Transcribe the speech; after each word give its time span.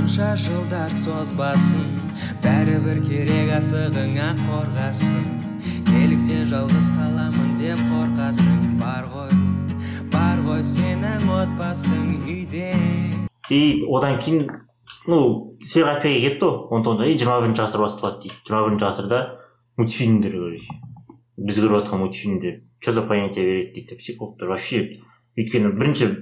қанша 0.00 0.30
жылдар 0.40 0.88
созбасын 0.96 1.82
бәрібір 2.40 3.02
керек 3.04 3.50
асығыңа 3.52 4.30
қорғасын. 4.38 5.26
Неліктен 5.90 6.46
жалғыз 6.48 6.88
қаламын 6.94 7.50
деп 7.58 7.82
қорқасың 7.90 8.78
бар 8.80 9.10
ғой 9.12 9.34
бар 10.14 10.40
ғой 10.46 10.64
сенің 10.64 11.28
отбасың 11.42 12.14
үйде. 12.22 12.70
И 13.52 13.84
одан 13.92 14.16
кейін 14.24 14.48
ну 15.04 15.20
сыйға 15.68 15.98
кетті 16.06 16.48
ғой 16.48 16.72
он 16.78 16.88
тоғызда 16.88 17.12
и 17.12 17.20
жиырма 17.20 17.42
бірінші 17.44 17.66
ғасыр 17.66 17.84
басталады 17.84 18.24
дейді. 18.24 18.40
жиырма 18.48 18.64
бірінші 18.70 18.88
ғасырда 18.88 19.22
мультфильмдер 19.76 20.40
короче 20.40 20.80
біз 21.36 21.60
көріп 21.60 21.76
жатқан 21.76 22.04
мультфильмдер 22.06 22.60
что 22.80 22.92
за 22.92 23.02
понятие 23.02 23.44
береді 23.44 23.72
дейді 23.74 24.00
психологтар. 24.00 24.48
Вообще 24.48 25.04
өйткені 25.36 25.76
бірінші 25.76 26.12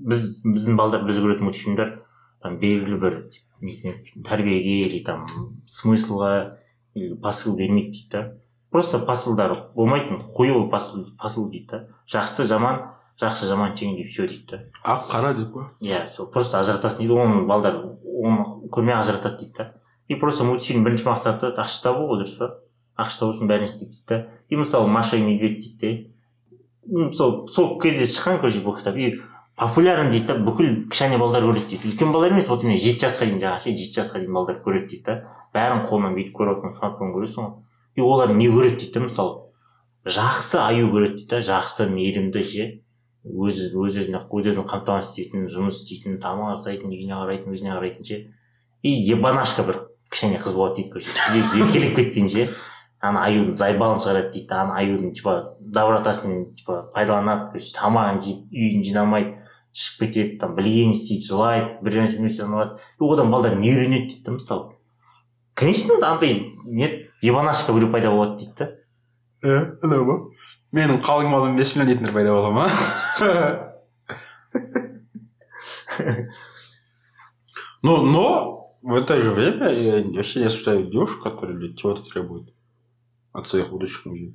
біз 0.00 0.28
біздің 0.48 0.80
балдар 0.80 1.04
біз 1.04 1.20
көретін 1.20 1.52
мультфильмдер 1.52 1.97
там 2.42 2.58
белгілі 2.58 2.98
бір 3.02 3.16
тәрбиеге 4.26 4.76
или 4.86 5.00
там 5.04 5.26
смыслға 5.66 6.58
или 6.94 7.16
посыл 7.22 7.56
бермейді 7.56 7.90
дейді 7.90 8.10
да. 8.12 8.22
Просто 8.70 8.98
посылдары 8.98 9.56
болмайтын 9.74 10.18
хуевый 10.18 10.68
посыл 10.70 11.06
посыл 11.18 11.48
дейді 11.50 11.68
да. 11.70 11.80
Жақсы 12.06 12.44
жаман 12.44 12.84
жақсы 13.20 13.48
жаман 13.48 13.74
тең 13.74 13.96
деп 13.96 14.10
все 14.12 14.28
дейді 14.28 14.46
да. 14.50 14.62
Ақ 14.84 15.08
қара 15.10 15.34
деп 15.34 15.52
па 15.54 15.70
иә 15.80 16.06
сол 16.06 16.26
просто 16.26 16.60
ажыратасың 16.60 17.04
дейді 17.04 17.18
оны 17.18 17.46
балдар 17.46 17.82
оны 18.04 18.68
көрмей 18.70 18.98
ажыратады 18.98 19.44
дейді 19.44 19.54
да. 19.58 19.72
И 20.08 20.14
просто 20.14 20.44
мультфильм 20.44 20.84
бірінші 20.84 21.08
мақсаты 21.10 21.52
ақша 21.54 21.82
табу 21.82 22.06
ғой 22.12 22.22
дұрыс 22.22 22.38
па? 22.38 22.54
Ақша 22.96 23.24
табу 23.24 23.34
үшін 23.34 23.50
бәрін 23.50 23.68
істейді 23.68 23.92
дейді 23.96 24.06
да. 24.08 24.26
И 24.48 24.56
мысалы 24.56 24.86
маша 24.86 25.16
и 25.16 25.22
медведь 25.22 25.60
дейді 25.64 25.80
да 25.82 26.14
сол 27.12 27.46
сол 27.48 27.78
кезде 27.80 28.06
шыққан 28.08 28.40
короче 28.40 28.62
бұл 28.64 28.76
кітап. 28.78 28.96
И 28.96 29.20
популярен 29.58 30.12
дейді 30.12 30.26
да 30.30 30.36
бүкіл 30.38 30.68
кішкене 30.88 31.18
балдар 31.18 31.42
көреді 31.42 31.74
дейді. 31.74 31.90
Үлкен 31.90 32.12
балдар 32.14 32.32
емес 32.32 32.48
вот 32.48 32.62
именно 32.62 32.78
жеті 32.78 33.06
жасқа 33.06 33.26
дейін 33.26 33.40
жаңағы 33.42 33.64
ше 33.64 33.74
жеті 33.74 34.00
жасқа 34.00 34.22
дейін 34.22 34.36
балдар 34.36 34.60
көреді 34.64 34.86
дейді 34.92 35.04
да. 35.08 35.16
Бәрін 35.54 35.82
қолынан 35.88 36.14
бүйтіп 36.14 36.36
көріп 36.38 36.58
отырған 36.58 36.76
смартфон 36.78 37.14
көресің 37.16 37.42
ғой. 37.42 37.54
И 37.98 38.00
олар 38.00 38.34
не 38.38 38.46
көреді 38.52 38.78
дейді 38.84 38.94
да 38.94 39.04
мысалы. 39.08 39.34
Жақсы 40.06 40.60
аю 40.62 40.92
көреді 40.92 41.18
дейді 41.18 41.30
да 41.32 41.40
жақсы 41.48 41.88
мейірімді 41.90 42.44
ше 42.46 42.68
өз 43.26 43.58
өз 43.74 43.98
өзіне 43.98 44.22
өз 44.30 44.46
өзін 44.52 44.64
қамтамасыз 44.68 45.18
ететін 45.18 45.48
жұмыс 45.50 45.82
істейтін 45.82 46.20
тамақ 46.22 46.60
жасайтын 46.60 46.94
үйіне 46.94 47.18
қарайтын 47.18 47.52
өзіне 47.52 47.74
қарайтын 47.74 48.06
ше. 48.06 48.20
И 48.86 48.94
ебанашка 49.10 49.66
бір 49.66 49.82
кішкене 50.08 50.38
қыз 50.38 50.54
болады 50.54 50.78
дейді 50.78 50.92
короче 50.94 51.10
еркелеп 51.58 51.96
кеткен 51.96 52.28
ше. 52.30 52.48
Ана 53.02 53.26
аюдың 53.26 53.52
зайбалын 53.58 54.00
шығарады 54.02 54.32
дейді 54.32 54.54
ана 54.54 54.78
аюдың 54.80 55.12
типа 55.18 55.34
добротасымен 55.60 56.54
типа 56.54 56.80
пайдаланады 56.94 57.50
короче 57.52 57.74
тамағын 57.76 58.22
жейді 58.22 58.48
үйін 58.54 58.86
жинамайды. 58.86 59.34
Шығып 59.72 59.98
кетеді 60.06 60.38
там 60.40 60.54
білгенін 60.56 60.94
істейді 60.96 61.26
жылайды 61.28 61.82
бір 61.84 62.00
нәрсені 62.02 62.28
алады 62.46 62.80
одан 62.98 63.30
балдар 63.30 63.56
не 63.56 63.72
үйренеді 63.72 64.08
дейді 64.08 64.24
да 64.24 64.32
мысалы. 64.32 64.72
Конечно 65.54 65.94
андай 66.06 66.54
не 66.64 67.08
ебанашка 67.22 67.72
біреу 67.72 67.92
пайда 67.92 68.10
болады 68.10 68.38
дейді 68.38 68.52
да 68.58 68.70
иә 69.42 69.78
анау 69.82 70.04
ма 70.04 70.16
менің 70.72 71.00
қалың 71.02 71.28
малым 71.32 71.56
бес 71.56 71.74
миллион 71.74 71.88
дейтіндер 71.88 72.12
пайда 72.12 72.32
бола 72.32 72.50
ма? 72.50 72.70
Но 77.82 78.02
но 78.02 78.74
в 78.82 78.94
это 78.94 79.20
же 79.20 79.30
время 79.32 79.70
я 79.72 80.02
вообще 80.02 80.40
не 80.40 80.46
осуждаю 80.46 80.90
девушек 80.90 81.22
которые 81.22 81.74
чего-то 81.74 82.02
требуют 82.02 82.52
от 83.32 83.48
своих 83.48 83.70
будущих 83.70 84.06
мужей. 84.06 84.34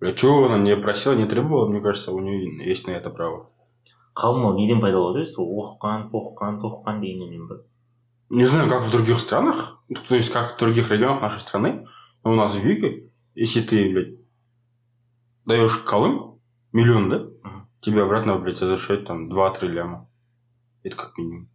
Бля 0.00 0.12
чего 0.12 0.46
она 0.46 0.58
не 0.58 0.76
просила 0.76 1.14
не 1.14 1.26
требовала 1.26 1.68
мне 1.68 1.80
кажется 1.80 2.12
у 2.12 2.20
нее 2.20 2.66
есть 2.66 2.86
на 2.86 2.92
это 2.92 3.10
право. 3.10 3.50
Қауым 4.14 4.46
ол 4.46 4.56
неден 4.58 4.80
пайда 4.80 4.98
болады 4.98 5.24
сол 5.24 5.50
оқыған 5.62 6.08
тоқыған 6.12 6.60
тоқыған 6.62 7.00
дегеннен 7.00 7.48
ба 7.48 7.62
не 8.30 8.46
знаю 8.46 8.68
как 8.68 8.86
в 8.86 8.90
других 8.90 9.18
странах 9.18 9.82
то 10.08 10.14
есть 10.14 10.30
как 10.30 10.56
в 10.56 10.58
других 10.58 10.90
регионах 10.90 11.22
нашей 11.22 11.40
страны 11.40 11.86
но 12.24 12.32
у 12.32 12.34
нас 12.34 12.54
в 12.54 12.60
Вики 12.60 13.10
если 13.34 13.62
ты 13.62 13.90
блядь 13.92 14.14
даешь 15.44 15.78
колым 15.78 16.40
миллион 16.72 17.10
да 17.10 17.26
тебе 17.80 18.02
обратно 18.02 18.38
блядь 18.38 18.60
возвращают 18.60 19.06
там 19.06 19.28
два-три 19.28 19.68
ляма 19.68 20.08
это 20.84 20.96
как 20.96 21.16
минимум. 21.16 21.48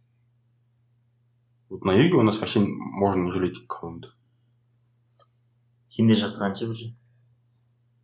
Вот 1.68 1.84
на 1.84 1.92
юге 1.92 2.14
у 2.14 2.22
нас 2.22 2.40
вообще 2.40 2.60
можно 2.60 3.32
жалеть 3.32 3.64
колымды 3.68 4.08
сендер 5.90 6.16
жақта 6.16 6.38
қанша 6.38 6.68
уже. 6.70 6.94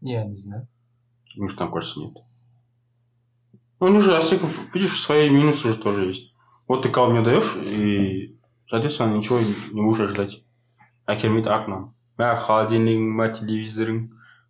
Я 0.01 0.25
не 0.25 0.37
знаю. 0.37 0.69
Может 1.37 1.59
там 1.59 1.73
кажется 1.73 2.01
нет 2.01 2.17
ну, 3.81 3.87
они 3.87 4.01
же, 4.01 4.19
видишь, 4.75 5.01
свои 5.01 5.29
минусы 5.31 5.69
уже 5.69 5.79
тоже 5.79 6.07
есть. 6.07 6.33
Вот 6.69 6.83
ты 6.83 6.89
кал 6.89 7.11
мне 7.11 7.23
даешь, 7.23 7.57
и, 7.57 8.37
соответственно, 8.69 9.15
ничего 9.15 9.39
не 9.39 9.83
будешь 9.83 10.01
ожидать. 10.01 10.43
әкелмейді 11.07 11.51
артынан 11.55 11.91
мә 12.19 12.33
холодильнигің 12.47 13.11
мә 13.19 13.29
телевизорың 13.37 14.01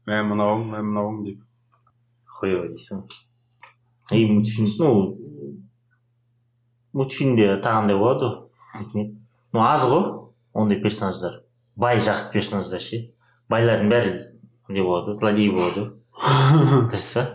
мә 0.08 0.22
мынауың 0.30 0.64
мә 0.72 0.82
мынауың 0.86 1.18
деп 1.26 1.42
хуево 2.38 2.70
дейсің 2.72 3.02
и 4.16 4.24
мультфильм 4.30 4.70
ну 4.80 4.90
мультфильмде 6.96 7.50
тағандай 7.64 7.98
болады 8.00 8.32
ғой 8.94 9.10
ну 9.52 9.64
аз 9.64 9.84
ғой 9.84 10.06
ондай 10.56 10.80
персонаждар. 10.80 11.42
Бай 11.76 12.00
жақсы 12.00 12.32
персонаждар 12.32 12.80
ше. 12.80 13.02
Байлардың 13.52 13.90
бәрі 13.92 14.14
не 14.72 14.80
болады 14.80 15.12
злодей 15.12 15.50
болады 15.52 15.90
дұрыс 16.88 17.10
па? 17.12 17.26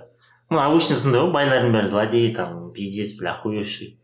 Ну 0.52 0.60
обычно 0.60 1.00
сондай 1.00 1.24
ғой 1.24 1.34
байлардың 1.40 1.74
бәрі 1.78 1.92
злодей 1.94 2.30
там 2.36 2.70
пиздец 2.76 3.16
бля 3.18 3.34
охуевший 3.34 3.98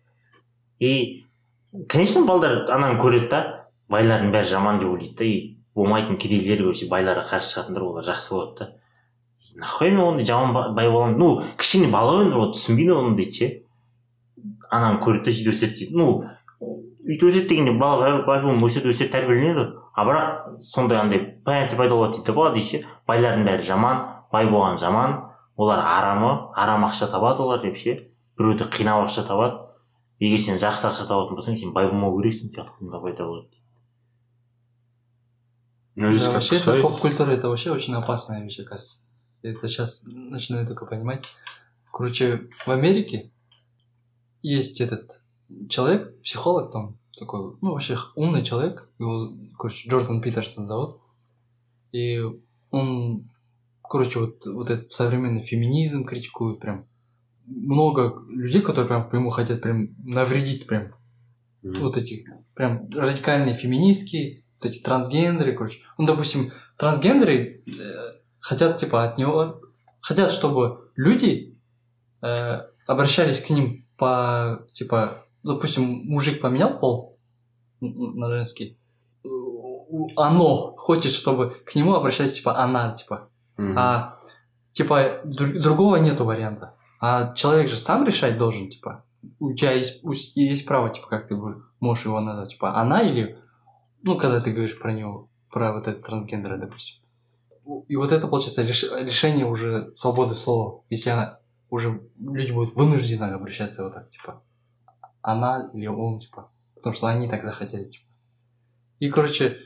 и 0.79 1.25
конечно 1.89 2.25
балдар 2.25 2.63
ананы 2.71 2.97
көреді 3.03 3.29
да 3.35 3.41
байлардың 3.91 4.31
бәрі 4.33 4.51
жаман 4.55 4.79
деп 4.79 4.89
ойлайды 4.95 5.15
да 5.19 5.25
и 5.25 5.57
болмайтын 5.75 6.17
кедейлер 6.17 6.63
короче 6.63 6.87
байларға 6.89 7.27
қарсы 7.29 7.53
шығатындар 7.53 7.83
олар 7.85 8.07
жақсы 8.07 8.33
болады 8.33 8.57
да. 8.59 8.71
Нахуй 9.57 9.91
мен 9.91 10.01
ондай 10.01 10.25
жаман 10.25 10.73
бай 10.75 10.89
боламын? 10.89 11.17
Ну 11.17 11.27
кішкене 11.57 11.91
бала 11.93 12.19
өмір 12.21 12.37
ғой 12.37 12.49
түсінбейді 12.53 12.93
оны 12.93 13.15
дейді 13.17 13.37
ше. 13.37 13.47
Ананы 14.69 14.99
көреді 15.01 15.25
да 15.25 15.33
сөйтіп 15.33 15.53
өседі 15.53 15.77
дейді. 15.79 15.97
Ну 15.97 16.07
өйтіп 17.07 17.29
өседі 17.29 17.47
дегенде 17.49 17.73
бала 17.77 18.11
по 18.25 18.37
любому 18.37 18.69
өседі 18.69 18.91
өседі 18.93 19.11
тәрбиеленеді 19.15 19.67
а 19.93 20.05
бірақ 20.05 20.59
сондай 20.61 20.99
андай 21.01 21.23
понятие 21.45 21.77
пайда 21.77 21.95
болады 21.95 22.17
дейді 22.17 22.27
да 22.27 22.37
бала 22.37 22.53
дейді 22.53 22.67
ше. 22.69 22.83
Байлардың 23.09 23.49
бәрі 23.49 23.65
жаман 23.69 24.03
бай 24.31 24.45
болған 24.45 24.77
жаман. 24.81 25.17
олар 25.56 25.80
арамы 25.80 26.52
арам 26.56 26.84
ақша 26.84 27.10
табады 27.10 27.42
олар 27.42 27.62
деп 27.62 27.76
ше 27.76 27.98
біреуді 28.38 28.70
қинап 28.72 29.06
ақша 29.06 29.26
табады 29.26 29.66
егер 30.20 30.38
сен 30.38 30.62
жақсы 30.62 30.88
ақша 30.90 31.08
табатын 31.08 31.36
болсаң 31.38 31.58
сен 31.58 31.72
бай 31.72 31.90
болмау 31.90 32.18
керексің 32.20 32.54
сияқты 32.54 32.90
пайда 32.90 33.26
болады 33.26 33.62
ну, 35.94 36.14
да, 36.18 36.30
вообще 36.32 36.56
это 36.56 36.80
поп-культура 36.80 37.32
это 37.32 37.48
вообще 37.48 37.70
очень 37.70 37.94
опасная 37.94 38.42
вещь, 38.42 38.58
оказывается. 38.60 39.00
Это 39.42 39.68
сейчас 39.68 40.02
начинаю 40.06 40.66
только 40.66 40.86
понимать. 40.86 41.24
Короче, 41.92 42.48
в 42.64 42.70
Америке 42.70 43.30
есть 44.40 44.80
этот 44.80 45.20
человек, 45.68 46.18
психолог 46.22 46.72
там, 46.72 46.96
такой, 47.18 47.56
ну, 47.60 47.72
вообще 47.72 47.98
умный 48.14 48.44
человек, 48.44 48.88
его, 48.98 49.32
короче, 49.58 49.88
Джордан 49.88 50.22
Питерсон 50.22 50.66
зовут. 50.66 51.00
И 51.92 52.22
он 52.70 53.28
короче, 53.89 54.19
вот, 54.19 54.45
вот 54.45 54.69
этот 54.69 54.91
современный 54.91 55.41
феминизм 55.41 56.05
критикует 56.05 56.59
прям. 56.59 56.85
Много 57.45 58.23
людей, 58.29 58.61
которые 58.61 58.87
прям 58.87 59.09
ему 59.11 59.29
хотят 59.29 59.61
прям 59.61 59.89
навредить 60.03 60.67
прям. 60.67 60.93
Mm-hmm. 61.63 61.79
Вот 61.79 61.97
эти 61.97 62.25
прям 62.53 62.89
радикальные 62.89 63.55
феминистки, 63.55 64.43
вот 64.59 64.69
эти 64.69 64.79
трансгендеры, 64.81 65.53
короче. 65.53 65.79
Ну, 65.97 66.05
допустим, 66.05 66.51
трансгендеры 66.77 67.63
э, 67.65 68.19
хотят, 68.39 68.79
типа, 68.79 69.03
от 69.03 69.17
него... 69.17 69.61
Хотят, 70.01 70.31
чтобы 70.31 70.91
люди 70.95 71.57
э, 72.21 72.61
обращались 72.85 73.39
к 73.39 73.49
ним 73.49 73.85
по, 73.97 74.65
типа, 74.73 75.25
допустим, 75.43 75.83
мужик 76.05 76.41
поменял 76.41 76.79
пол 76.79 77.17
на 77.81 78.29
женский, 78.29 78.77
оно 80.15 80.73
хочет, 80.75 81.13
чтобы 81.13 81.61
к 81.65 81.75
нему 81.75 81.93
обращались, 81.95 82.33
типа, 82.33 82.57
она, 82.57 82.93
типа, 82.93 83.29
Mm-hmm. 83.57 83.73
А 83.75 84.19
типа 84.73 85.21
друг, 85.23 85.53
другого 85.61 85.97
нету 85.97 86.25
варианта. 86.25 86.75
А 86.99 87.33
человек 87.33 87.69
же 87.69 87.77
сам 87.77 88.05
решать 88.05 88.37
должен, 88.37 88.69
типа. 88.69 89.03
У 89.39 89.53
тебя 89.53 89.71
есть, 89.73 90.01
есть 90.35 90.65
право, 90.65 90.89
типа, 90.89 91.07
как 91.07 91.27
ты 91.27 91.35
можешь 91.79 92.05
его 92.05 92.19
назвать, 92.19 92.51
типа, 92.51 92.75
она 92.79 93.01
или, 93.01 93.37
ну, 94.03 94.17
когда 94.17 94.39
ты 94.39 94.51
говоришь 94.51 94.79
про 94.79 94.93
него, 94.93 95.29
про 95.51 95.73
вот 95.73 95.87
этот 95.87 96.05
трансгендера, 96.05 96.57
допустим. 96.57 97.03
И 97.87 97.95
вот 97.95 98.11
это, 98.11 98.27
получается, 98.27 98.63
реш, 98.63 98.83
решение 98.83 99.45
уже 99.45 99.93
свободы 99.95 100.35
слова. 100.35 100.83
Если 100.89 101.09
она 101.09 101.39
уже 101.69 102.01
люди 102.17 102.51
будут 102.51 102.75
вынуждены 102.75 103.25
обращаться 103.25 103.83
вот 103.83 103.93
так, 103.93 104.09
типа, 104.11 104.41
она 105.21 105.69
или 105.73 105.87
он, 105.87 106.19
типа, 106.19 106.51
потому 106.75 106.95
что 106.95 107.07
они 107.07 107.27
так 107.27 107.43
захотели, 107.43 107.89
типа. 107.89 108.05
И, 108.99 109.09
короче, 109.09 109.57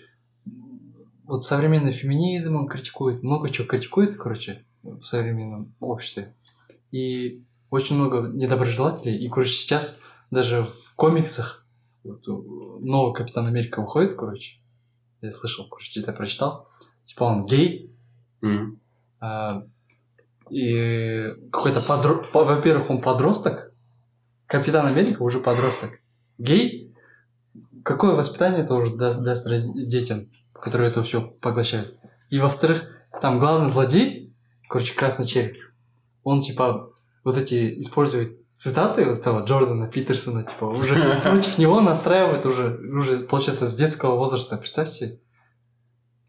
вот 1.31 1.45
современный 1.45 1.91
феминизм 1.91 2.55
он 2.57 2.67
критикует, 2.67 3.23
много 3.23 3.49
чего 3.49 3.65
критикует, 3.67 4.17
короче, 4.17 4.65
в 4.83 5.03
современном 5.03 5.73
обществе. 5.79 6.33
И 6.91 7.41
очень 7.69 7.95
много 7.95 8.27
недоброжелателей. 8.27 9.17
И, 9.17 9.29
короче, 9.29 9.53
сейчас 9.53 9.99
даже 10.29 10.63
в 10.65 10.93
комиксах 10.95 11.65
вот, 12.03 12.27
новый 12.27 13.13
Капитан 13.13 13.47
Америка 13.47 13.81
выходит, 13.81 14.15
короче. 14.15 14.57
Я 15.21 15.31
слышал, 15.31 15.67
короче, 15.69 15.91
где-то 15.91 16.11
прочитал. 16.13 16.67
Типа 17.05 17.23
он 17.23 17.45
гей, 17.45 17.89
М. 18.41 18.79
а, 19.21 19.63
и 20.49 21.27
какой-то 21.51 21.81
подро... 21.81 22.25
по- 22.33 22.43
Во-первых, 22.43 22.89
он 22.89 23.01
подросток. 23.01 23.71
Капитан 24.47 24.85
Америка 24.85 25.23
уже 25.23 25.39
подросток. 25.39 25.91
Гей. 26.37 26.93
Какое 27.83 28.15
воспитание 28.15 28.63
это 28.65 28.73
уже 28.73 28.95
даст, 28.97 29.45
детям, 29.75 30.27
которые 30.61 30.89
это 30.89 31.03
все 31.03 31.21
поглощают? 31.21 31.97
И 32.29 32.39
во-вторых, 32.39 32.83
там 33.21 33.39
главный 33.39 33.69
злодей, 33.69 34.33
короче, 34.69 34.93
красный 34.93 35.27
череп, 35.27 35.57
он 36.23 36.41
типа 36.41 36.91
вот 37.23 37.37
эти 37.37 37.79
использует 37.81 38.37
цитаты 38.57 39.05
вот 39.05 39.19
этого 39.19 39.43
Джордана 39.43 39.87
Питерсона, 39.87 40.43
типа, 40.43 40.65
уже 40.65 40.95
против 41.23 41.57
него 41.57 41.81
настраивает 41.81 42.45
уже, 42.45 42.77
уже, 42.77 43.19
получается, 43.25 43.67
с 43.67 43.75
детского 43.75 44.15
возраста, 44.15 44.57
представьте 44.57 44.93
себе. 44.93 45.19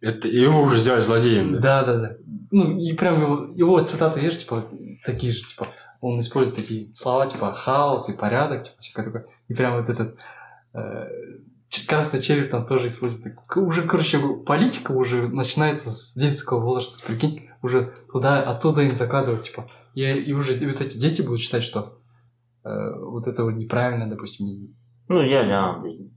Это 0.00 0.26
его 0.26 0.62
уже 0.62 0.78
сделали 0.78 1.02
злодеем, 1.02 1.52
да? 1.52 1.61
Да, 1.61 1.85
да, 1.85 1.96
да. 1.99 2.17
Ну, 2.50 2.78
и 2.78 2.93
прям 2.94 3.20
его, 3.20 3.52
его 3.55 3.81
цитаты, 3.85 4.20
видишь, 4.20 4.40
типа, 4.40 4.67
такие 5.05 5.32
же, 5.32 5.46
типа, 5.46 5.69
он 6.00 6.19
использует 6.19 6.56
такие 6.56 6.88
слова, 6.88 7.26
типа, 7.28 7.52
хаос 7.52 8.08
и 8.08 8.17
порядок, 8.17 8.64
типа, 8.64 8.76
всякое 8.81 9.05
такое. 9.05 9.26
И 9.49 9.55
прям 9.55 9.76
вот 9.76 9.88
этот 9.88 10.19
э, 10.75 11.08
красный 11.89 12.23
череп 12.23 12.51
там 12.51 12.65
тоже 12.65 12.87
использует. 12.89 13.35
Так, 13.35 13.57
Уже, 13.57 13.83
короче, 13.83 14.19
политика 14.47 14.93
уже 14.93 15.29
начинается 15.29 15.91
с 15.91 16.13
детского 16.15 16.61
возраста, 16.61 16.99
прикинь, 17.07 17.49
уже 17.63 17.93
туда, 18.13 18.43
оттуда 18.43 18.83
им 18.83 18.97
закладывают, 18.97 19.45
типа, 19.45 19.71
и, 19.95 20.03
и 20.05 20.33
уже 20.33 20.57
и 20.59 20.67
вот 20.67 20.81
эти 20.81 20.99
дети 20.99 21.23
будут 21.23 21.41
считать, 21.41 21.65
что 21.65 21.99
э, 22.65 22.95
вот 22.99 23.27
это 23.27 23.45
вот 23.45 23.53
неправильно, 23.55 24.09
допустим. 24.09 24.47
и- 24.47 24.71
ну 25.09 25.23
иә 25.23 25.45
жаңағыдай 25.49 26.09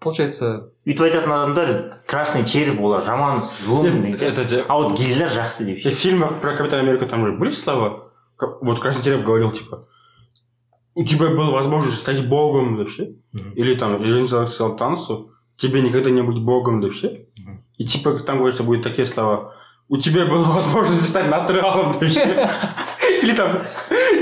Получается, 0.00 0.70
өйтіп 0.86 1.00
айтатын 1.08 1.32
адамдар 1.34 1.70
красный 2.06 2.44
череп 2.46 2.78
олар 2.80 3.02
жаман 3.02 3.40
зұлым 3.42 3.96
дейді 4.04 4.22
Это 4.28 4.64
а 4.68 4.76
вот 4.78 4.96
гейлер 4.96 5.26
жақсы 5.26 5.64
деп 5.66 5.78
И 5.84 5.90
в 5.90 5.94
фильмах 5.98 6.40
про 6.40 6.56
Капитана 6.56 6.82
Америку 6.82 7.06
там 7.06 7.26
же 7.26 7.32
были 7.32 7.50
слова? 7.50 8.12
Вот 8.38 8.78
Красный 8.78 9.02
Череп 9.02 9.24
говорил, 9.24 9.50
типа, 9.50 9.88
у 10.98 11.04
тебя 11.04 11.28
была 11.28 11.50
возможность 11.50 12.00
стать 12.00 12.26
богом, 12.26 12.76
вообще. 12.76 13.10
Мгм. 13.32 13.52
Или 13.52 13.74
там, 13.76 14.00
сказал 14.26 14.76
Тансу, 14.76 15.30
тебе 15.56 15.80
никогда 15.80 16.10
не 16.10 16.22
быть 16.22 16.42
богом, 16.42 16.80
вообще. 16.80 17.26
Мгм. 17.36 17.62
И 17.76 17.84
типа 17.86 18.18
там 18.26 18.38
говорится, 18.38 18.64
будут 18.64 18.82
такие 18.82 19.06
слова. 19.06 19.54
У 19.88 19.96
тебя 19.96 20.26
была 20.26 20.50
возможность 20.50 21.08
стать 21.08 21.28
натуралом, 21.28 21.92
вообще. 21.92 22.48
Или 23.22 23.32
там, 23.32 23.62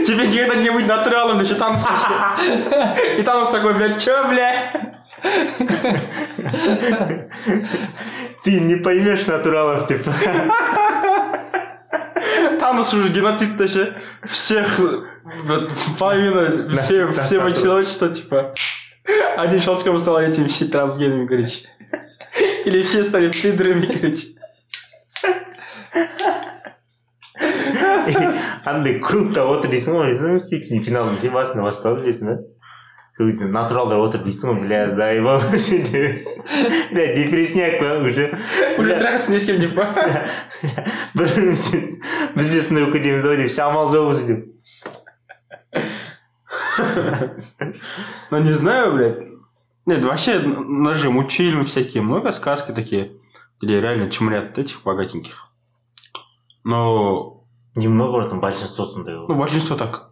тебе 0.06 0.26
никогда 0.26 0.56
не 0.56 0.70
быть 0.70 0.86
натуралом, 0.86 1.38
вообще, 1.38 1.54
Танос 1.54 1.82
вообще. 1.82 3.20
И 3.20 3.22
Танос 3.22 3.48
такой, 3.48 3.72
блядь, 3.72 4.04
чё, 4.04 4.28
блядь? 4.28 4.76
ты 8.44 8.60
не 8.60 8.76
поймешь 8.76 9.26
натуралов 9.26 9.88
деп 9.88 10.06
Танос 12.59 12.93
уже 12.93 13.09
геноцид 13.09 13.57
вообще. 13.57 13.93
Всех, 14.25 14.79
вот, 14.79 15.71
половина, 15.99 16.69
Да, 16.69 16.81
все, 16.81 17.07
да, 17.07 17.23
всего 17.23 17.49
да. 17.49 17.53
человечества, 17.53 18.09
типа, 18.09 18.53
одним 19.37 19.61
щелчком 19.61 19.97
стало 19.99 20.19
этими 20.19 20.47
все 20.47 20.65
трансгенами, 20.65 21.27
короче. 21.27 21.65
Или 22.65 22.81
все 22.83 23.03
стали 23.03 23.31
пидорами, 23.31 23.85
короче. 23.85 24.27
андай 28.65 28.99
клубта 28.99 29.43
отыр 29.49 29.71
дейсің 29.73 29.95
ғой 29.95 30.09
білесің 30.09 30.35
ба 30.35 30.41
стеклин 30.43 30.83
финалдың 30.85 31.17
темасында 31.23 31.65
басталды 31.65 32.05
білесің 32.05 32.29
ба 32.29 32.35
сол 33.17 33.27
кезде 33.27 33.45
натуралдар 33.45 33.99
отыр 33.99 34.23
дейсің 34.25 34.51
ғой 34.51 34.61
бля 34.65 34.87
дай 34.95 35.19
вообще 35.19 35.81
бля 36.91 37.05
депресняк 37.15 37.79
па 37.79 37.97
уже 37.99 38.31
Уже 38.77 38.83
Бля, 38.83 38.99
трахаться 38.99 39.31
не 39.31 39.39
с 39.39 39.45
кем 39.45 39.59
не 39.59 39.67
по. 39.67 39.85
бірімізде 41.15 41.99
біз 42.35 42.49
де 42.49 42.61
сондай 42.61 42.85
болып 42.85 42.97
кетеміз 42.97 43.25
ау 43.25 43.35
деп 43.35 43.51
ше 43.51 43.61
амал 43.61 43.91
жоқпыз 43.93 44.25
деп 44.27 44.47
Ну, 48.31 48.39
не 48.39 48.53
знаю, 48.53 48.93
блядь. 48.93 49.19
Нет, 49.85 50.03
вообще, 50.03 50.39
у 50.39 50.81
нас 50.83 50.97
же 50.97 51.09
мультфильмы 51.09 51.63
всякие, 51.63 52.03
много 52.03 52.31
сказки 52.31 52.71
такие, 52.71 53.13
где 53.61 53.81
реально 53.81 54.09
чморят 54.09 54.57
этих 54.57 54.83
богатеньких. 54.83 55.49
Но, 56.63 57.43
немного 57.75 58.21
ғой 58.21 58.29
там 58.29 58.39
большинство 58.39 58.85
сондай 58.85 59.15
ну, 59.15 59.25
ғой 59.27 59.35
большинство 59.35 59.75
так. 59.75 60.11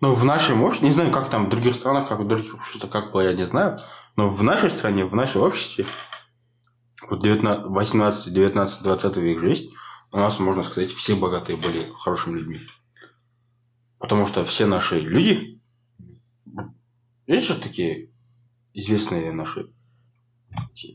Ну, 0.00 0.14
в 0.14 0.24
нашем 0.24 0.62
обществе, 0.62 0.88
не 0.88 0.94
знаю, 0.94 1.10
как 1.10 1.28
там 1.28 1.46
в 1.46 1.50
других 1.50 1.74
странах, 1.74 2.08
как 2.08 2.20
в 2.20 2.26
других 2.26 2.54
обществах, 2.54 2.90
как 2.90 3.12
было, 3.12 3.22
я 3.22 3.32
не 3.32 3.46
знаю, 3.46 3.80
но 4.16 4.28
в 4.28 4.42
нашей 4.44 4.70
стране, 4.70 5.04
в 5.04 5.14
нашем 5.14 5.42
обществе, 5.42 5.86
вот 7.08 7.20
19, 7.20 7.66
18, 7.66 8.32
19, 8.32 8.82
20 8.82 9.16
век 9.16 9.42
есть, 9.42 9.72
у 10.12 10.18
нас, 10.18 10.38
можно 10.38 10.62
сказать, 10.62 10.92
все 10.92 11.16
богатые 11.16 11.56
были 11.56 11.90
хорошими 11.98 12.38
людьми. 12.38 12.60
Потому 13.98 14.26
что 14.26 14.44
все 14.44 14.66
наши 14.66 15.00
люди, 15.00 15.60
есть 17.26 17.46
же 17.46 17.60
такие 17.60 18.10
известные 18.74 19.32
наши 19.32 19.68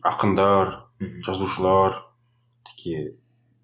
ақындар, 0.01 0.85
жазушылар, 0.99 2.05
такие 2.63 3.17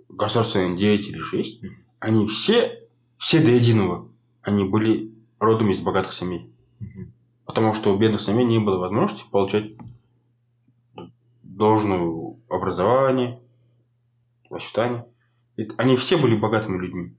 государственные 0.10 0.78
деятели 0.78 1.20
же 1.20 1.38
есть, 1.38 1.62
они 2.00 2.28
все, 2.28 2.90
все 3.18 3.40
до 3.40 3.52
единого, 3.52 4.12
они 4.42 4.66
были 4.66 5.14
родом 5.40 5.72
из 5.72 5.80
богатых 5.80 6.14
семей. 6.14 6.52
Мгм. 6.80 7.14
Потому 7.46 7.74
что 7.74 7.94
у 7.94 7.98
бедных 7.98 8.22
семей 8.22 8.46
не 8.46 8.60
было 8.60 8.78
возможности 8.78 9.24
получать 9.30 9.74
должное 11.44 12.36
образование, 12.50 13.40
воспитание. 14.50 15.06
И 15.58 15.70
Они 15.78 15.96
все 15.96 16.18
были 16.18 16.36
богатыми 16.36 16.78
людьми. 16.78 17.16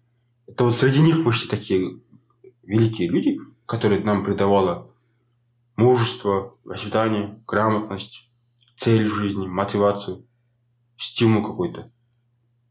Это 0.46 0.64
вот 0.64 0.74
среди 0.74 1.00
них 1.00 1.18
вышли 1.18 1.48
такие 1.48 2.00
великие 2.62 3.08
люди, 3.08 3.38
которые 3.66 4.02
нам 4.02 4.24
придавало 4.24 4.90
мужество, 5.76 6.54
воспитание, 6.64 7.38
грамотность, 7.46 8.28
цель 8.76 9.08
в 9.08 9.14
жизни, 9.14 9.46
мотивацию, 9.46 10.24
стимул 10.96 11.42
какой-то. 11.42 11.90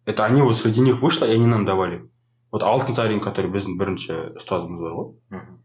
Это 0.05 0.25
они 0.25 0.41
вот 0.41 0.57
среди 0.57 0.81
них 0.81 1.01
вышло, 1.01 1.25
и 1.25 1.33
они 1.33 1.45
нам 1.45 1.65
давали 1.65 2.09
Вот 2.52 2.62
алтын 2.62 2.94
царин, 2.94 3.20
который 3.20 3.50
біздің 3.50 3.76
бірінші 3.78 4.12
ұстазымыз 4.38 4.80
бар 4.80 4.92
ғой 4.92 5.14
Мгм. 5.30 5.58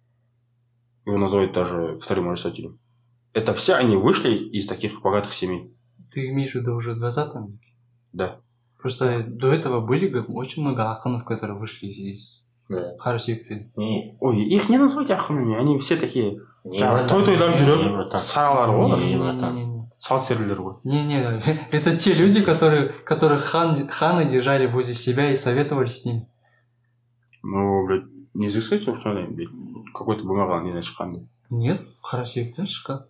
его 1.06 1.18
называют 1.18 1.54
даже 1.54 1.98
вторым 2.02 2.30
Аристотелем. 2.30 2.80
Это 3.34 3.54
все 3.54 3.76
они 3.76 3.96
вышли 3.96 4.34
из 4.36 4.66
таких 4.68 5.02
богатых 5.02 5.34
семей. 5.34 5.72
ты 6.12 6.30
имеешь 6.30 6.54
в 6.54 6.56
виду 6.56 6.76
уже 6.76 6.94
в 6.94 6.98
20 7.00 7.36
веке? 7.48 7.74
Да. 8.14 8.38
Просто 8.82 9.24
до 9.28 9.52
этого 9.54 9.82
были 9.86 10.08
г- 10.08 10.26
очень 10.28 10.64
много 10.64 10.90
аханов, 10.92 11.26
которые 11.26 11.58
вышли 11.60 11.88
из, 11.88 11.98
из 12.00 12.48
да 12.70 12.96
Харсикфи. 12.98 13.72
не 13.76 14.18
Ой, 14.20 14.42
их 14.44 14.70
не 14.70 14.78
назвать 14.80 15.12
ахынами, 15.12 15.58
они 15.60 15.78
все 15.80 15.96
такие 15.98 16.40
не 16.64 16.80
жаңағы 16.80 16.94
братан, 16.94 17.08
той 17.10 17.26
тойлап 17.26 17.50
не, 17.56 17.66
жүріп 17.66 17.94
братан. 17.94 18.20
саралар 18.20 18.70
ғой 18.70 18.86
олар. 18.86 19.00
Не, 19.00 19.18
братан. 19.18 19.56
Не-не-не. 19.56 19.90
салт 20.00 20.26
серілер 20.26 20.60
ғой 20.62 20.76
Не-не, 20.84 21.68
это 21.72 21.98
те 21.98 22.14
люди, 22.14 22.42
которые, 22.42 22.90
которых 23.06 23.44
хан, 23.44 23.88
ханы 23.90 24.26
держали 24.30 24.66
возле 24.66 24.94
себя 24.96 25.32
и 25.32 25.36
советовали 25.36 25.90
с 25.90 26.06
ними. 26.06 26.28
ну 27.45 27.87
блядь 27.87 28.05
не 28.35 28.49
изыскать 28.49 28.83
что 28.83 29.13
ли? 29.13 29.27
Блядь 29.27 29.49
какой-то 29.95 30.25
бумага 30.25 30.61
неден 30.65 30.81
шыққан 30.83 31.27
Нет, 31.51 31.83
Харсикфи 32.03 32.63
шыққан. 32.63 33.03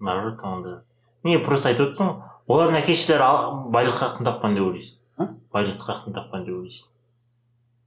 наоборот 0.00 0.38
онда 0.42 0.84
не 1.24 1.38
просто 1.38 1.70
айтып 1.70 1.88
отырсың 1.88 2.06
ғой 2.46 2.54
олардың 2.54 2.76
әке 2.82 2.94
шешелері 2.94 3.22
ал- 3.26 3.70
байлық 3.74 3.96
қаяқтан 3.98 4.24
тапқан 4.28 4.54
деп 4.54 4.64
ойлайсың. 4.68 4.96
А? 5.18 5.24
байлықты 5.52 5.82
қаяқтан 5.88 6.14
тапқан 6.14 6.44
деп 6.46 6.54
ойлайсың. 6.54 6.86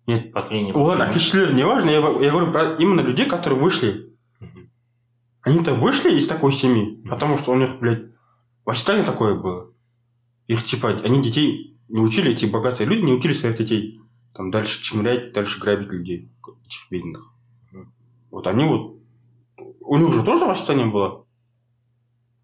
Нет. 0.08 0.34
поколение 0.34 0.74
олар 0.74 0.98
поколение. 0.98 1.12
әке 1.12 1.20
шешелері 1.20 1.54
не 1.56 1.64
важно 1.64 1.90
я, 1.90 2.00
я 2.00 2.32
говорю 2.32 2.52
про 2.52 2.76
именно 2.76 3.02
людей 3.02 3.26
которые 3.30 3.60
вышли. 3.62 4.10
Они-то 5.44 5.74
вышли 5.74 6.12
из 6.18 6.28
такой 6.28 6.52
семьи 6.52 7.02
потому 7.10 7.38
что 7.38 7.52
у 7.52 7.56
них 7.56 7.80
блядь 7.80 8.12
воспитание 8.66 9.06
такое 9.06 9.36
было. 9.36 9.72
Их 10.48 10.66
типа 10.66 10.90
они 10.90 11.22
детей 11.24 11.78
не 11.88 12.00
учили 12.02 12.32
эти 12.32 12.46
богатые 12.46 12.88
люди 12.88 13.02
не 13.04 13.14
учили 13.14 13.34
своих 13.34 13.58
детей 13.58 14.02
там 14.35 14.51
дальше 14.51 14.83
чморять 14.83 15.33
дальше 15.33 15.61
грабить 15.61 15.89
людей 15.89 16.31
этих 16.67 16.91
бедных 16.91 17.33
Мгм. 17.73 17.93
вот 18.31 18.47
они 18.47 18.65
вот 18.65 18.97
у 19.81 19.97
них 19.99 20.13
же 20.15 20.23
тоже 20.25 20.45
воспитание 20.45 20.87
было 20.87 21.27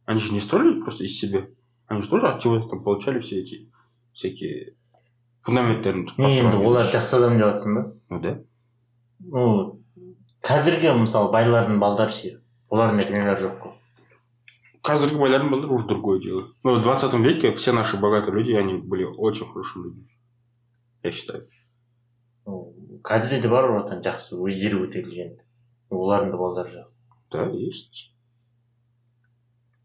они 0.05 0.21
же 0.21 0.33
не 0.33 0.41
строили 0.41 0.81
просто 0.81 1.05
из 1.05 1.19
себя 1.19 1.47
они 1.87 2.03
же 2.03 2.09
тоже 2.09 2.29
от 2.29 2.41
чего-то 2.41 2.69
там 2.69 2.83
получали 2.83 3.21
все 3.21 3.41
эти 3.41 3.71
всякие 4.13 4.75
фундаменттерін 5.43 6.07
не 6.19 6.39
енді 6.39 6.57
олар 6.63 6.87
жақсы 6.95 7.17
адам 7.19 7.39
деп 7.39 7.47
жатрсың 7.49 7.75
ба 7.75 7.83
ну 8.11 8.21
да 8.23 8.33
ну 9.19 9.43
қазіргі 10.47 10.93
мысалы 11.01 11.33
байлардың 11.35 11.81
балдары 11.83 12.15
ше 12.15 12.37
олардың 12.71 13.01
да 13.03 13.07
кінәлары 13.11 13.43
жоқ 13.47 13.57
қой 13.63 13.73
Казахские 14.83 15.21
байлардың 15.23 15.51
балдары 15.51 15.75
уже 15.75 15.87
другое 15.87 16.21
дело. 16.21 16.49
Но 16.65 16.75
в 16.75 16.83
20 16.83 17.15
веке 17.23 17.53
все 17.55 17.71
наши 17.73 17.97
богатые 17.97 18.35
люди, 18.35 18.51
они 18.51 18.75
были 18.75 19.05
очень 19.05 19.47
хорошими 19.47 19.85
людьми. 19.85 20.09
Я 21.05 21.13
считаю. 21.13 21.49
Ну, 22.48 22.74
қазірде 23.04 23.42
де 23.44 23.50
бар 23.52 23.68
братан 23.72 24.00
жақсы 24.06 24.38
өздері 24.40 24.86
өте 24.88 25.02
білген 25.04 25.34
олардың 25.92 26.32
да 26.32 26.38
балдары 26.38 26.70
жақсы 26.72 26.94
Да, 27.32 27.44
есть. 27.52 28.12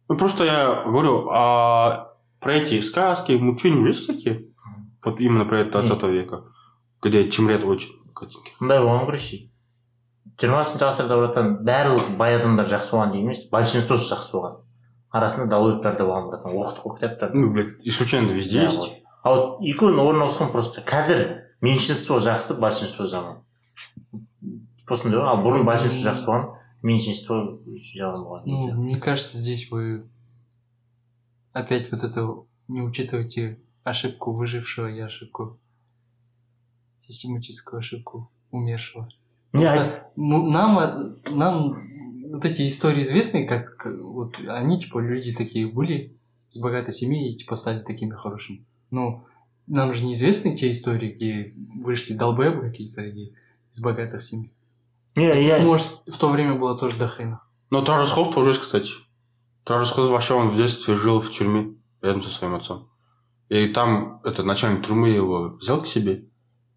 Ну, 0.08 0.16
просто 0.16 0.44
я 0.44 0.84
говорю, 0.86 1.28
а 1.32 2.12
про 2.40 2.54
эти 2.54 2.80
сказки, 2.80 3.32
мультфильмы 3.32 3.88
есть 3.88 4.02
всякие? 4.04 4.44
Вот 5.04 5.18
именно 5.20 5.44
про 5.44 5.60
это 5.60 5.82
20 5.82 6.02
века, 6.04 6.44
где 7.02 7.28
чемрет 7.30 7.64
очень 7.64 7.90
картинки. 8.14 8.52
мындай 8.60 8.78
болған 8.78 9.06
короче 9.06 9.48
жиырмасыншы 10.40 10.84
ғасырда 10.86 11.16
братан 11.18 11.48
барлық 11.66 12.16
бай 12.16 12.36
адамдар 12.38 12.68
жақсы 12.70 12.92
болған 12.94 13.10
деймін 13.12 13.32
емес 13.32 13.48
большинствосы 13.50 14.06
жақсы 14.14 14.32
болған 14.36 14.60
арасында 15.10 15.46
долбоебтар 15.50 15.96
да 15.98 16.04
болған 16.06 16.28
братан 16.30 16.54
оқыдық 16.54 16.82
қой 16.86 16.96
кітаптарды 17.00 17.38
Ну, 17.38 17.50
блядь, 17.52 17.74
исключительно 17.82 18.32
везде 18.32 18.62
есть. 18.62 18.80
а 19.24 19.34
вот 19.34 19.60
екеуінің 19.60 19.98
орнына 20.06 20.24
ауысқан 20.28 20.52
просто 20.52 20.80
қазір 20.82 21.41
меньшинство 21.62 22.18
жақсы 22.18 22.54
большинство 22.54 23.06
жаман 23.06 23.38
просто 24.86 25.08
ал 25.22 25.42
бұрын 25.44 25.64
большинство 25.64 26.02
жақсы 26.10 26.26
болған 26.26 26.48
меньшинство 26.82 27.40
жаман 27.96 28.24
болған 28.26 28.42
Ну, 28.46 28.82
мне 28.82 28.98
кажется, 28.98 29.38
здесь 29.38 29.70
вы 29.70 30.04
опять 31.52 31.90
вот 31.92 32.02
это 32.04 32.28
не 32.68 32.82
учитываете 32.82 33.58
ошибку 33.84 34.32
выжившего 34.32 34.90
и 34.90 35.00
ошибку 35.00 35.58
систематическую 37.00 37.80
ошибку 37.80 38.30
умершего. 38.50 39.08
не 39.52 39.68
ну, 40.16 40.50
нам, 40.50 40.78
э, 40.78 41.30
нам 41.30 41.76
вот 42.32 42.44
эти 42.44 42.66
истории 42.66 43.02
известны, 43.02 43.46
как 43.46 43.86
вот 43.86 44.36
они, 44.46 44.80
типа, 44.80 44.98
люди 44.98 45.34
такие 45.34 45.70
были 45.70 46.16
с 46.48 46.58
богатой 46.58 46.94
семьей 46.94 47.32
и, 47.32 47.36
типа, 47.36 47.56
стали 47.56 47.80
такими 47.80 48.12
хорошими. 48.12 48.64
Но 48.90 49.26
нам 49.66 49.94
же 49.94 50.02
неизвестны 50.04 50.56
те 50.56 50.72
истории, 50.72 51.12
где 51.12 51.54
вышли 51.82 52.14
долбоебы 52.14 52.62
какие-то 52.62 53.02
из 53.02 53.80
богатых 53.80 54.22
семей. 54.22 54.52
не 55.14 55.42
я 55.42 55.58
Может, 55.60 56.02
в 56.06 56.16
то 56.18 56.30
время 56.30 56.54
было 56.54 56.78
тоже 56.78 56.98
до 56.98 57.08
хрена. 57.08 57.42
Но 57.70 57.82
Тражесков 57.82 58.34
тоже 58.34 58.50
есть, 58.50 58.60
кстати. 58.60 58.90
Тражесков 59.64 60.10
вообще 60.10 60.34
он 60.34 60.50
в 60.50 60.56
детстве 60.56 60.96
жил 60.96 61.20
в 61.20 61.30
тюрьме 61.30 61.74
рядом 62.00 62.22
со 62.22 62.30
своим 62.30 62.54
отцом. 62.54 62.90
И 63.48 63.68
там 63.68 64.20
этот 64.24 64.44
начальник 64.46 64.86
тюрьмы 64.86 65.10
его 65.10 65.56
взял 65.56 65.82
к 65.82 65.86
себе, 65.86 66.26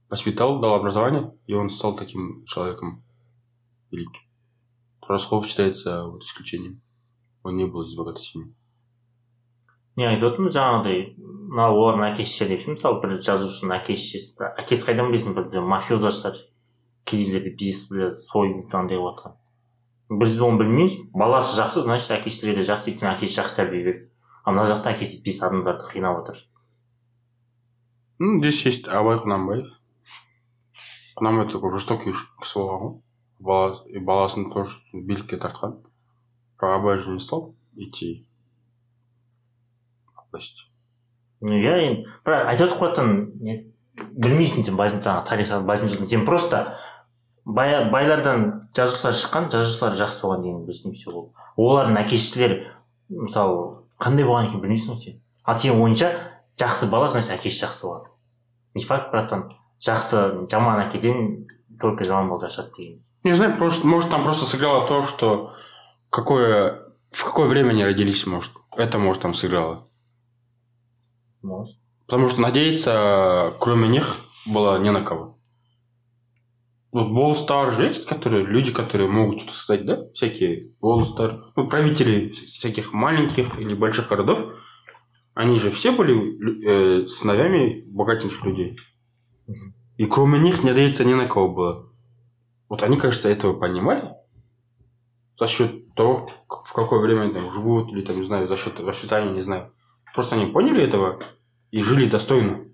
воспитал, 0.10 0.60
дал 0.60 0.76
образование, 0.76 1.34
и 1.48 1.54
он 1.54 1.70
стал 1.70 1.96
таким 1.96 2.46
человеком 2.46 3.04
великим. 3.92 4.22
Тражесков 5.02 5.48
считается 5.48 6.06
вот 6.08 6.24
исключением. 6.24 6.82
Он 7.44 7.58
не 7.58 7.66
был 7.66 7.84
из 7.84 7.96
богатой 7.96 8.24
семьи. 8.24 8.56
Не 9.96 10.08
айтып 10.10 10.32
отырмын 10.32 10.56
жаңағыдай 10.56 11.00
мына 11.56 11.70
олардың 11.72 12.06
әке 12.10 12.26
шешелері 12.28 12.76
мысалы 12.76 13.02
бір 13.04 13.16
жазушының 13.30 13.78
әке 13.78 13.96
шешесі 14.00 14.52
әкесі 14.64 14.90
қайдан 14.90 15.12
білесің? 15.12 15.38
Бір 15.38 15.66
мафиоза 15.72 16.12
шығар 16.12 16.42
кедейлерді 17.06 17.74
бля, 17.92 18.12
сойып 18.32 18.76
андай 18.76 18.98
қылып 18.98 19.20
жатқан 19.20 19.40
біз 20.10 20.36
оны 20.42 20.60
білмейміз. 20.62 20.98
Баласы 21.18 21.56
жақсы 21.58 21.82
значит 21.86 22.12
әке 22.14 22.30
шешелері 22.30 22.62
де 22.62 22.68
жақсы 22.68 22.92
өйткені 22.92 23.12
әкесі 23.14 23.40
жақсы 23.40 23.58
тәрбие 23.58 23.86
берді 23.86 24.04
ал 24.46 24.54
мына 24.54 24.68
жақта 24.70 24.94
әкесі 24.94 25.24
пис 25.26 25.42
адамдарды 25.42 25.88
қинап 25.90 26.36
Ну, 28.18 28.38
здесь 28.38 28.66
есть 28.66 28.88
Абай 28.88 29.20
Кунамбаев. 29.20 29.66
Кунамбай 31.16 31.50
такой 31.52 31.72
жестокий 31.74 32.14
кісі 32.42 32.60
болған 32.60 33.02
ғой. 33.42 34.00
Баласын 34.00 34.52
тоже 34.54 34.78
билікке 34.94 35.38
тартқан. 35.38 35.82
Бірақ 36.56 36.76
абай 36.80 37.00
же 37.00 37.12
не 37.12 37.20
стал 37.20 37.56
идти? 37.76 38.26
власть. 40.35 40.65
ну 41.41 41.57
иә 41.57 41.75
енді 41.87 42.07
бірақ 42.25 42.49
айтып 42.53 42.67
отырып 42.67 42.81
қоятын 42.83 43.11
не 43.41 43.57
білмейсің 43.97 44.67
сен 44.67 44.77
бәлкім 44.77 45.03
жаңағы 45.05 45.27
тарих 45.29 45.53
бәлкім 45.69 45.89
жылдың 45.89 46.11
сен 46.11 46.25
просто 46.27 46.77
бай, 47.45 47.91
байлардан 47.91 48.69
жазушылар 48.77 49.17
шыққан 49.17 49.51
жазушылар 49.53 49.97
жақсы 50.01 50.23
болған 50.27 50.43
деген 50.45 50.65
білсең 50.69 50.95
все 50.95 51.11
болды 51.11 51.33
олардың 51.57 52.01
әке 52.03 52.19
шешелері 52.21 52.61
мысалы 53.09 53.85
қандай 54.01 54.29
болған 54.29 54.51
екенін 54.51 54.65
білмейсің 54.67 54.97
ғой 54.97 55.05
сен 55.05 55.21
ал 55.45 55.61
сенің 55.61 55.85
ойыңша 55.85 56.11
жақсы 56.61 56.91
бала 56.91 57.09
значит 57.09 57.37
әкесі 57.39 57.65
жақсы 57.65 57.87
болған 57.87 58.11
не 58.75 58.85
факт 58.85 59.13
братан 59.13 59.49
жақсы 59.81 60.49
жаман 60.51 60.85
әкеден 60.87 61.47
только 61.81 62.05
жаман 62.05 62.29
балдар 62.29 62.53
шығады 62.53 62.77
деген 62.77 63.01
Не 63.23 63.35
знаю, 63.35 63.59
просто, 63.59 63.87
может 63.87 64.11
там 64.11 64.25
просто 64.25 64.47
сыграло 64.47 64.87
то, 64.87 65.05
что 65.05 65.55
какое, 66.09 66.87
в 67.11 67.25
какое 67.25 67.49
время 67.49 67.71
они 67.71 67.85
родились, 67.85 68.27
может. 68.27 68.51
Это, 68.77 68.99
может, 68.99 69.23
там 69.23 69.35
сыграло. 69.35 69.87
может 71.46 71.78
Потому 72.06 72.30
что 72.30 72.42
надеяться, 72.42 73.56
кроме 73.60 73.88
них, 73.88 74.18
было 74.46 74.78
не 74.80 74.92
на 74.92 75.04
кого. 75.04 75.40
Вот 76.92 77.12
Болстар 77.12 77.74
же 77.74 77.88
есть, 77.88 78.06
которые, 78.06 78.46
люди, 78.46 78.72
которые 78.72 79.10
могут 79.10 79.40
что-то 79.40 79.54
создать, 79.54 79.86
да? 79.86 80.06
Всякие 80.14 80.70
Болстар, 80.80 81.52
ну, 81.56 81.68
правители 81.68 82.30
всяких 82.30 82.94
маленьких 82.94 83.60
или 83.60 83.74
больших 83.74 84.08
городов, 84.08 84.56
они 85.34 85.58
же 85.58 85.72
все 85.72 85.92
были 85.92 87.04
э, 87.04 87.08
сыновьями 87.08 87.84
богатеньких 87.88 88.44
людей. 88.46 88.78
И 89.98 90.06
кроме 90.06 90.40
них 90.40 90.64
надеяться 90.64 91.04
не 91.04 91.16
на 91.16 91.28
кого 91.28 91.54
было. 91.54 91.90
Вот 92.70 92.82
они, 92.84 92.98
кажется, 92.98 93.30
этого 93.30 93.54
понимали. 93.54 94.12
За 95.38 95.48
счет 95.48 95.94
того, 95.96 96.30
в 96.48 96.72
какое 96.72 97.02
время 97.02 97.34
там 97.34 97.52
живут, 97.52 97.92
или 97.92 98.02
там, 98.04 98.22
не 98.22 98.28
знаю, 98.28 98.48
за 98.48 98.56
счет 98.56 98.80
воспитания, 98.80 99.32
не 99.32 99.42
знаю. 99.42 99.74
Просто 100.15 100.37
они 100.37 100.47
поняли 100.47 100.83
этого 100.83 101.23
и 101.71 101.83
жили 101.83 102.09
достойно. 102.09 102.65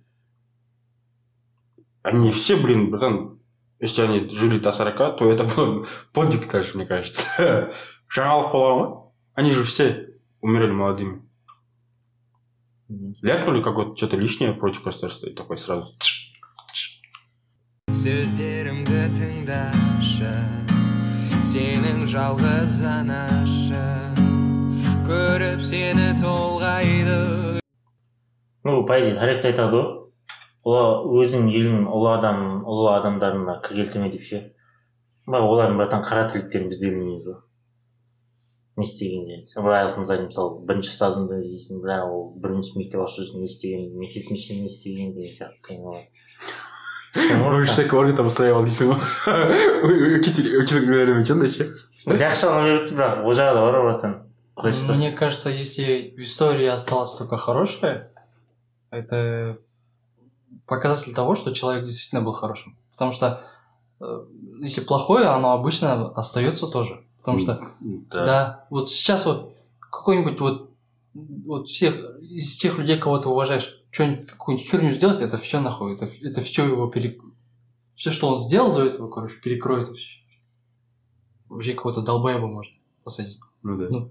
Они 2.02 2.30
все, 2.30 2.56
блин, 2.56 2.90
братан, 2.90 3.40
если 3.80 4.02
они 4.02 4.28
жили 4.30 4.58
до 4.58 4.72
40, 4.72 5.18
то 5.18 5.30
это 5.30 5.44
был 5.44 5.86
подвиг 6.12 6.50
даже, 6.50 6.76
мне 6.76 6.86
кажется. 6.86 7.24
Жаңалық 8.06 8.52
болған 8.52 8.78
ғой. 8.78 8.92
Они 9.34 9.50
же 9.50 9.64
все 9.64 10.14
умерли 10.40 10.70
молодыми. 10.70 11.22
Ляпнули 13.20 13.62
какое-то 13.62 13.96
что-то 13.96 14.16
лишнее 14.16 14.52
против 14.52 14.84
государства 14.84 15.26
и 15.26 15.34
такой 15.34 15.58
сразу. 15.58 15.92
сөздерімді 17.96 19.06
тыңдашы 19.16 20.32
сенің 21.46 22.02
жалғыз 22.10 22.74
анашы 22.86 23.82
көріп 25.11 25.59
сені 25.65 26.13
толғайды. 26.21 27.59
Ну 28.63 28.83
по 28.87 28.99
идее 28.99 29.17
тарихта 29.17 29.49
айтады 29.49 29.75
ғой. 29.75 29.87
Өзің 31.21 31.49
еліңнің 31.51 31.87
ұлы 31.91 32.11
адам 32.13 32.37
ұлы 32.69 32.91
адамдарына 32.93 33.57
кір 33.65 33.81
келтірме 33.81 34.11
деп 34.13 34.23
ше? 34.27 34.41
Бірақ 35.27 35.47
олардың 35.49 35.81
братан 35.81 36.05
қара 36.05 36.29
тірліктерін 36.31 36.69
біз 36.71 36.79
де 36.79 36.93
білмейміз 36.93 37.27
ғой. 37.27 37.39
Не 38.77 38.87
істегенде. 38.87 39.41
Мысалы 39.49 40.49
бірінші 40.69 40.93
ұстазымды 40.93 41.41
дейсің 41.43 41.83
бірақ 41.83 42.07
ол 42.13 42.25
бірінші 42.45 42.77
мектеп 42.79 43.03
ашу 43.03 43.25
үшін 43.25 43.43
не 43.43 43.51
істеген 43.51 43.91
мектептің 43.99 44.39
ішінде 44.39 44.61
не 44.63 44.71
істеген 44.71 45.13
деген 45.17 45.35
сияқты 45.35 45.65
всякого 47.67 48.07
там 48.15 48.31
устраивал, 48.31 48.63
дейсің 48.63 48.93
ғой. 48.93 49.01
Жақсы 52.07 52.47
бірақ 52.93 53.25
ол 53.25 53.35
жағы 53.35 53.57
да 53.57 53.65
бар 53.65 53.81
ғой 53.81 53.89
братан. 53.89 54.21
Сақтасын. 54.69 54.95
Мне 54.95 55.11
кажется, 55.11 55.49
если 55.49 56.13
в 56.15 56.19
истории 56.21 56.67
осталось 56.67 57.11
только 57.11 57.37
хорошее, 57.37 58.11
это 58.89 59.57
показатель 60.65 61.13
того, 61.13 61.35
что 61.35 61.53
человек 61.53 61.85
действительно 61.85 62.21
был 62.21 62.33
хорошим. 62.33 62.77
Потому 62.91 63.11
что 63.11 63.43
э, 63.99 64.25
если 64.61 64.81
плохое, 64.81 65.25
оно 65.25 65.53
обычно 65.53 66.09
остается 66.11 66.67
тоже. 66.67 67.03
Потому 67.17 67.39
что, 67.39 67.67
Да. 67.79 68.25
да, 68.25 68.65
вот 68.69 68.89
сейчас 68.89 69.25
вот 69.25 69.55
какой-нибудь 69.79 70.39
вот, 70.39 70.71
вот 71.13 71.67
всех, 71.67 71.95
из 72.21 72.55
тех 72.57 72.77
людей, 72.77 72.97
кого 72.97 73.19
ты 73.19 73.29
уважаешь, 73.29 73.77
что-нибудь, 73.91 74.27
какую-нибудь 74.31 74.69
херню 74.69 74.93
сделать, 74.93 75.21
это 75.21 75.37
все 75.37 75.59
нахуй, 75.59 75.95
это, 75.95 76.09
это 76.21 76.41
все 76.41 76.65
его 76.65 76.87
перек... 76.87 77.21
Все, 77.95 78.11
что 78.11 78.29
он 78.29 78.37
сделал 78.37 78.73
до 78.73 78.85
этого, 78.85 79.09
короче, 79.09 79.35
перекроет 79.35 79.89
вообще. 79.89 80.19
Вообще 81.49 81.73
кого-то 81.73 82.01
долбоеба 82.01 82.47
можно 82.47 82.73
посадить. 83.03 83.39
Ну 83.61 83.77
да. 83.77 83.87
Ну, 83.89 84.09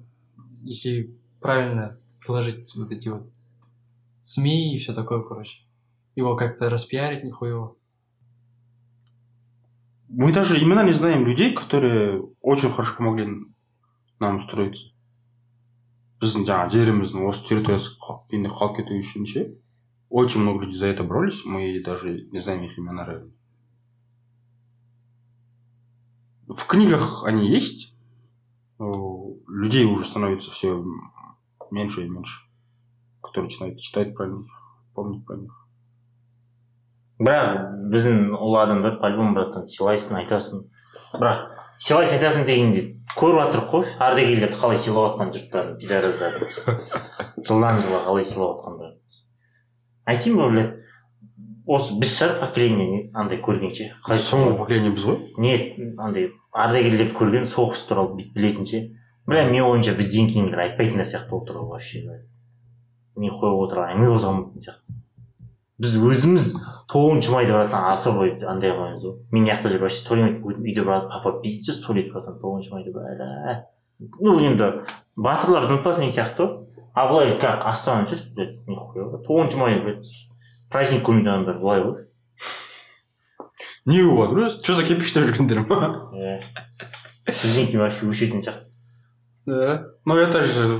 если 0.63 1.15
правильно 1.42 1.98
положить 2.25 2.74
вот 2.75 2.92
эти 2.92 3.10
вот 3.10 3.30
СМИ 4.22 4.75
и 4.75 4.80
все 4.80 4.94
такое, 4.94 5.22
короче. 5.22 5.60
Его 6.15 6.36
как-то 6.36 6.70
распиарить 6.70 7.24
нихуево. 7.24 7.75
Мы 10.08 10.32
даже 10.34 10.62
имена 10.62 10.84
не 10.84 10.94
знаем 10.94 11.25
людей, 11.25 11.54
которые 11.54 12.22
очень 12.42 12.72
хорошо 12.72 12.96
помогли 12.98 13.27
нам 14.20 14.38
устроиться. 14.38 14.96
біздің 16.25 16.46
жаңағы 16.48 16.74
жеріміздің 16.74 17.25
осы 17.27 17.44
территориясы 17.46 17.92
енді 18.34 18.51
қалып 18.56 18.77
кету 18.80 18.98
үшін 18.98 19.25
ше 19.27 19.42
очень 20.10 20.42
много 20.42 20.63
людей 20.63 20.80
за 20.80 20.88
это 20.88 21.04
боролись 21.04 21.44
мы 21.46 21.82
даже 21.84 22.27
не 22.32 22.39
знаем 22.39 22.63
их 22.63 22.80
имена 22.80 23.06
реально 23.06 23.32
в 26.48 26.65
книгах 26.68 27.24
они 27.25 27.50
есть 27.51 27.88
но 27.88 27.88
людей 29.71 29.85
уже 29.85 30.05
становится 30.05 30.50
все 30.50 30.85
меньше 31.71 32.05
и 32.05 32.09
меньше 32.09 32.41
которые 33.23 33.45
начинают 33.45 33.79
читать 33.79 34.15
про 34.15 34.27
них 34.27 34.47
помнить 34.95 35.25
про 35.25 35.37
них. 35.37 35.53
Бірақ 37.21 37.77
біздің 37.93 38.33
ұлы 38.33 38.62
адамдар 38.65 38.97
по 38.99 39.11
любому 39.12 39.37
братан 39.37 39.69
сыйлайсың 39.69 40.17
айтасың 40.23 40.65
бірақ 41.12 41.43
сыйлайсың 41.85 42.17
айтасың 42.17 42.47
дегенде 42.49 42.83
көріп 43.15 43.43
жатырмық 43.45 43.69
қой 43.71 43.93
ардагерлерді 44.07 44.59
қалай 44.59 44.81
сыйлап 44.81 45.12
жатқан 45.12 45.35
жұрттарын 45.37 45.77
пидораздарды 45.83 46.49
жылдан 47.45 47.79
жылға 47.85 48.00
қалай 48.09 48.27
сыйлап 48.27 48.57
жатқандарын 48.57 48.97
айтайын 50.15 50.41
ба 50.41 50.49
блядь 50.55 50.73
осы 51.77 51.99
біз 52.00 52.17
шығар 52.17 52.41
поколение 52.41 53.03
андай 53.12 53.43
көргенше 53.45 53.91
қалай 54.00 54.25
соңғы 54.25 54.57
поколение 54.62 54.95
біз 54.97 55.11
ғой 55.11 55.21
не 55.45 55.55
андай 56.00 56.33
ардагерлерді 56.50 57.21
көрген 57.21 57.47
соғыс 57.53 57.85
туралы 57.87 58.17
бүйтіп 58.17 58.41
білетінше 58.41 58.83
бля 59.31 59.47
менің 59.49 59.71
ойымша 59.71 59.95
бізден 59.99 60.29
кейінгілер 60.31 60.65
айтпайтын 60.67 61.05
сияқты 61.07 61.31
болып 61.31 61.49
тұр 61.49 61.63
ғой 61.63 61.71
вообще 61.77 62.03
не 63.21 63.31
қойып 63.31 63.65
отырған 63.67 63.95
әңгіме 63.95 64.13
қозғамайтын 64.15 64.65
сияқты. 64.65 64.97
Біз 65.81 65.97
өзіміз 66.11 66.47
тоғызыншы 66.93 67.33
майды 67.33 67.55
баратын 67.55 67.91
особой 67.93 68.33
андай 68.45 68.73
қоямыз 68.77 69.05
ғой. 69.05 69.19
Мен 69.33 69.45
мына 69.45 69.55
жақта 69.55 69.73
жүріп 69.73 69.85
вообще 69.87 70.07
тойлемайтын 70.09 70.65
үйде 70.65 70.85
барып 70.87 71.11
папа 71.13 71.35
бүйтіп 71.43 71.85
тойлетіп 71.87 72.17
жатырмын 72.17 72.41
тоғызыншы 72.43 72.75
майды 72.75 72.95
бәрі 72.97 73.63
ну 74.21 74.39
енді 74.41 74.71
батырларды 75.17 75.75
ұмытпасын 75.75 76.07
деген 76.07 76.15
сияқты? 76.15 76.47
Ғой 76.47 76.71
а 76.95 77.07
былай 77.11 77.35
как 77.41 77.67
астанада 77.69 78.11
жүрсіз 78.11 78.33
блядь 78.35 78.57
нихуя 78.69 79.21
тоғызыншы 79.27 79.61
май 79.61 79.79
блядь 79.85 80.09
праздник 80.73 81.05
көрмейтін 81.07 81.33
адамдар 81.35 81.61
былай 81.61 81.85
ғой. 81.85 82.07
Не 83.87 84.03
болып 84.05 84.33
жатыр 84.33 84.47
өзі 84.49 84.63
че 84.65 84.79
за 84.79 84.87
кирпичтеп 84.89 85.29
жүргендер 85.29 85.63
ма 85.69 86.11
иә 86.17 86.41
бізден 87.29 87.69
кейін 87.69 87.85
вообще 87.85 88.09
өшетін 88.09 88.45
сияқты. 88.45 88.70
да 89.46 89.88
но 90.06 90.18
это 90.18 90.46
же 90.46 90.80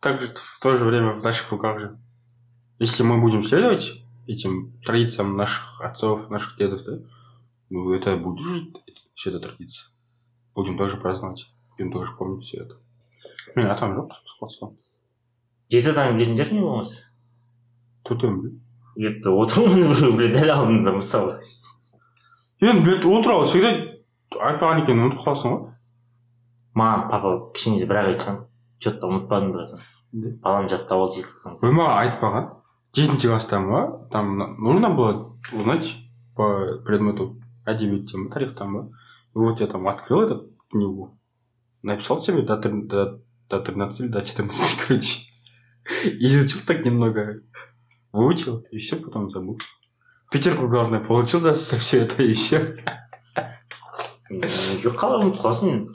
так 0.00 0.20
же 0.20 0.34
в 0.34 0.60
то 0.60 0.76
же 0.76 0.84
время 0.84 1.12
в 1.12 1.22
наших 1.22 1.50
руках 1.50 1.80
же 1.80 1.98
если 2.78 3.02
мы 3.02 3.20
будем 3.20 3.44
следовать 3.44 4.02
этим 4.26 4.72
традициям 4.84 5.36
наших 5.36 5.80
отцов, 5.80 6.30
наших 6.30 6.56
дедов, 6.56 6.82
да, 6.84 6.98
ну, 7.70 7.92
это 7.92 8.16
будет 8.16 8.44
жить, 8.44 8.74
вся 9.14 9.30
эта 9.30 9.40
традиция. 9.40 9.86
Будем 10.54 10.76
тоже 10.76 10.96
праздновать, 10.96 11.46
будем 11.70 11.92
тоже 11.92 12.12
помнить 12.12 12.44
все 12.44 12.58
это. 12.58 12.76
Мен 13.56 13.66
атам 13.66 13.96
жоқ 13.96 14.12
қазақстан 14.40 14.76
жеті 15.72 15.90
адам 15.92 16.18
келіңдер 16.18 16.52
не 16.54 16.60
болмаса 16.62 17.00
төртеуін 18.06 18.36
білемін 18.38 19.08
ертті 19.08 19.32
отырмын 19.42 19.88
біреу 19.90 20.12
бля 20.16 20.28
дәл 20.34 20.52
алдымызда 20.54 20.94
мысалы 20.94 21.38
енді 22.62 22.84
блядь 22.86 23.06
ол 23.08 23.24
туралы 23.26 23.48
всегда 23.50 23.72
айтпаған 24.36 24.84
екенін 24.84 25.08
ұмытып 25.08 25.24
қаласың 25.24 25.56
ғой 25.56 25.62
маған 26.77 27.07
папа 27.11 27.33
кішкене 27.55 27.89
бірақ 27.89 28.11
айтқан 28.13 28.39
че 28.79 28.93
то 29.01 29.09
ұмытпадым 29.11 29.51
братан 29.55 29.83
балам 30.43 30.69
жаттап 30.71 31.03
ал 31.05 31.11
жеті 31.13 31.57
ой 31.57 31.75
маған 31.81 31.97
айтпаған 32.03 32.49
жетінші 32.95 33.33
класстан 33.33 33.69
ба 33.71 33.83
там 34.11 34.37
нужно 34.63 34.93
было 34.93 35.37
узнать 35.53 35.93
по 36.35 36.79
предмету 36.85 37.35
әдебиеттен 37.65 38.27
ба 38.27 38.33
тарихтан 38.37 38.73
ба 38.73 38.87
и 39.35 39.39
вот 39.39 39.61
я 39.61 39.67
там 39.67 39.87
открыл 39.87 40.21
эту 40.21 40.43
книгу 40.71 41.17
написал 41.87 42.21
себе 42.21 42.41
до, 42.41 42.57
до, 42.57 43.21
до 43.49 43.59
13 43.59 43.99
или 44.01 44.07
до 44.07 44.21
14, 44.21 44.77
короче. 44.87 45.19
Изучил 46.03 46.61
так 46.65 46.83
немного, 46.83 47.41
выучил, 48.11 48.65
и 48.71 48.77
все, 48.77 48.97
потом 48.97 49.29
забыл. 49.29 49.57
Пятерку, 50.31 50.67
главное, 50.67 50.99
получил 50.99 51.39
за, 51.39 51.53
за 51.53 51.77
все 51.77 52.01
это, 52.01 52.23
и 52.23 52.33
все. 52.33 52.77
жоқ 54.27 54.97
қалай 54.99 55.21
ұмытып 55.23 55.39
қаласың 55.39 55.85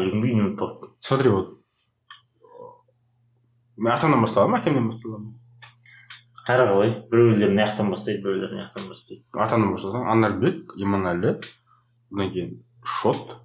не 0.00 0.42
ұмытпаппын 0.42 0.92
Смотри, 1.00 1.30
вот. 1.30 1.58
Мен 3.76 3.92
атамнан 3.92 4.22
басталамын 4.24 4.60
әкемнен 4.60 4.90
басталамын 4.90 5.32
қара 6.46 6.66
қалай 6.70 6.92
біреулер 7.10 7.52
мына 7.52 7.68
жақтан 7.68 7.92
бастайды 7.92 8.22
біреулер 8.24 8.52
мына 8.52 8.66
жақтан 8.66 8.88
бастайды 8.88 9.22
атамнан 9.46 9.74
бастасаң 9.76 10.10
анарбек 10.14 10.74
иманәлі 10.76 11.36
одан 11.36 12.32
кейін 12.34 12.52
шот. 12.84 13.38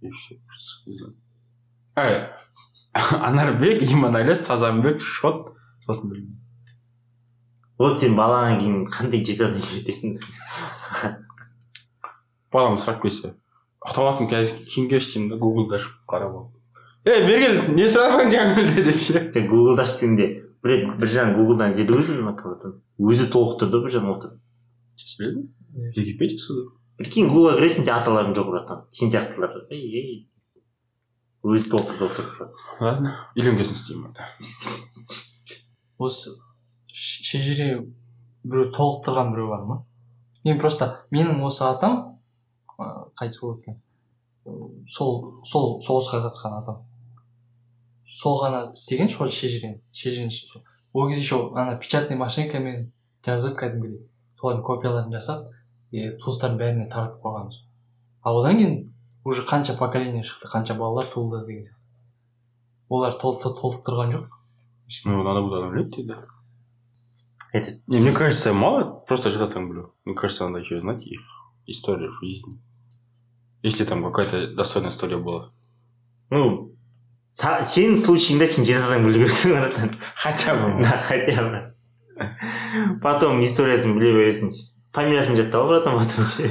И 0.00 0.10
все 0.10 0.38
анарбек 3.28 3.82
иманәлі 3.82 4.36
сазанбек 4.36 5.02
шот. 5.02 5.54
Сосын 5.86 6.10
білмеймін 6.10 6.38
вот 7.78 8.00
сен 8.02 8.16
балаңнан 8.18 8.58
кейін 8.58 8.78
қандай 8.90 9.22
жеті 9.22 9.44
адам 9.46 9.62
үйретесің 9.62 10.16
балам 12.52 12.78
сұрап 12.82 13.04
келсе 13.04 13.36
ұйықтаватырмын 13.84 14.30
қазір 14.32 14.64
кейін 14.72 14.88
келші 14.90 15.14
деймін 15.14 15.30
да 15.32 15.38
гуглды 15.42 15.78
ашып 15.78 15.94
қарап 16.10 16.34
алып. 16.34 16.52
Ей 17.06 17.24
бергел 17.26 17.60
не 17.76 17.86
сұрадың 17.88 18.32
жаңа 18.32 18.66
деп 18.74 19.02
ше? 19.02 19.22
Сен 19.34 19.48
гуглды 19.50 19.84
ашып 19.84 20.02
дегенде 20.02 20.28
блять 20.62 20.88
бір 20.98 21.12
жағынан 21.14 21.38
гуглдан 21.38 21.70
іздеді 21.74 21.94
ғой 21.94 22.08
сен 22.08 22.32
аккаунтын. 22.32 22.80
Өзі 22.98 23.28
толықтырды 23.32 23.82
бір 23.84 23.94
жағынан 23.94 24.16
отырып 24.16 24.40
серьезно? 24.98 25.46
Википедия 25.94 26.38
сюда 26.38 26.72
прикинь 26.98 27.30
гуглға 27.30 27.54
кіресің 27.58 27.84
сенде 27.84 27.92
аталарың 27.94 28.34
жоқ 28.34 28.48
братан 28.50 28.80
сен 28.90 29.12
сияқтылар 29.12 29.68
ей 29.70 30.26
өзі 31.46 31.70
толтырды 31.70 32.08
отырып 32.08 32.82
ладно 32.82 33.14
үйленген 33.36 33.68
соң 33.68 33.78
істеймін 33.78 34.08
онда. 34.10 34.26
Осы 35.98 36.34
шежіре 36.90 37.84
біреу 38.42 38.72
толықтырған 38.74 39.30
біреу 39.34 39.52
бар 39.52 39.62
ма? 39.68 39.78
Мен 40.44 40.58
просто 40.58 40.90
менің 41.14 41.44
осы 41.46 41.62
атам 41.68 42.17
қайтыс 43.20 43.40
болып 43.42 43.64
кеткен 43.64 43.80
сол 44.96 45.42
сол 45.44 45.80
соғысқа 45.86 46.22
қатысқан 46.26 46.58
атам 46.62 46.82
сол 48.20 48.40
ғана 48.42 48.60
істеген 48.72 49.10
сол 49.10 49.28
шежірені 49.28 49.80
шежірені 49.92 50.30
ш- 50.30 50.62
ол 50.92 51.08
кезде 51.08 51.22
еще 51.22 51.40
ана 51.54 51.76
печатный 51.78 52.16
машинкамен 52.16 52.92
жазып 53.26 53.58
кәдімгідей 53.60 54.06
солардың 54.40 54.62
копияларын 54.64 55.12
жасап 55.12 55.50
и 55.92 56.10
туыстардың 56.22 56.58
бәріне 56.62 56.88
таратып 56.92 57.20
қойғанбыз 57.24 57.60
а 58.22 58.32
одан 58.32 58.56
кейін 58.58 58.78
уже 59.24 59.42
қанша 59.44 59.76
поколение 59.78 60.22
шықты 60.24 60.48
қанша 60.48 60.74
балалар 60.78 61.06
туылды 61.12 61.44
деген 61.46 61.64
сияқты. 61.64 61.76
Олар 62.88 63.12
толық 63.20 63.60
толықтырған 63.60 64.12
жоқ. 64.14 64.26
Ну 65.04 65.22
надо 65.22 65.42
будет 65.42 65.52
обновлять 65.62 65.94
Не, 67.86 68.00
мне 68.00 68.12
кажется, 68.12 68.52
мало 68.52 68.84
просто 69.06 69.30
жататан 69.30 69.68
блю. 69.68 69.92
Мне 70.04 70.14
кажется, 70.14 70.46
надо 70.46 70.60
еще 70.60 70.80
знать 70.80 71.02
их 71.06 71.20
историю 71.66 72.12
жизни. 72.20 72.58
Если 73.62 73.84
там 73.84 74.04
какая-то 74.04 74.54
достойная 74.54 74.90
история 74.90 75.18
была. 75.18 75.50
ну 76.30 76.74
сенің 77.38 77.94
случайыңда 77.96 78.46
сен 78.46 78.64
жеті 78.68 78.82
адам 78.84 79.06
білу 79.06 79.24
керексің 79.24 79.52
братан 79.56 79.96
Хотя 80.22 80.54
бы. 80.54 80.82
да 80.82 80.98
хотя 81.08 81.42
бы 81.42 81.58
потом 83.02 83.40
историясын 83.40 83.94
біле 83.98 84.12
бересің 84.16 84.52
фамилиясын 84.92 85.36
жаттап 85.38 85.62
ал 85.62 85.68
братан 85.68 85.98
потом 85.98 86.26
ше 86.28 86.50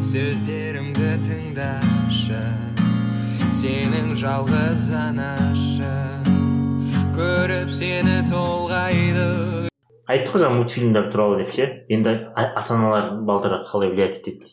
сөздерімді 0.00 1.10
тыңдашы 1.26 2.42
сенің 3.54 4.14
жалғыз 4.18 4.88
анашы 5.04 5.94
көріп 7.18 7.70
сені 7.74 8.20
толғайды 8.30 9.26
айттық 10.08 10.34
қой 10.34 10.42
жаңа 10.44 10.58
мультфильмдер 10.62 11.10
туралы 11.12 11.42
деп 11.44 11.54
ше 11.54 11.70
енді 11.92 12.14
ата 12.34 12.74
аналар 12.74 13.10
балдарға 13.28 13.64
қалай 13.70 13.92
влиять 13.92 14.20
етеді. 14.22 14.48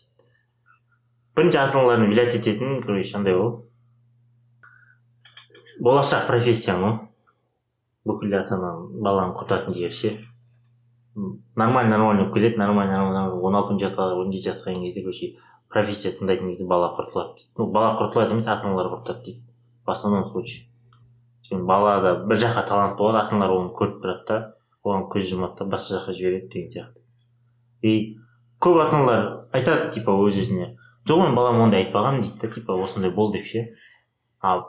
Бірінші 1.36 1.58
ата 1.62 1.80
аналардың 1.80 2.12
влиять 2.12 2.36
ететін 2.40 2.82
короче 2.86 3.18
андай 3.18 3.36
ғой 3.40 3.52
болашақ 5.88 6.28
профессияң 6.30 6.84
ғой 6.84 6.94
бүкіл 8.08 8.38
ата 8.40 8.56
ана 8.56 8.72
баланы 9.08 9.36
құртатын 9.40 9.76
жер 9.76 9.92
ше 9.92 10.14
нормально 11.16 11.98
нормально 11.98 12.24
болып 12.24 12.34
келеді 12.34 12.58
нормально 12.62 12.98
нормально 12.98 13.42
он 13.42 13.56
алтыншы 13.56 13.88
жасқа 13.88 14.14
он 14.22 14.32
жеті 14.32 14.50
жасқа 14.50 14.72
келген 14.72 14.86
кезде 14.86 15.02
короче 15.02 15.36
профессия 15.70 16.14
таңдайтын 16.16 16.52
кезде 16.54 16.66
бала 16.66 16.94
құртылады 16.96 17.36
дейді. 17.36 17.52
Ну 17.58 17.68
бала 17.68 17.98
құртылады 18.00 18.36
емес 18.36 18.48
ата 18.48 18.68
аналар 18.68 18.94
құртады 18.94 19.24
дейді. 19.26 19.42
В 19.86 19.92
основном 19.92 20.26
случай 20.26 20.68
өйткені 21.46 21.66
балада 21.68 22.16
бір 22.26 22.40
жаққа 22.42 22.68
талант 22.68 22.98
болады 22.98 23.20
ата 23.20 23.36
аналар 23.36 23.58
оны 23.60 23.74
көріп 23.76 24.00
тұрады 24.04 24.26
да 24.28 24.38
оған 24.84 25.08
көз 25.12 25.28
жұмады 25.30 25.60
да 25.60 25.66
басқа 25.74 26.00
жаққа 26.00 26.16
жібереді 26.18 26.50
деген 26.54 26.72
сияқты. 26.72 27.02
И 27.82 28.18
көп 28.60 28.80
ата 28.82 28.96
аналар 28.98 29.28
айтады 29.54 29.92
типа 29.94 30.16
өз 30.16 30.40
өзіне 30.42 30.76
жоқ 31.08 31.24
мен 31.24 31.36
балама 31.36 31.64
ондай 31.64 31.86
айтпағанмын 31.86 32.22
дейді 32.24 32.40
да 32.42 32.54
типа 32.54 32.78
осындай 32.82 33.12
бол 33.12 33.32
деп 33.32 33.46
ше 33.46 33.68
а 34.42 34.62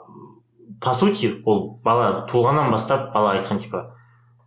по 0.81 0.93
сути 0.93 1.41
ол 1.45 1.79
бала 1.83 2.25
туылғаннан 2.29 2.71
бастап 2.71 3.13
бала 3.13 3.33
айтқан 3.37 3.59
типа 3.59 3.93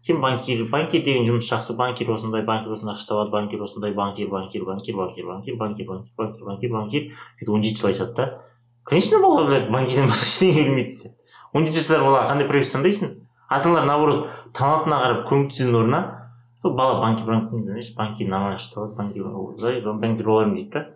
сен 0.03 0.21
банкир 0.21 0.69
банкир 0.71 1.03
деген 1.05 1.27
жұмыс 1.29 1.49
жақсы 1.51 1.75
банкир 1.77 2.11
осындай 2.11 2.45
банкир 2.45 2.73
осындай 2.73 2.95
ақша 2.95 3.09
табады 3.09 3.31
банкир 3.31 3.63
осындай 3.63 3.93
банкир 3.93 4.29
банкир 4.31 4.65
банкир 4.65 4.97
банкир 4.97 5.27
банкир 5.27 5.57
банкир 5.57 5.87
банкир 5.87 6.15
банкир 6.17 6.45
банкир 6.47 6.71
банкир 6.73 7.03
сөйтіп 7.41 7.55
он 7.55 7.63
жеті 7.63 7.81
жыл 7.81 7.91
айтады 7.91 8.15
да 8.15 8.29
конечно 8.85 9.21
бала 9.21 9.47
блядь 9.47 9.71
банкирден 9.71 10.09
басқа 10.09 10.29
ештеңе 10.31 10.63
білмейді 10.63 11.13
он 11.53 11.67
жеті 11.67 11.83
жасар 11.83 12.07
балаға 12.07 12.31
қандай 12.31 12.49
профессия 12.49 12.79
таңдайсың 12.79 13.13
ата 13.49 13.69
аналар 13.69 13.87
наоборот 13.91 14.31
талантына 14.55 15.03
қарап 15.05 15.27
көмектесудің 15.29 15.83
орнына 15.83 16.03
«Сол 16.63 16.75
бала 16.77 17.01
банкир 17.01 17.27
банкир 17.27 17.93
банкир 17.97 18.29
нормально 18.29 18.57
ақша 18.57 18.75
табады 18.75 18.97
банкир 18.97 19.93
банкир 20.01 20.27
боламын 20.27 20.55
дейді 20.55 20.71
да 20.71 20.87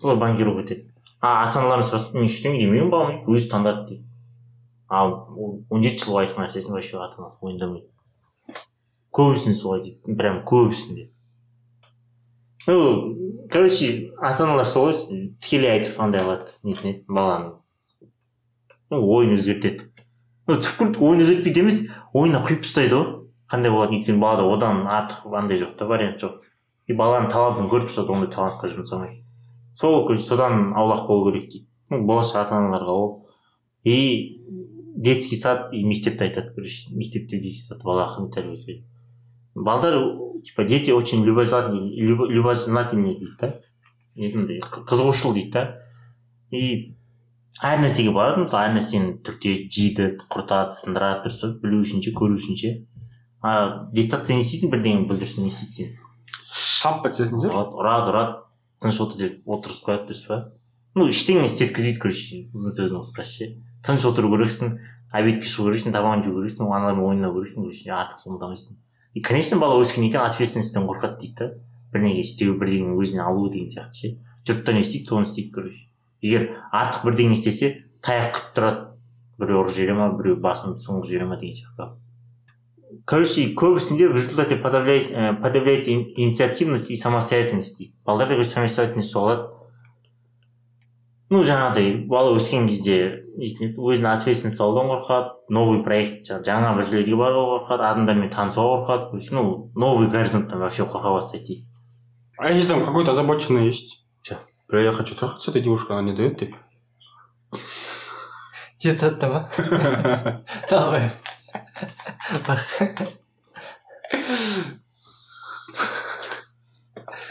солай 0.00 0.16
банкир 0.20 0.50
болып 0.50 0.66
кетеді. 0.66 0.92
А 1.20 1.46
ата 1.46 1.60
аналардан 1.60 1.88
сұраса 1.88 2.14
мен 2.14 2.28
ештеңе 2.28 2.60
демеймін 2.62 2.90
балам 2.92 3.12
дейді 3.16 3.36
өзі 3.36 3.50
таңдады 3.52 3.84
дейді. 3.88 4.04
Ал 4.88 5.12
ол 5.34 5.58
он 5.70 5.82
жеті 5.82 6.04
жыл 6.04 6.20
айтқан 6.22 6.46
нәрсесін 6.46 6.76
вообще 6.76 7.00
ата 7.00 7.22
анасы 7.22 7.38
мойындамайды. 7.42 7.86
Көбісінде 9.16 9.58
солай 9.58 9.82
дейді 9.82 10.16
прям 10.16 10.42
көбісінде 10.46 11.10
ну 12.66 13.46
короче 13.50 14.12
ата 14.20 14.44
аналар 14.44 14.66
солай 14.66 14.94
тікелей 15.40 15.70
айтып 15.78 16.00
андай 16.00 16.20
қылады 16.20 16.54
нетін 16.62 16.90
еді 16.90 17.04
баланы. 17.08 17.52
Ну 18.90 19.02
ойын 19.16 19.36
өзгертеді. 19.38 19.86
Ну 20.46 20.58
түпкілікті 20.58 21.02
ойын 21.02 21.22
өзгертпейді 21.24 21.62
емес 21.62 21.80
ойына 22.12 22.42
құйып 22.46 22.66
тастайды 22.66 22.98
ғой. 22.98 23.12
Қандай 23.50 23.70
болады 23.70 23.94
өйткені 23.98 24.18
балада 24.18 24.48
одан 24.50 24.82
артық 24.90 25.36
андай 25.38 25.60
жоқ 25.62 25.76
та 25.78 25.86
вариант 25.86 26.22
жоқ. 26.22 26.42
И 26.86 26.94
баланың 26.94 27.30
талантын 27.30 27.70
көріп 27.70 27.90
тастады 27.90 28.12
ондай 28.14 28.30
талантқа 28.34 28.72
жұмсамай. 28.74 29.22
Сол 29.76 30.14
содан 30.16 30.72
аулақ 30.74 31.06
болу 31.06 31.30
керек 31.30 31.50
дейді. 31.50 31.66
Ну 31.90 32.02
болашақ 32.08 32.46
ата 32.46 32.56
аналарға 32.56 32.92
ол. 32.92 33.28
И 33.84 34.42
детский 34.96 35.36
сад 35.36 35.72
и 35.72 35.84
мектепті 35.84 36.24
айтады 36.24 36.54
короче 36.54 36.90
мектепте 36.90 37.38
детский 37.38 37.66
сад 37.68 37.82
бала 37.84 38.08
тәрбиелейді 38.34 38.84
балдар 39.54 39.94
типа 40.42 40.64
дети 40.64 40.90
очень 40.90 41.24
любознательны 41.24 41.94
любознательны 41.94 43.14
дейді 43.14 43.36
да. 43.40 43.60
Андай 44.16 44.60
қызығушыл 44.60 45.34
дейді 45.34 45.50
да. 45.52 45.64
И 46.50 46.96
әр 47.62 47.80
нәрсеге 47.84 48.12
барады 48.16 48.46
мысалы 48.46 48.70
әр 48.70 48.74
нәрсені 48.76 49.18
түртеді 49.24 49.68
жейді 49.72 50.08
құртады 50.32 50.72
сындырады 50.76 51.28
дұрыс 51.28 51.40
па? 51.42 51.52
Білу 51.62 51.82
үшін 51.84 52.02
ше 52.04 52.12
көру 52.16 52.40
үшін 52.40 52.56
ше 52.56 52.72
а 53.42 53.86
детсадта 53.92 54.32
не 54.32 54.42
істейсің? 54.44 54.72
Бірдеңе 54.72 55.06
бүлдірсін 55.08 55.44
не 55.44 55.52
істейді 55.52 55.74
сені 55.76 56.06
шап 56.56 57.06
ше 57.16 57.28
ұрады 57.28 57.76
ұрады 57.76 58.12
ұрады. 58.12 58.36
Тыныш 58.82 59.00
отыр 59.04 59.22
деп 59.22 59.48
отырғызып 59.56 59.88
қояды 59.88 60.10
дұрыс 60.10 60.24
па 60.28 60.40
ну 60.96 61.08
ештеңе 61.10 61.46
істеткізбейді 61.48 62.02
короче 62.02 62.42
ұзын 62.54 62.76
сөздің 62.78 63.04
қысқасы 63.04 63.36
ше 63.36 63.50
тыныш 63.86 64.06
отыру 64.10 64.32
керексің 64.34 64.76
обедке 65.12 65.48
шығу 65.48 65.70
керексің 65.70 65.96
тамағын 65.96 66.26
жеу 66.26 66.36
керексің 66.40 66.72
аналармен 66.72 67.06
ойнау 67.10 67.36
керексің 67.38 67.66
короче 67.66 67.92
артық 67.96 68.24
қимылдамайсың 68.24 68.76
и 69.14 69.20
конечно 69.24 69.58
бала 69.58 69.80
өскеннен 69.80 70.12
кейін 70.12 70.28
ответственностьтен 70.28 70.88
қорқады 70.88 71.20
дейді 71.20 71.36
да 71.40 71.50
бірдеңе 71.94 72.20
істеу 72.20 72.56
бірдеңе 72.60 72.96
өзіне 73.00 73.24
алу 73.24 73.48
деген 73.52 73.70
сияқты 73.72 74.00
ше 74.00 74.16
жұртта 74.46 74.74
не 74.76 74.82
істейді 74.84 75.08
соны 75.08 75.26
істейді 75.26 75.52
короче. 75.54 75.82
Егер 76.22 76.48
артық 76.72 77.06
бірдеңе 77.08 77.36
істесе 77.38 77.72
таяқ 78.04 78.34
күтіп 78.36 78.52
тұрады 78.58 78.84
біреу 79.40 79.62
ұрып 79.62 79.74
жібере 79.74 79.96
ма 79.96 80.10
біреу 80.18 80.36
басын 80.42 80.76
сұңғып 80.84 81.08
жібере 81.08 81.30
ма 81.30 81.38
деген 81.40 81.58
сияқты 81.62 81.88
короче 83.04 83.54
көбісінде 83.54 84.08
в 84.08 84.14
результате 84.14 84.56
подавляете 84.56 85.92
инициативность 85.92 86.90
и 86.90 86.96
самостоятельность. 86.96 87.78
Дейді 87.78 87.92
балдарда 88.04 88.44
самостоятельность 88.44 89.12
жоғалады 89.12 89.52
ну 91.30 91.42
жаңағыдай 91.42 92.06
бала 92.06 92.34
өскен 92.38 92.68
кезде 92.70 93.24
өзіне 93.36 94.12
ответственность 94.12 94.60
алудан 94.60 94.92
қорқады 94.92 95.32
новый 95.50 95.82
проект 95.82 96.30
жаңа 96.30 96.76
бір 96.76 96.86
жерлерге 96.86 97.16
баруға 97.18 97.56
қорқады 97.64 97.88
адамдармен 97.90 98.30
танысуға 98.30 98.84
қорқады 98.84 99.10
короче 99.10 99.34
ну 99.34 99.72
новый 99.74 100.08
горизонттан 100.08 100.60
вообще 100.60 100.84
қорқа 100.84 101.16
бастайды 101.18 101.46
дейді 101.46 101.66
а 102.38 102.50
если 102.50 102.68
там 102.68 102.84
какой-то 102.84 103.12
озабоченный 103.12 103.66
есть? 103.66 104.02
Бля 104.68 104.80
я 104.80 104.92
хочу 104.92 105.14
трахаться 105.14 105.46
с 105.46 105.48
этой 105.48 105.62
девушкой 105.62 105.96
она 105.96 106.10
не 106.10 106.16
дает 106.16 106.38
тебе? 106.38 106.54
Детсадта 108.78 109.28
ма 109.28 110.44
давай. 110.70 111.12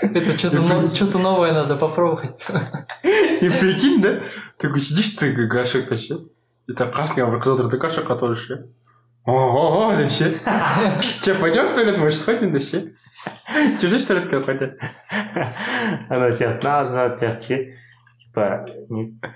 Это 0.01 0.37
что-то 0.37 0.95
что 0.95 1.17
новое 1.17 1.53
надо 1.53 1.75
попробовать. 1.75 2.35
И 3.03 3.49
прикинь, 3.49 4.01
да? 4.01 4.21
Такой 4.57 4.79
сидишь, 4.79 5.09
ты 5.09 5.31
гашек 5.47 5.89
вообще. 5.89 6.15
И 6.67 6.73
так 6.73 6.95
қасыңа 6.95 7.27
бір 7.29 7.41
қыз 7.43 7.51
отырды 7.53 7.77
да 7.77 8.01
который 8.01 8.37
ше 8.37 8.65
ого 9.25 9.93
деп 9.95 10.11
ше 10.11 10.41
че 11.21 11.35
пойдем 11.35 11.71
в 11.71 11.75
туалет? 11.75 11.99
Может 11.99 12.21
сходим 12.21 12.53
деп 12.53 12.63
ше 12.63 12.95
жүрсейші 13.81 14.07
туалетке 14.07 14.41
хотя 14.41 14.73
ана 16.09 16.31
сияқты 16.31 16.65
азамат 16.65 17.19
сияқты 17.19 17.41
ше 17.45 17.77
типа 18.17 18.65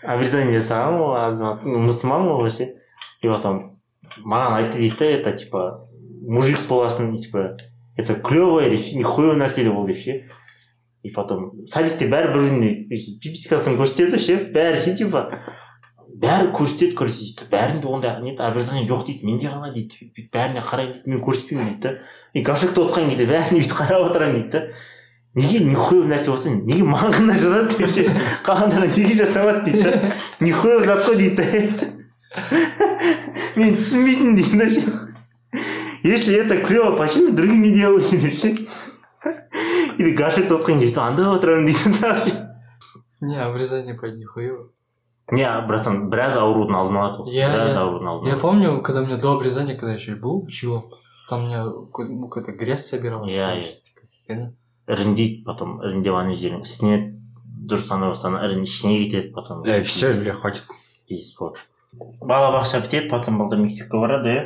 обрезание 0.02 0.58
жасаған 0.58 0.98
ғой 0.98 1.28
азамат 1.28 1.64
мұсылман 1.64 2.26
ғой 2.34 2.50
ше 2.50 2.74
и 3.22 3.28
потом 3.28 3.79
маған 4.24 4.58
айтты 4.60 4.80
дейді 4.80 4.98
да 5.00 5.06
это 5.06 5.38
типа 5.38 5.64
мужик 6.28 6.68
боласың 6.70 7.16
типа 7.18 7.58
это 7.98 8.16
клевое 8.16 8.70
деп 8.70 8.86
ше 8.86 9.00
нәрсе 9.40 9.64
деп 9.64 9.76
ол 9.76 9.88
деп 9.88 9.98
ше 10.04 10.22
и 11.04 11.12
потом 11.16 11.66
садикте 11.68 12.10
бәрі 12.12 12.34
бір 12.34 12.46
біріне 12.50 12.72
пипискасын 13.24 13.80
көрсетеді 13.80 14.20
ше 14.20 14.38
бәрі 14.56 14.80
ше 14.84 14.96
типа 15.00 15.26
бәрі 16.20 16.52
көрсетеді 16.56 16.96
короче 17.00 17.24
дейді 17.24 17.50
бәрінде 17.52 17.88
ондай 17.88 18.22
не 18.24 18.36
образование 18.36 18.88
жоқ 18.90 19.06
дейді 19.08 19.26
менде 19.26 19.48
ғана 19.48 19.74
дейді 19.74 20.12
бәріне 20.34 20.64
қараймын 20.68 20.94
дейді 20.98 21.14
мен 21.14 21.22
көрсетпеймін 21.24 21.70
дейді 21.70 21.82
да 21.84 21.94
и 22.34 22.44
горшокта 22.44 22.84
отқан 22.84 23.10
кезде 23.12 23.30
бәріне 23.30 23.62
бүйтіп 23.62 23.78
қарап 23.80 24.10
отырамын 24.10 24.42
дейді 24.42 24.52
да 24.52 24.66
неге 25.36 25.64
нихуевый 25.64 26.10
нәрсе 26.12 26.32
болса 26.34 26.52
неге 26.52 26.84
маған 26.84 27.16
ғана 27.16 27.38
жазады 27.40 27.78
деп 27.78 27.94
ше 27.96 28.08
қалғандарына 28.44 28.92
неге 28.98 29.16
жасамады 29.22 29.64
дейді 29.70 29.84
да 29.84 30.14
нихуевый 30.40 30.88
зат 30.88 31.06
қой 31.08 31.16
дейді 31.22 31.36
да 31.40 31.99
мен 33.57 33.77
түсінбейтінмін 33.79 34.35
дейді 34.39 34.59
да 34.59 34.69
ше 34.71 34.83
если 36.05 36.35
это 36.37 36.61
клево 36.67 36.97
почему 36.97 37.31
другим 37.33 37.63
не 37.63 37.71
делаете 37.71 38.19
деп 38.19 38.39
ше 38.39 38.49
или 39.99 40.15
горшокта 40.17 40.55
отқан 40.59 40.81
жерде 40.83 41.01
анда 41.01 41.31
отырамын 41.35 41.65
дейді 41.67 41.95
да 42.01 42.17
не 43.21 43.39
обрезание 43.41 43.95
по 43.95 44.07
нихуево 44.07 44.69
не 45.33 45.47
братан 45.69 46.11
біраз 46.11 46.37
аурудың 46.37 46.77
алдын 46.77 46.97
алады 47.01 47.23
ғой 47.23 47.33
Я- 47.39 47.53
біраз 47.53 47.75
я- 47.75 47.81
аурудың 47.87 48.09
алдын 48.09 48.27
Я 48.29 48.33
алады 48.35 48.43
помню, 48.43 48.83
когда 48.83 49.01
у 49.03 49.07
меня 49.07 49.17
до 49.17 49.33
обрезания, 49.33 49.75
когда 49.79 49.95
еще 49.95 50.15
был, 50.17 50.47
чего, 50.49 50.91
там 51.31 51.45
у 51.45 51.47
меня 51.47 51.65
ка- 51.95 52.05
ну, 52.05 52.29
какая-то 52.29 52.53
грязь 52.59 52.87
собиралась. 52.91 53.31
Иә, 53.33 53.47
короче, 53.49 53.81
такая 53.95 54.11
херня. 54.27 54.53
іріңдейді 54.87 55.45
потом 55.47 55.81
іріңдеп 55.81 56.15
ана 56.15 56.35
жерің 56.37 56.61
ісінеді 56.61 57.15
дұрыс 57.71 57.89
ана 57.95 58.11
болса 58.11 58.29
ана 58.29 58.43
ірің 58.45 58.63
ішіне 58.69 58.99
кетеді 59.09 59.33
потом 59.33 59.65
Эй, 59.65 59.81
все, 59.83 60.13
бля, 60.13 60.35
хватит. 60.35 60.65
пиздец 61.09 61.39
болады 61.39 61.57
балабақша 61.94 62.82
бітеді 62.86 63.10
потом 63.10 63.38
балдар 63.42 63.60
мектепке 63.60 63.98
барады 63.98 64.30
иә 64.30 64.42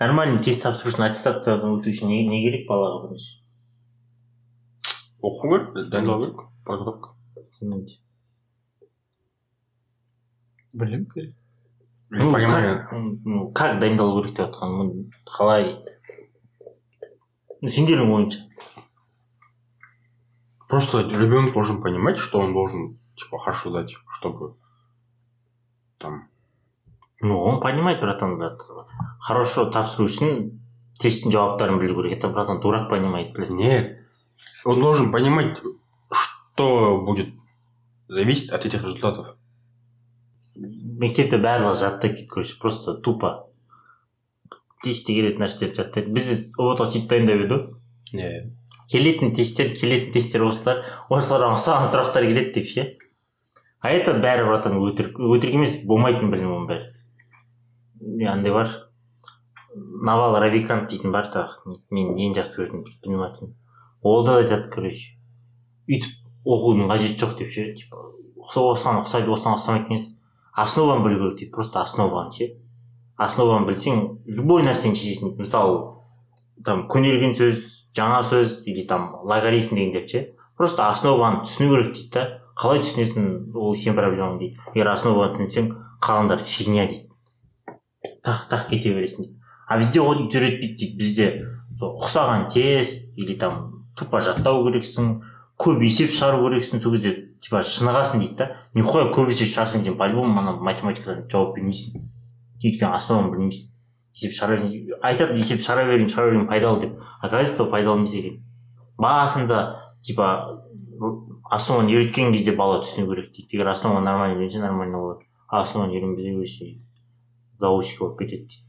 нормальный 0.00 0.42
тест 0.44 0.62
тапсыру 0.62 0.92
үшін 0.92 1.06
аттестациядан 1.08 1.78
өту 1.78 1.92
үшін 1.92 2.12
не, 2.12 2.26
не 2.28 2.42
керек 2.44 2.66
балаға 2.68 3.06
бірінші 3.06 3.40
оқу 5.22 5.48
керек 5.48 5.90
дайындалу 5.90 6.26
керек 6.26 6.40
подготовка. 6.64 7.08
Короче. 7.58 7.98
не 12.10 12.24
ну, 12.24 12.32
понимаю. 12.32 12.78
как, 12.78 12.92
ну, 13.24 13.50
как 13.52 13.80
дайындалу 13.80 14.22
керек 14.22 14.36
деп 14.36 14.46
жатқаным 14.46 15.10
қалай? 15.26 15.76
Ну 17.60 17.68
сендердің 17.68 18.14
ойыңша. 18.16 18.46
Просто 20.68 21.00
ребенок 21.02 21.52
должен 21.52 21.82
понимать 21.82 22.18
что 22.18 22.38
он 22.38 22.52
должен 22.52 22.98
типа 23.16 23.38
хорошо 23.38 23.70
дать 23.70 23.92
чтобы 24.16 24.56
там. 26.00 26.28
Ну 27.20 27.38
он 27.40 27.60
понимает 27.60 28.00
братан 28.00 28.40
хорошо 29.20 29.66
тапсыру 29.70 30.08
үшін 30.08 30.60
тесттің 31.00 31.34
жауаптарын 31.34 31.78
білу 31.80 32.00
керек. 32.00 32.18
Это 32.18 32.28
братан 32.28 32.60
дурак 32.60 32.88
понимает 32.90 33.32
блядь. 33.32 33.50
Нет. 33.50 33.98
Он 34.64 34.80
должен 34.80 35.12
понимать 35.12 35.58
что 36.10 37.00
будет 37.04 37.34
зависеть 38.08 38.50
от 38.50 38.66
этих 38.66 38.82
результатов. 38.82 39.36
Мектепте 40.56 41.38
барлығы 41.38 41.78
жаттайды 41.80 42.16
дейді 42.16 42.28
короче 42.28 42.56
просто 42.60 42.94
тупо. 42.94 43.46
Тестте 44.82 45.14
келетін 45.14 45.44
нәрселерді 45.44 45.82
жаттайды 45.82 46.12
бізде 46.16 46.40
ұбт 46.56 46.80
ға 46.80 46.88
сөйтіп 46.88 47.08
дайындап 47.12 47.44
еді 47.44 47.54
ғой 47.54 48.16
не 48.16 48.30
келетін 48.90 49.34
тесттер 49.36 49.70
келетін 49.76 50.12
тесттер 50.14 50.44
осылар 50.48 50.82
осыларға 51.12 51.54
ұқсаған 51.56 51.88
сұрақтар 51.92 52.26
келеді 52.26 52.54
деп 52.56 52.66
ше? 52.66 52.86
А 53.80 53.90
это 53.90 54.14
бәрі 54.20 54.46
братан 54.48 54.76
өтірік 54.80 55.18
өтірік 55.18 55.56
емес 55.60 55.78
болмайтын 55.88 56.30
білім 56.32 56.52
оның 56.56 56.68
бәрі. 56.70 58.28
Андай 58.28 58.52
бар. 58.52 58.76
Навал 60.04 60.36
равикант 60.42 60.90
дейтін 60.90 61.12
бар 61.14 61.30
тағы. 61.32 61.78
Мен 61.90 62.16
ең 62.18 62.36
жақсы 62.36 62.58
көретін 62.58 62.84
предприниматель 62.84 63.54
ол 64.02 64.24
да 64.24 64.38
айтады 64.40 64.70
короче. 64.72 65.16
Өйтіп 65.88 66.46
оқудың 66.48 66.88
қажеті 66.90 67.20
жоқ 67.20 67.36
деп 67.38 67.52
ше 67.52 67.66
типа 67.76 68.00
осыған 68.40 69.00
ұқсайды 69.02 69.32
осыған 69.32 69.58
ұқсамайды 69.58 69.90
емес 69.90 70.06
основаны 70.56 71.04
білу 71.04 71.18
керек 71.20 71.38
дейді 71.38 71.52
просто 71.52 71.82
основаны 71.82 72.32
ше. 72.32 72.48
Основаны 73.20 73.68
білсең 73.68 74.00
любой 74.24 74.64
нәрсені 74.64 74.96
шешесің 74.96 75.30
дейді. 75.30 75.44
Мысалы 75.44 76.62
там 76.64 76.86
көнерген 76.88 77.36
сөз 77.36 77.60
жаңа 77.96 78.22
сөз 78.24 78.62
или 78.66 78.86
там 78.88 79.20
логарифм 79.24 79.76
дегендер 79.76 80.08
ше. 80.08 80.24
Просто 80.56 80.88
основаны 80.88 81.44
түсіну 81.44 81.74
керек 81.74 81.92
дейді 81.94 82.10
да. 82.14 82.26
Қалай 82.60 82.82
түсінесің 82.84 83.54
ол 83.56 83.76
сен 83.80 83.96
проблемаң 83.96 84.38
дейді. 84.40 84.58
Егер 84.74 84.90
основаны 84.92 85.32
түсінсең 85.38 85.70
қалғандары 86.04 86.44
фигня 86.44 86.84
дейді. 86.90 87.06
Тақ 88.24 88.48
тақ 88.50 88.66
кете 88.68 88.92
бересің 88.92 89.24
дейді. 89.24 89.36
А 89.66 89.78
бізде 89.80 90.02
оны 90.04 90.26
өйтіп 90.26 90.42
үйретпейді 90.42 90.76
дейді. 90.76 90.96
Бізде 91.00 91.88
ұқсаған 91.88 92.50
тест 92.52 93.06
или 93.16 93.38
там 93.40 93.86
тупо 93.96 94.20
жаттау 94.20 94.66
керексің 94.66 95.14
көп 95.60 95.80
есеп 95.86 96.12
шығару 96.12 96.44
керексің 96.48 96.84
сол 96.84 96.96
кезде 96.96 97.14
типа 97.40 97.62
шынығасың 97.64 98.20
дейді 98.20 98.36
да. 98.42 98.50
Нихуя 98.76 99.08
көп 99.14 99.32
есеп 99.32 99.48
шығарсаң 99.54 99.86
сен 99.86 99.96
по 99.96 100.08
любому 100.10 100.40
ана 100.42 100.58
математикадан 100.60 101.24
жауап 101.32 101.56
бермейсің. 101.56 102.04
Өйткені 102.60 102.92
основаны 102.92 103.32
білмейсің. 103.32 103.70
Есеп 104.20 104.36
шығара 104.36 104.68
айтады 105.08 105.40
есеп 105.40 105.64
шығара 105.64 105.86
берейін 105.88 106.12
шығара 106.12 106.34
берейін 106.34 106.48
пайдалы 106.50 106.80
деп. 106.84 107.00
Оказывается 107.22 107.64
ол 107.64 107.70
пайдалы 107.70 108.00
емес 108.00 108.12
екен. 108.12 108.42
Басында 108.98 109.80
типа 110.02 110.60
основаны 111.50 111.92
үйреткен 111.96 112.32
кезде 112.32 112.54
бала 112.56 112.78
түсіну 112.84 113.08
керек 113.10 113.32
дейді. 113.34 113.48
Егер 113.56 113.68
основа 113.72 114.00
нормально 114.00 114.38
үйренсе 114.38 114.60
нормально 114.62 114.98
болады. 114.98 115.26
А 115.48 115.62
основаны 115.62 115.96
үйренбей 115.96 116.36
өсе 116.44 116.78
заучка 117.58 118.04
болып 118.04 118.18
кетеді 118.22 118.46
дейді. 118.46 118.64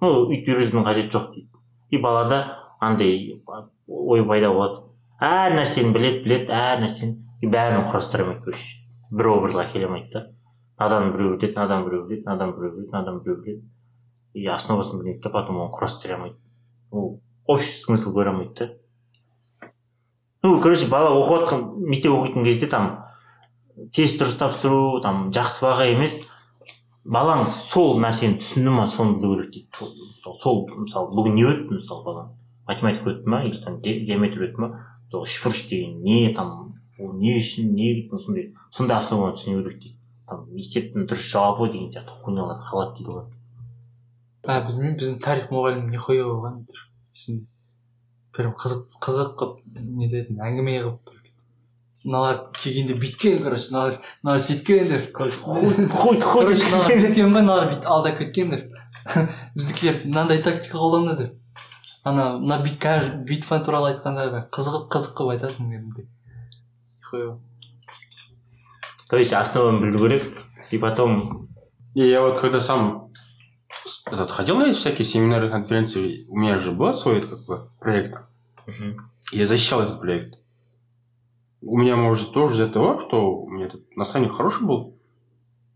Ну 0.00 0.12
өйтіп 0.30 0.54
үйретудің 0.54 0.86
қажеті 0.86 1.16
жоқ 1.16 1.28
дейді. 1.34 1.50
И 1.90 1.98
балада 1.98 2.40
андай 2.80 3.42
ой 3.86 4.24
пайда 4.26 4.52
болады. 4.54 4.82
Әр 5.20 5.56
нәрсені 5.58 5.92
біледі 5.96 6.22
біледі 6.24 6.52
әр 6.52 6.82
нәрсені. 6.84 7.16
Бәрін 7.42 7.84
құрастыра 7.90 8.24
алмайды 8.24 8.44
короче 8.44 8.86
бір 9.10 9.28
образға 9.32 9.66
келе 9.72 9.86
алмайды 9.86 10.12
да. 10.12 10.22
Надан 10.78 11.12
біреу 11.12 11.36
біледі 11.36 11.54
надан 11.56 11.84
біреу 11.84 12.06
біледі 12.06 12.24
надан 12.26 12.54
біреу 12.56 12.72
біледі 12.76 12.92
надан 12.92 13.20
біреу 13.20 13.42
біледі. 13.42 13.62
И 14.34 14.46
основасын 14.46 14.98
білмейді 15.00 15.22
да 15.24 15.30
потом 15.30 15.60
оны 15.64 15.70
құрастыра 15.74 16.16
алмайды. 16.16 16.38
Ол 16.90 17.20
общий 17.46 17.78
смысл 17.80 18.14
көре 18.16 18.32
алмайды 18.32 18.54
да. 18.58 18.72
Ну 20.46 20.60
короче 20.62 20.86
бала 20.86 21.10
оқып 21.10 21.42
жатқан 21.42 21.62
мектеп 21.90 22.14
оқитын 22.14 22.46
кезде 22.46 22.68
там 22.70 22.86
тест 23.96 24.20
дұрыс 24.20 24.36
тапсыру 24.38 25.00
там 25.02 25.30
жақсы 25.34 25.64
баға 25.64 25.88
емес. 25.90 26.20
Балаң 27.02 27.46
сол 27.50 27.98
нәрсені 28.02 28.38
түсінді 28.38 28.74
ма 28.78 28.86
соны 28.90 29.18
білу 29.22 29.40
керек 29.42 29.52
дейді. 29.56 29.90
Сол 30.42 30.64
мысалы 30.70 31.10
бүгін 31.18 31.36
не 31.38 31.46
өтті 31.50 31.80
мысалы 31.80 32.04
балаң? 32.06 32.30
Математика 32.70 33.10
өтті 33.10 33.34
ма 33.34 33.42
или 33.46 33.58
там 33.62 33.80
геометрия 33.82 34.50
өтті 34.50 34.62
ма? 34.62 34.70
Үшбұрыш 35.12 35.66
деген 35.70 36.00
не 36.06 36.34
там 36.34 36.76
ол 36.98 37.14
не 37.18 37.36
үшін 37.40 37.74
не 37.74 38.08
сондай 38.10 38.52
сондай 38.70 38.98
основаны 38.98 39.34
түсіну 39.34 39.64
керек 39.64 39.82
дейді. 39.82 39.98
Там 40.30 40.46
есептің 40.54 41.10
дұрыс 41.10 41.26
жауабы 41.30 41.72
деген 41.72 41.90
сияқты 41.90 42.22
хуйнялар 42.22 42.62
қалады 42.70 42.98
дейді 43.00 43.18
ғой 43.18 43.26
білмеймін 44.46 44.96
біздің 45.00 45.20
тарих 45.24 45.50
мұғалімі 45.50 45.92
нихуя 45.94 46.24
болған 46.26 46.58
прям 48.36 48.52
қызық 48.60 48.86
қызық 49.02 49.36
қылып 49.40 49.54
не 49.98 50.06
ететін 50.08 50.40
әңгіме 50.44 50.76
қылып 50.84 51.12
мыналар 52.06 52.36
келгенде 52.54 52.94
бүйткен 53.00 53.42
короче 53.42 53.70
мыналар 53.72 53.98
мыналар 54.22 54.40
сөйткен 54.46 54.84
деп 54.92 55.04
короче 55.16 56.64
кеткен 57.00 57.32
ба 57.32 57.40
мыналар 57.40 57.70
бүйтіп 57.72 57.88
алдап 57.96 58.18
кеткен 58.20 58.52
деп 58.54 58.64
біздікілер 59.56 60.04
мынандай 60.04 60.42
тактика 60.42 60.78
қолданды 60.78 61.16
деп. 61.16 61.34
Ана 62.04 62.38
мына 62.38 62.62
битва 63.26 63.58
туралы 63.64 63.94
айтқанда 63.94 64.46
қызығып 64.54 64.86
қызық 64.94 65.16
қылып 65.18 65.32
айтатын 65.34 65.72
кәдімгідей 65.72 66.06
короче 69.08 69.36
основаны 69.36 69.90
білу 69.90 70.08
керек 70.08 70.38
и 70.70 70.78
потом 70.78 71.48
и 71.94 72.08
я 72.08 72.20
вот 72.22 72.40
когда 72.40 72.60
сам 72.60 73.05
этот, 74.06 74.30
ходил 74.30 74.56
на 74.56 74.72
всякие 74.72 75.04
семинары, 75.04 75.50
конференции, 75.50 76.26
у 76.28 76.36
меня 76.36 76.58
же 76.58 76.72
был 76.72 76.94
свой 76.94 77.20
как 77.20 77.44
бы 77.46 77.68
проект. 77.80 78.14
Uh-huh. 78.66 78.96
Я 79.32 79.46
защищал 79.46 79.82
этот 79.82 80.00
проект 80.00 80.36
у 81.66 81.78
меня, 81.78 81.96
может, 81.96 82.32
тоже 82.32 82.54
из-за 82.54 82.68
того, 82.68 83.00
что 83.00 83.40
у 83.40 83.50
меня 83.50 83.66
этот 83.66 83.84
наставник 83.96 84.32
хороший 84.32 84.66
был, 84.66 84.98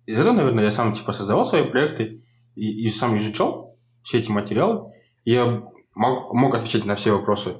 из 0.06 0.16
этого, 0.18 0.32
наверное, 0.32 0.64
я 0.64 0.70
сам 0.70 0.92
типа 0.92 1.12
создавал 1.12 1.44
свои 1.46 1.64
проекты 1.64 2.24
и, 2.54 2.84
и 2.84 2.88
сам 2.88 3.16
изучал 3.16 3.76
все 4.02 4.18
эти 4.18 4.30
материалы. 4.30 4.92
Я 5.24 5.62
мог, 5.94 6.32
мог 6.32 6.54
отвечать 6.54 6.84
на 6.84 6.96
все 6.96 7.12
вопросы 7.12 7.56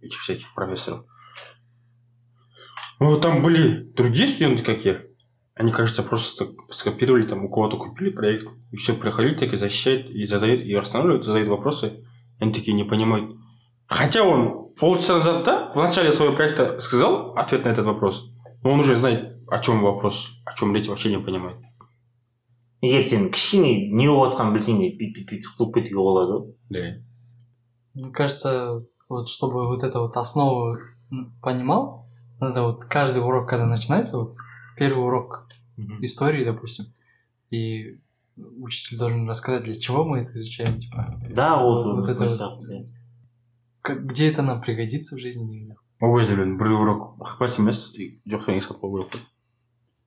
этих 0.00 0.20
всяких 0.20 0.52
профессоров. 0.54 1.04
Ну, 2.98 3.20
там 3.20 3.42
были 3.42 3.82
другие 3.94 4.28
студенты, 4.28 4.62
как 4.62 4.84
я. 4.84 5.02
Они, 5.55 5.71
кажется, 5.71 6.03
просто 6.03 6.49
скопировали, 6.69 7.25
там, 7.27 7.45
у 7.45 7.49
кого-то 7.49 7.77
купили 7.77 8.09
проект, 8.11 8.47
и 8.71 8.77
все, 8.77 8.93
приходили, 8.93 9.35
так 9.35 9.53
и 9.53 9.57
защищают, 9.57 10.09
и 10.09 10.27
задают, 10.27 10.61
и 10.61 10.73
останавливают, 10.73 11.25
задают 11.25 11.49
вопросы. 11.49 12.03
Они 12.39 12.53
такие 12.53 12.73
не 12.73 12.83
понимают. 12.83 13.35
Хотя 13.87 14.23
он 14.23 14.73
полчаса 14.79 15.15
назад, 15.15 15.43
да, 15.45 15.71
в 15.73 15.77
начале 15.77 16.11
своего 16.11 16.35
проекта 16.35 16.79
сказал 16.79 17.33
ответ 17.35 17.65
на 17.65 17.69
этот 17.69 17.85
вопрос, 17.85 18.29
но 18.63 18.71
он 18.71 18.81
уже 18.81 18.97
знает, 18.97 19.37
о 19.47 19.59
чем 19.59 19.81
вопрос, 19.81 20.29
о 20.45 20.53
чем 20.53 20.75
речь 20.75 20.87
вообще 20.87 21.09
не 21.09 21.19
понимает. 21.19 21.57
егер 22.81 23.05
сен 23.09 23.29
кішкене 23.33 23.71
не 23.97 24.05
болып 24.05 24.35
жатқанын 24.35 24.53
білсең 24.53 24.81
де 24.81 24.91
бүйтіп 24.99 25.29
бүйтіп 25.31 25.53
қылып 25.57 25.71
кетуге 25.77 25.97
болады 25.97 26.33
ғой 26.33 26.43
да 26.69 26.83
мне 27.95 28.11
кажется 28.13 28.83
вот 29.09 29.29
чтобы 29.29 29.65
вот 29.67 29.83
это 29.83 29.99
вот 29.99 30.17
основу 30.17 30.77
понимал 31.41 32.05
надо 32.39 32.63
вот 32.63 32.85
каждый 32.85 33.23
урок 33.23 33.49
когда 33.49 33.65
начинается 33.65 34.17
вот 34.17 34.35
первый 34.76 35.04
урок 35.04 35.48
истории 36.00 36.44
допустим. 36.44 36.86
И 37.50 37.98
учитель 38.36 38.98
должен 38.98 39.28
рассказать 39.28 39.64
для 39.64 39.74
чего 39.74 40.04
мы 40.04 40.20
это 40.20 40.38
изучаем 40.38 40.80
типа. 40.80 41.20
Да 41.30 41.62
вот, 41.62 41.84
вот, 41.84 42.00
вот 42.00 42.08
это 42.08 42.24
вот. 42.24 42.86
как, 43.82 44.06
где 44.06 44.30
это 44.30 44.42
нам 44.42 44.60
пригодится 44.60 45.16
в 45.16 45.18
жизни 45.18 45.74
кезде 46.00 46.34
блин 46.34 46.58
бір 46.58 46.72
урок. 46.72 47.16
Ықпас 47.20 47.58
емес 47.58 47.92
жоқ 47.94 48.46
дегенге 48.46 48.60
сатып 48.60 48.80
қой 48.80 49.06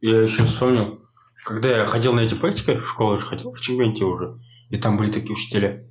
я 0.02 0.22
еще 0.22 0.44
вспомнил. 0.44 1.00
Когда 1.46 1.78
я 1.78 1.86
ходил 1.86 2.14
на 2.14 2.20
эти 2.20 2.36
практики 2.36 2.76
в 2.76 2.88
школу 2.88 3.18
же 3.18 3.26
ходил 3.26 3.52
в 3.52 3.60
чемпионате 3.62 4.04
уже. 4.04 4.40
И 4.70 4.78
там 4.78 4.98
были 4.98 5.12
такие 5.12 5.32
учителя. 5.32 5.84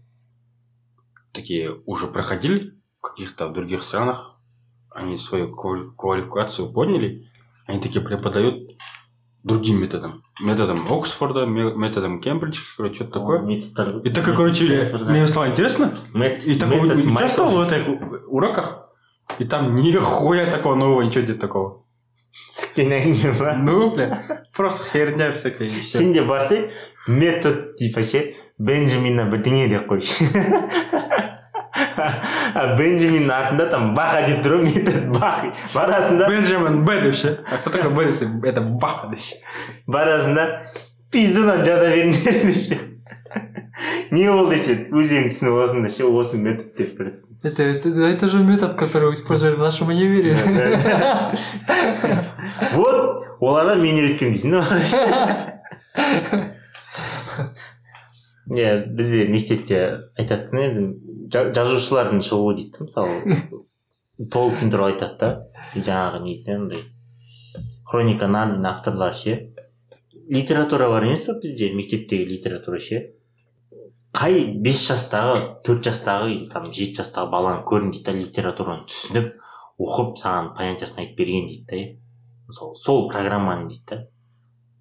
Такие 1.32 1.74
уже 1.86 2.06
проходили 2.06 2.74
в 2.98 3.00
каких-то 3.00 3.48
других 3.48 3.82
странах. 3.82 4.38
Они 4.90 5.18
свою 5.18 5.54
квалификацию 5.56 6.72
подняли. 6.72 7.28
Они 7.66 7.80
такие 7.80 8.04
преподают 8.04 8.63
другим 9.44 9.80
методом. 9.80 10.22
Методом 10.40 10.92
Оксфорда, 10.92 11.46
методом 11.46 12.20
Кембриджа, 12.20 12.62
короче, 12.76 12.94
что-то 12.96 13.20
такое. 13.20 13.46
И 13.48 14.10
так 14.10 14.24
короче, 14.24 14.90
мне 15.06 15.26
стало 15.26 15.48
интересно, 15.48 15.98
Мет... 16.12 16.46
и 16.46 16.56
такой 16.56 16.80
метод... 16.80 17.04
участвовал 17.04 17.52
в 17.52 17.60
этих 17.60 17.86
уроках, 18.26 18.88
и 19.38 19.44
там 19.44 19.76
нихуя 19.76 20.50
такого 20.50 20.74
нового, 20.74 21.02
ничего 21.02 21.24
нет 21.24 21.38
такого. 21.40 21.84
Ну, 22.76 23.94
бля, 23.94 24.44
просто 24.56 24.84
херня 24.90 25.34
всякая. 25.34 25.70
Сен 25.70 26.12
де 26.12 26.22
барсаң 26.26 26.66
метод 27.06 27.76
типа 27.76 28.02
ше 28.02 28.34
бенджаминнен 28.58 29.30
бірдеңе 29.30 29.68
деп 29.68 29.86
қойшы 29.90 30.24
бенджаминнің 32.78 33.32
артында 33.34 33.66
там 33.72 33.92
баха 33.96 34.24
деп 34.28 34.42
тұр 34.44 34.62
ғой 34.62 35.10
бах 35.14 35.44
барасың 35.74 36.18
да. 36.20 36.28
Бенджамин 36.30 36.84
б 36.84 37.00
деп 37.06 37.14
ше 37.18 37.36
а 37.46 37.58
кто 37.58 37.70
такой 37.70 37.92
б 37.94 38.06
десе 38.06 38.28
это 38.44 38.60
баха 38.60 39.10
деп 39.12 39.20
ше 39.20 39.40
барасың 39.86 40.34
да. 40.34 40.48
Пиздудан 41.12 41.64
жаза 41.64 41.90
беріңдер 41.92 42.40
деп 42.46 42.56
ше 42.68 42.80
не 44.14 44.28
ол 44.30 44.50
десе 44.50 44.78
өзің 44.90 45.30
түсініп 45.30 45.52
аласың 45.52 45.86
да 45.86 45.92
ше 45.92 46.08
осы 46.08 46.36
метод 46.40 46.74
деп 46.78 46.98
бір 46.98 47.14
это, 47.44 47.62
это, 47.62 47.88
это 47.88 48.28
же 48.28 48.38
метод, 48.38 48.78
который 48.78 49.12
использовали 49.12 49.56
в 49.56 49.58
нашем 49.58 49.88
универе. 49.88 50.34
Вот, 52.72 53.26
олардан 53.40 53.82
мен 53.82 53.98
үйреткен 54.00 54.32
дейсің 54.32 54.50
да 54.54 55.54
иә 58.50 58.84
бізде 58.92 59.24
мектепте 59.32 59.78
айтатын 60.20 60.58
енді 60.60 60.82
жазушылардың 61.32 62.20
шығуы 62.24 62.56
дейді 62.58 62.88
мысалы 62.88 63.38
толкин 64.34 64.70
туралы 64.74 64.94
айтады 64.94 65.18
да 65.20 65.30
жаңағы 65.74 66.22
не 66.24 66.36
дейді 66.36 66.58
андай 66.58 66.84
хроника 67.88 68.28
нарнияның 68.28 68.70
авторлары 68.70 69.14
ше. 69.18 69.34
Литература 70.30 70.88
бар 70.88 71.04
емес 71.06 71.26
па 71.28 71.36
бізде 71.40 71.70
мектептегі 71.76 72.26
литература 72.30 72.80
ше? 72.80 73.02
Қай 74.14 74.44
бес 74.62 74.84
жастағы 74.88 75.40
төрт 75.66 75.84
жастағы 75.88 76.30
или 76.32 76.48
там 76.50 76.70
жеті 76.72 77.02
жастағы 77.02 77.30
баланы 77.32 77.64
көрдің 77.68 77.92
дейді 77.92 78.04
да 78.06 78.16
литератураны 78.20 78.86
түсініп 78.90 79.32
оқып 79.82 80.14
саған 80.20 80.52
понятиясын 80.56 81.02
айтып 81.02 81.18
берген 81.18 81.48
дейді 81.50 81.64
да 81.70 81.80
мысалы 82.48 82.78
сол 82.78 83.08
программаны 83.10 83.68
дейді 83.72 83.84
да 83.90 83.98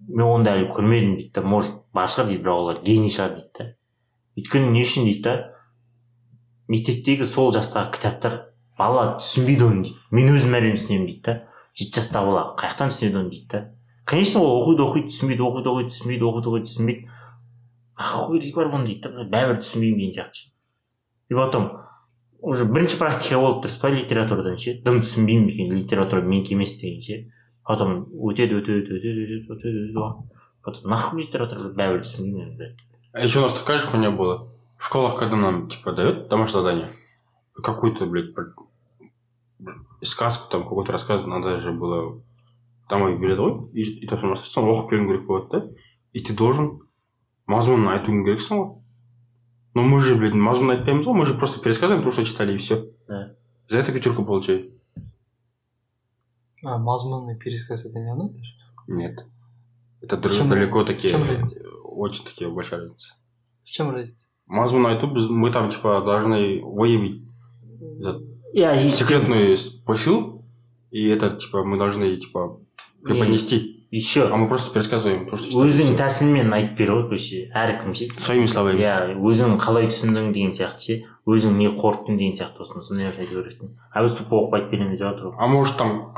мен 0.08 0.28
онда 0.28 0.54
әлі 0.54 0.70
көрмедім 0.76 1.16
дейді 1.18 1.34
да 1.40 1.42
может 1.42 1.80
бар 1.98 2.12
шығар 2.14 2.30
дейді 2.30 2.44
бірақ 2.46 2.62
олар 2.62 2.82
гений 2.86 3.14
шығар 3.16 3.34
дейді 3.40 3.52
да 3.58 3.68
өйткені 4.38 4.72
не 4.76 4.86
үшін 4.86 5.10
дейді 5.10 5.24
да 5.26 5.36
мектептегі 6.72 7.26
сол 7.28 7.52
жастағы 7.56 7.92
кітаптар 7.98 8.40
бала 8.78 9.18
түсінбейді 9.20 9.68
оны 9.68 9.84
дейді. 9.84 9.98
Мен 10.12 10.32
өзім 10.36 10.56
әрең 10.60 10.78
түсінемін 10.80 11.08
дейді 11.10 11.24
да. 11.28 11.36
Жеті 11.78 12.00
жастағы 12.00 12.32
бала 12.32 12.46
қай 12.60 12.72
жақтан 12.72 12.94
түсінеді 12.94 13.20
оны 13.22 13.34
дейді 13.34 13.48
да. 13.52 13.62
Конечно 14.06 14.44
ол 14.44 14.64
оқиды 14.64 14.86
оқиды 14.86 15.12
түсінбейді 15.12 15.46
оқиды 15.48 15.74
оқиды 15.74 15.94
түсінбейді 15.94 16.28
оқиды 16.30 16.54
оқиды 16.54 16.70
түсінбейді. 16.70 17.06
Охуй 18.00 18.40
керегі 18.40 18.58
бар 18.58 18.72
бұны 18.74 18.90
дейді 18.90 19.12
да. 19.12 19.28
Бәрібір 19.34 19.62
түсінбеймін 19.64 20.00
деген 20.00 20.18
сияқты 20.18 20.54
и 21.30 21.36
потом 21.36 21.72
уже 22.40 22.66
бірінші 22.66 22.98
практика 23.00 23.40
болды 23.40 23.66
дұрыс 23.66 23.80
па 23.82 23.90
литературадан 23.90 24.58
ше? 24.60 24.76
Дым 24.86 25.00
түсінбеймін 25.02 25.50
екен 25.50 25.72
литература 25.78 26.22
менікі 26.22 26.58
емес 26.58 26.76
деген 26.82 27.02
ше. 27.02 27.20
Потом 27.64 28.04
өтеді 28.12 28.60
өтеді 28.60 28.98
өтеді 29.00 29.24
өтеді 29.24 29.56
өтеді 29.56 30.08
потом 30.64 30.92
нахуй 30.92 31.24
литература 31.24 31.72
бәрібір 31.72 32.04
түсінбеймін 32.04 32.76
а 33.14 33.22
еще 33.22 33.40
у 33.40 33.42
нас 33.44 33.54
такая 33.54 33.80
же 33.80 33.88
хуйня 33.88 34.12
была? 34.12 34.48
в 34.83 34.85
школах 34.85 35.19
когда 35.19 35.37
нам 35.37 35.69
типа 35.71 35.93
дают 35.93 36.29
домашнее 36.29 36.63
задание 36.63 36.93
какую-то 37.55 38.07
блядь 38.07 38.35
сказку 40.03 40.49
там 40.51 40.63
какой-то 40.65 40.93
рассказ 40.93 41.27
надо 41.27 41.61
же 41.61 41.73
было 41.73 42.21
домой 42.89 43.19
береді 43.19 43.41
ғой 43.41 43.71
и, 43.73 43.83
и 43.83 44.07
там 44.07 44.33
оқып 44.33 44.91
келуің 44.91 45.09
керек 45.09 45.27
болады 45.27 45.49
да 45.51 45.69
и 46.13 46.21
ты 46.23 46.33
должен 46.35 46.81
мазмұнын 47.47 47.91
айтуың 47.99 48.25
керексің 48.25 48.61
ғой 48.63 48.71
но 49.75 49.83
мы 49.83 50.01
же 50.01 50.15
блин 50.17 50.41
мазмұнын 50.41 50.79
айтпаймыз 50.79 51.07
ғой 51.07 51.15
мы 51.19 51.27
же 51.27 51.35
просто 51.35 51.61
пересказываем 51.61 52.05
то 52.05 52.11
что 52.13 52.25
читали 52.25 52.55
и 52.55 52.59
все 52.59 52.87
да 53.09 53.35
За 53.69 53.79
это 53.79 53.93
пятерку 53.93 54.25
получай. 54.25 54.71
А, 56.65 56.79
мазмунный 56.79 57.37
пересказ 57.39 57.85
это 57.85 57.99
не 57.99 58.11
оно? 58.11 58.29
даже? 58.31 58.51
Нет. 58.87 59.27
Это 60.01 60.17
В 60.17 60.21
друг- 60.21 60.35
чем 60.37 60.49
далеко 60.49 60.79
разница? 60.81 60.95
такие. 60.95 61.15
В 61.15 61.19
чем 61.19 61.29
разница? 61.29 61.69
Очень 61.85 62.25
такие 62.25 62.51
большая 62.51 62.81
разница. 62.81 63.15
В 63.65 63.69
чем 63.69 63.91
разница? 63.91 64.19
Мазмун 64.54 64.86
айту 64.88 65.08
біз 65.08 65.30
мы 65.30 65.52
там 65.52 65.72
типа 65.72 66.02
должны 66.06 66.62
выявить 66.64 67.22
иә 68.54 68.76
и 68.86 68.90
секретный 68.92 69.58
посыл, 69.86 70.44
и 70.92 71.08
это 71.08 71.32
типа 71.32 71.64
мы 71.64 71.78
должны 71.78 72.16
типа 72.18 72.60
преподнести. 73.04 73.86
еще 73.92 74.28
А 74.28 74.36
мы 74.38 74.48
просто 74.48 74.72
пересказываем 74.74 75.30
то, 75.30 75.38
что 75.38 75.66
өзің 75.66 75.94
читаем. 75.94 75.98
тәсілмен 75.98 76.54
айтып 76.54 76.78
бер 76.78 76.92
ғой 76.94 77.04
короче 77.10 77.50
әркім 77.54 77.94
ше 77.94 78.08
Своими 78.18 78.46
словами. 78.48 78.80
иә 78.82 79.18
өзің 79.22 79.58
қалай 79.62 79.86
түсіндің 79.90 80.32
деген 80.34 80.54
сияқты 80.54 80.80
ше 80.82 81.04
өзің 81.30 81.58
не 81.58 81.68
қорыттың 81.70 82.18
деген 82.18 82.34
сияқты 82.34 82.62
осыны 82.66 82.82
сондай 82.84 83.06
нәрсе 83.10 83.22
айта 83.22 83.36
бересің 83.38 83.70
а 83.94 84.02
біз 84.02 84.18
тупо 84.18 84.40
оқып 84.42 84.56
айтып 84.58 84.72
беремін 84.72 84.96
деп 84.98 85.00
жатыр 85.06 85.26
ғой 85.30 85.36
А 85.38 85.48
может 85.48 85.78
там 85.78 86.14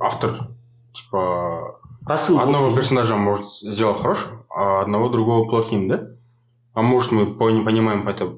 автор 0.00 0.48
типа 0.94 1.78
посыл 2.06 2.40
одного 2.40 2.74
персонажа 2.74 3.16
может 3.16 3.52
сделал 3.60 3.94
хорошим, 3.94 4.44
а 4.48 4.80
одного 4.82 5.08
другого 5.10 5.44
плохим, 5.48 5.88
да? 5.88 6.08
А 6.74 6.82
может 6.82 7.12
мы 7.12 7.34
по- 7.34 7.50
не 7.50 7.62
понимаем 7.64 8.06
это, 8.08 8.36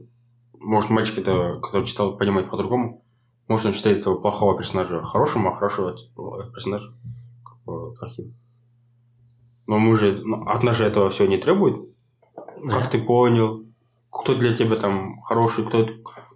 может 0.59 0.90
мальчик 0.90 1.18
это, 1.18 1.59
который 1.62 1.87
читал, 1.87 2.16
понимает 2.16 2.51
по-другому. 2.51 3.03
Может 3.49 3.66
он 3.66 3.72
считает 3.75 3.99
этого 3.99 4.16
плохого 4.16 4.57
персонажа 4.57 5.03
хорошим, 5.03 5.46
а 5.46 5.55
хорошего 5.55 5.90
э, 5.94 6.51
персонажа 6.53 6.92
как 7.44 7.64
бы 7.64 7.94
плохим. 7.94 8.35
Но 9.66 9.79
мы 9.79 9.96
же, 9.96 10.20
ну, 10.25 10.42
от 10.46 10.62
нас 10.62 10.77
же 10.77 10.85
этого 10.85 11.11
все 11.11 11.27
не 11.27 11.38
требует. 11.38 11.88
Как 12.68 12.90
ты 12.90 13.03
понял, 13.03 13.64
кто 14.11 14.35
для 14.35 14.57
тебя 14.57 14.77
там 14.77 15.20
хороший, 15.22 15.64
кто, 15.66 15.87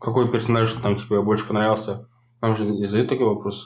какой 0.00 0.30
персонаж 0.30 0.72
там 0.74 0.98
тебе 0.98 1.20
больше 1.20 1.46
понравился. 1.46 2.08
Нам 2.40 2.56
же 2.56 2.64
не 2.64 2.86
задают 2.86 3.08
такие 3.08 3.26
вопросы. 3.28 3.60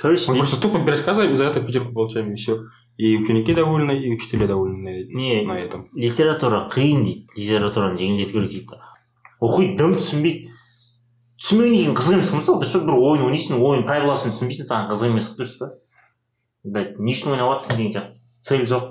короче 0.00 0.24
Мы 0.28 0.34
не- 0.34 0.40
просто 0.40 0.60
тупо 0.60 0.84
пересказываем, 0.84 1.32
и 1.32 1.36
за 1.36 1.44
это 1.44 1.60
пятерку 1.60 1.92
получаем, 1.92 2.32
и 2.32 2.36
все. 2.36 2.64
И 2.96 3.16
ученики 3.16 3.54
довольны, 3.54 3.92
и 3.92 4.12
учителя 4.12 4.46
довольны. 4.46 5.06
Не 5.08 5.42
на 5.46 5.58
этом. 5.58 5.88
литература 5.94 6.68
қиын 6.72 7.04
дейді. 7.04 7.26
Литератураны 7.36 7.98
жеңілдету 7.98 8.32
керек 8.32 8.50
дейді. 8.50 8.80
Оқиды 9.40 9.76
дым 9.76 9.94
түсінбейді 9.96 10.50
түсінбегеннен 11.40 11.78
кейін 11.80 11.94
қызық 11.96 12.16
емес 12.18 12.28
қой 12.28 12.40
мысалы 12.42 12.60
дұрыс 12.60 12.74
па? 12.76 12.80
бір 12.84 12.98
ойын 13.00 13.22
ойнайсың 13.24 13.62
ойын 13.64 13.86
правиласын 13.88 14.34
түсінбейсің 14.34 14.68
саған 14.68 14.90
қызық 14.90 15.08
емес 15.08 15.28
қой 15.30 15.38
дұрыс 15.40 15.54
па? 15.56 15.70
Блять 16.64 16.98
не 17.00 17.14
үшін 17.14 17.32
ойнап 17.32 17.54
жатрсың 17.54 17.78
деген 17.78 17.94
сияқты. 17.94 18.20
Цель 18.44 18.66
жоқ. 18.68 18.84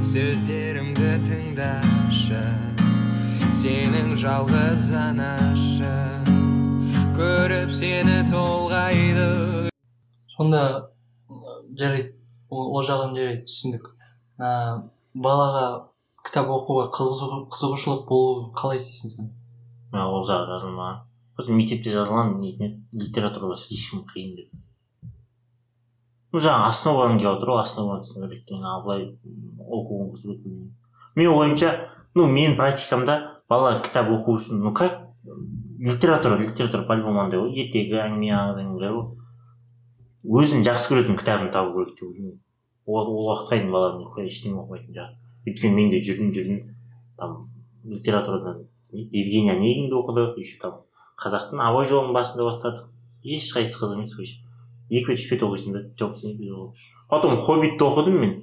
Сөздерімді 0.00 1.10
тыңдашы 1.28 2.40
сенің 3.52 4.14
жалғыз 4.16 4.88
анашы 4.96 5.92
көріп 7.18 7.72
сені 7.74 8.22
толғайды. 8.32 9.68
Сонда 10.36 10.62
жарайды. 11.76 12.17
Ол 12.50 12.72
ол 12.76 12.86
жағын 12.86 13.16
жарайды 13.16 13.44
түсіндік. 13.48 13.90
А, 14.38 14.48
балаға 15.14 15.64
кітап 16.28 16.48
оқуға 16.54 16.88
қызығу- 16.94 17.44
қызығушылық 17.52 18.06
болу 18.08 18.52
қалай 18.58 18.80
істейсің 18.80 19.14
сен? 19.16 19.30
Ол 19.92 20.26
жағы 20.28 20.48
жазылмаған 20.52 21.04
просто 21.38 21.52
мектепте 21.54 21.92
жазылған 21.94 22.40
литературада 22.92 23.56
слишком 23.56 24.04
қиын 24.10 24.34
деп. 24.36 24.48
Ну 26.32 26.38
жаңағы 26.42 26.68
основаны 26.68 27.18
келіп 27.20 27.36
отыр 27.38 27.52
ғой 27.54 27.62
основаны 27.62 28.02
түсіну 28.04 28.26
керек 28.26 28.44
деген 28.48 28.64
ал 28.64 28.82
былай 28.84 29.04
оқуын 29.64 30.10
қызық 30.16 30.42
менің 31.16 31.36
ойымша 31.38 31.70
ну 32.14 32.26
менің 32.26 32.56
практикамда 32.58 33.16
бала 33.48 33.78
кітап 33.80 34.10
оқу 34.12 34.34
үшін 34.36 34.60
ну 34.64 34.74
как 34.74 34.98
литература 35.78 36.36
литература 36.36 36.82
по 36.82 36.94
любому 36.98 37.22
андай 37.22 37.40
ғой. 37.40 37.54
Ертегі 37.54 37.96
әңгіме 38.02 38.34
әңгімелер 38.34 38.92
ғой. 38.98 39.06
Өзін 40.24 40.64
жақсы 40.66 40.90
көретін 40.90 41.18
кітабын 41.18 41.52
табу 41.54 41.78
керек 41.78 41.94
деп 41.98 42.08
ойлаймын. 42.08 42.40
Ол 42.86 43.06
ол 43.06 43.28
уақытқа 43.28 43.58
дейін 43.58 43.70
бала 43.70 44.24
ештеңе 44.24 44.58
оқымайтын 44.58 44.94
шығар 44.96 45.14
өйткені 45.46 45.74
мен 45.74 45.90
де 45.92 46.00
жүрдім 46.02 46.32
жүрдім. 46.34 46.60
Там 47.18 47.50
литературадан 47.84 48.66
евгений 48.92 49.52
онегинді 49.52 49.98
оқыдық 50.00 50.38
еще 50.40 50.58
там 50.60 50.82
қазақтың 51.20 51.62
абай 51.62 51.86
жолының 51.86 52.14
басында 52.16 52.46
бастадық. 52.48 52.88
Ешқайсысы 53.24 53.78
қызық 53.80 53.98
емес 53.98 54.14
вообще. 54.16 54.38
Екі 54.90 55.12
бет 55.12 55.18
үш 55.18 55.30
бет 55.30 55.42
оқисың 55.42 55.72
да 55.74 55.82
жоқ 55.98 56.74
потом 57.08 57.40
хоббитті 57.42 57.84
оқыдым 57.84 58.20
мен. 58.20 58.34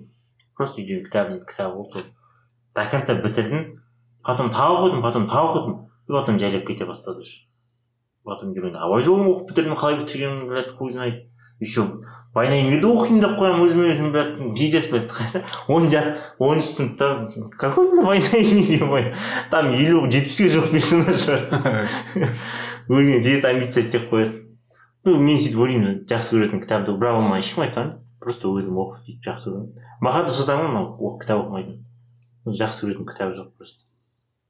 Просто 0.56 0.82
үйден 0.82 1.06
кітабын 1.06 1.42
кітап 1.46 1.76
оқып 1.76 2.06
до 2.76 2.86
конца 2.92 3.16
бітірдім. 3.16 3.82
Потом 4.24 4.50
тағы 4.50 4.80
оқыдым 4.80 5.02
потом 5.02 5.28
тағы 5.28 5.52
оқыдым. 5.52 5.76
И 6.08 6.12
потом 6.12 6.40
жайлап 6.40 6.66
кете 6.68 6.86
бастады 6.86 7.22
уже. 7.22 7.46
Потом 8.24 8.54
жүргенде 8.54 8.78
абай 8.78 9.02
жолын 9.02 9.30
оқып 9.32 9.50
бітірдім 9.52 9.78
қалай 9.78 10.00
бітіргенімді 10.02 10.50
блядь 10.50 10.72
хуй 10.78 10.92
знает. 10.92 11.26
Еще 11.60 11.86
война 12.34 12.58
оқимын 12.60 13.22
деп 13.24 13.38
қоямын 13.40 13.66
өзіме 13.66 13.92
өзім 13.94 14.12
блядь 14.12 14.34
пиздец 14.58 14.90
блядь 14.92 15.12
он 15.68 15.88
оныншы 15.88 16.68
сыныпта 16.68 17.32
какой 17.58 18.04
война 18.04 19.14
там 19.52 19.70
елу 19.70 20.10
жетпіске 20.12 20.50
жуық 20.52 20.72
персонаж 20.72 21.26
бар 21.28 22.36
өзіңе 22.90 23.22
пиздец 23.24 23.46
амбиция 23.46 23.84
істеп 23.86 24.12
қоясың 24.12 24.42
ну 25.06 25.18
мен 25.22 25.40
сөйтіп 25.40 25.64
ойлаймын 25.64 26.04
жақсы 26.10 26.36
көретін 26.36 26.64
кітапты 26.66 26.98
бірақ 26.98 27.22
оны 27.22 27.40
ешкім 27.40 27.68
айтпаған 27.68 27.92
просто 28.20 28.52
өзім 28.52 28.80
оқып 28.84 29.06
сөйтіп 29.06 29.28
жақсы 29.30 29.52
көремін 29.54 30.26
да 30.26 30.34
содан 30.34 30.64
мынау 30.66 31.18
кітап 31.22 31.46
оқымайтын 31.46 31.86
жақсы 32.46 32.86
көретін 32.86 33.06
кітап 33.10 33.36
жоқ 33.38 33.52
просто. 33.58 33.82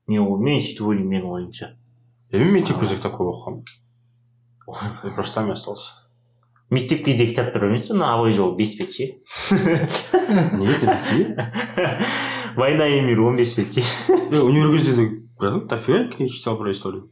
Мен 0.07 0.25
мен 0.43 0.61
сөйтіп 0.63 0.87
ойлаймын 0.89 1.11
менің 1.13 1.35
ойымша 1.37 1.69
мен 2.31 2.51
мектеп 2.53 2.79
кезек 2.81 3.01
такой 3.01 3.29
оқығанмын. 3.31 3.63
Я 5.03 5.11
просто 5.15 5.45
остался. 5.51 6.04
Мектеп 6.69 7.05
кезде 7.05 7.25
кітаптар 7.27 7.63
емес 7.65 7.87
пе? 7.87 7.93
Мына 7.93 8.13
абай 8.15 8.31
жолы 8.31 8.55
бес 8.57 8.75
бет 8.77 8.91
ше 8.93 9.05
война 12.55 12.87
и 12.87 13.01
мир 13.01 13.21
он 13.21 13.35
бес 13.37 13.55
бет 13.55 13.73
ше 13.73 13.81
универ 14.41 14.71
кезінде 14.77 15.21
братан 15.37 15.67
дофига 15.67 16.07
книг 16.15 16.31
читал 16.31 16.57
про 16.57 16.71
историю. 16.71 17.11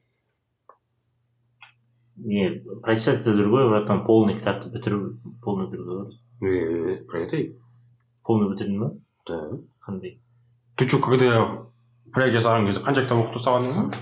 не 2.16 2.62
прочитать 2.82 3.22
это 3.22 3.34
другое 3.36 3.68
братан 3.70 4.06
полный 4.06 4.38
кітапты 4.40 4.70
бітіру 4.72 5.18
полный 5.42 5.70
другое 5.70 6.10
Э, 6.42 6.98
Про 7.08 7.20
это? 7.22 7.38
Полный 8.26 8.50
бітірдің 8.52 8.80
ба 8.80 8.92
Да. 9.26 9.50
қандай 9.88 10.20
Ты 10.76 10.88
что, 10.88 11.00
когда 11.00 11.48
проект 12.12 12.36
жасаған 12.36 12.66
кезде 12.68 12.82
қанша 12.82 13.04
кітап 13.06 13.18
оқып 13.24 13.34
тастаған 13.38 13.66
едің 13.70 13.94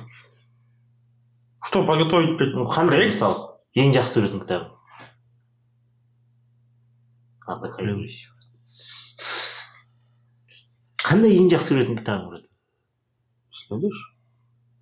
Что 1.63 1.85
подготовить, 1.85 2.37
блядь, 2.37 2.55
ну 2.55 2.65
қандай 2.65 3.07
мысалы 3.07 3.35
ең 3.75 3.91
жақсы 3.93 4.19
көретін 4.21 4.39
кітабың 4.41 4.67
қандай 11.01 11.33
ең 11.39 11.49
жақсы 11.51 11.73
көретін 11.75 11.97
кітабың 12.01 12.29
брат 12.31 12.43
Следуешь? 13.61 14.01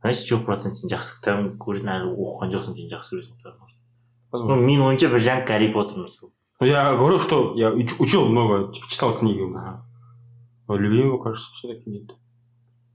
значит 0.03 0.27
жоқ 0.31 0.45
братан 0.47 0.73
сен 0.75 0.91
жақсы 0.91 1.17
кітабын 1.19 1.53
көретін 1.61 1.93
әлі 1.95 2.11
оқыған 2.15 2.53
жоқсың 2.55 2.75
сен 2.79 2.91
жақсы 2.91 3.15
көретін 3.15 3.39
кітабың 3.39 4.47
ну 4.51 4.59
менің 4.59 4.85
ойымша 4.89 5.09
бір 5.13 5.25
жаңа 5.29 5.47
гарри 5.47 5.71
поттер 5.73 6.03
мысалы 6.03 6.31
я 6.61 6.93
говорю, 6.93 7.19
что 7.21 7.53
я 7.55 7.69
уч- 7.71 7.95
учил 7.99 8.27
много, 8.27 8.73
читал 8.89 9.17
книги. 9.17 9.39
Но 10.67 10.75
любимого, 10.75 11.17
кажется, 11.23 11.47
все-таки 11.55 11.89
нет. 11.89 12.11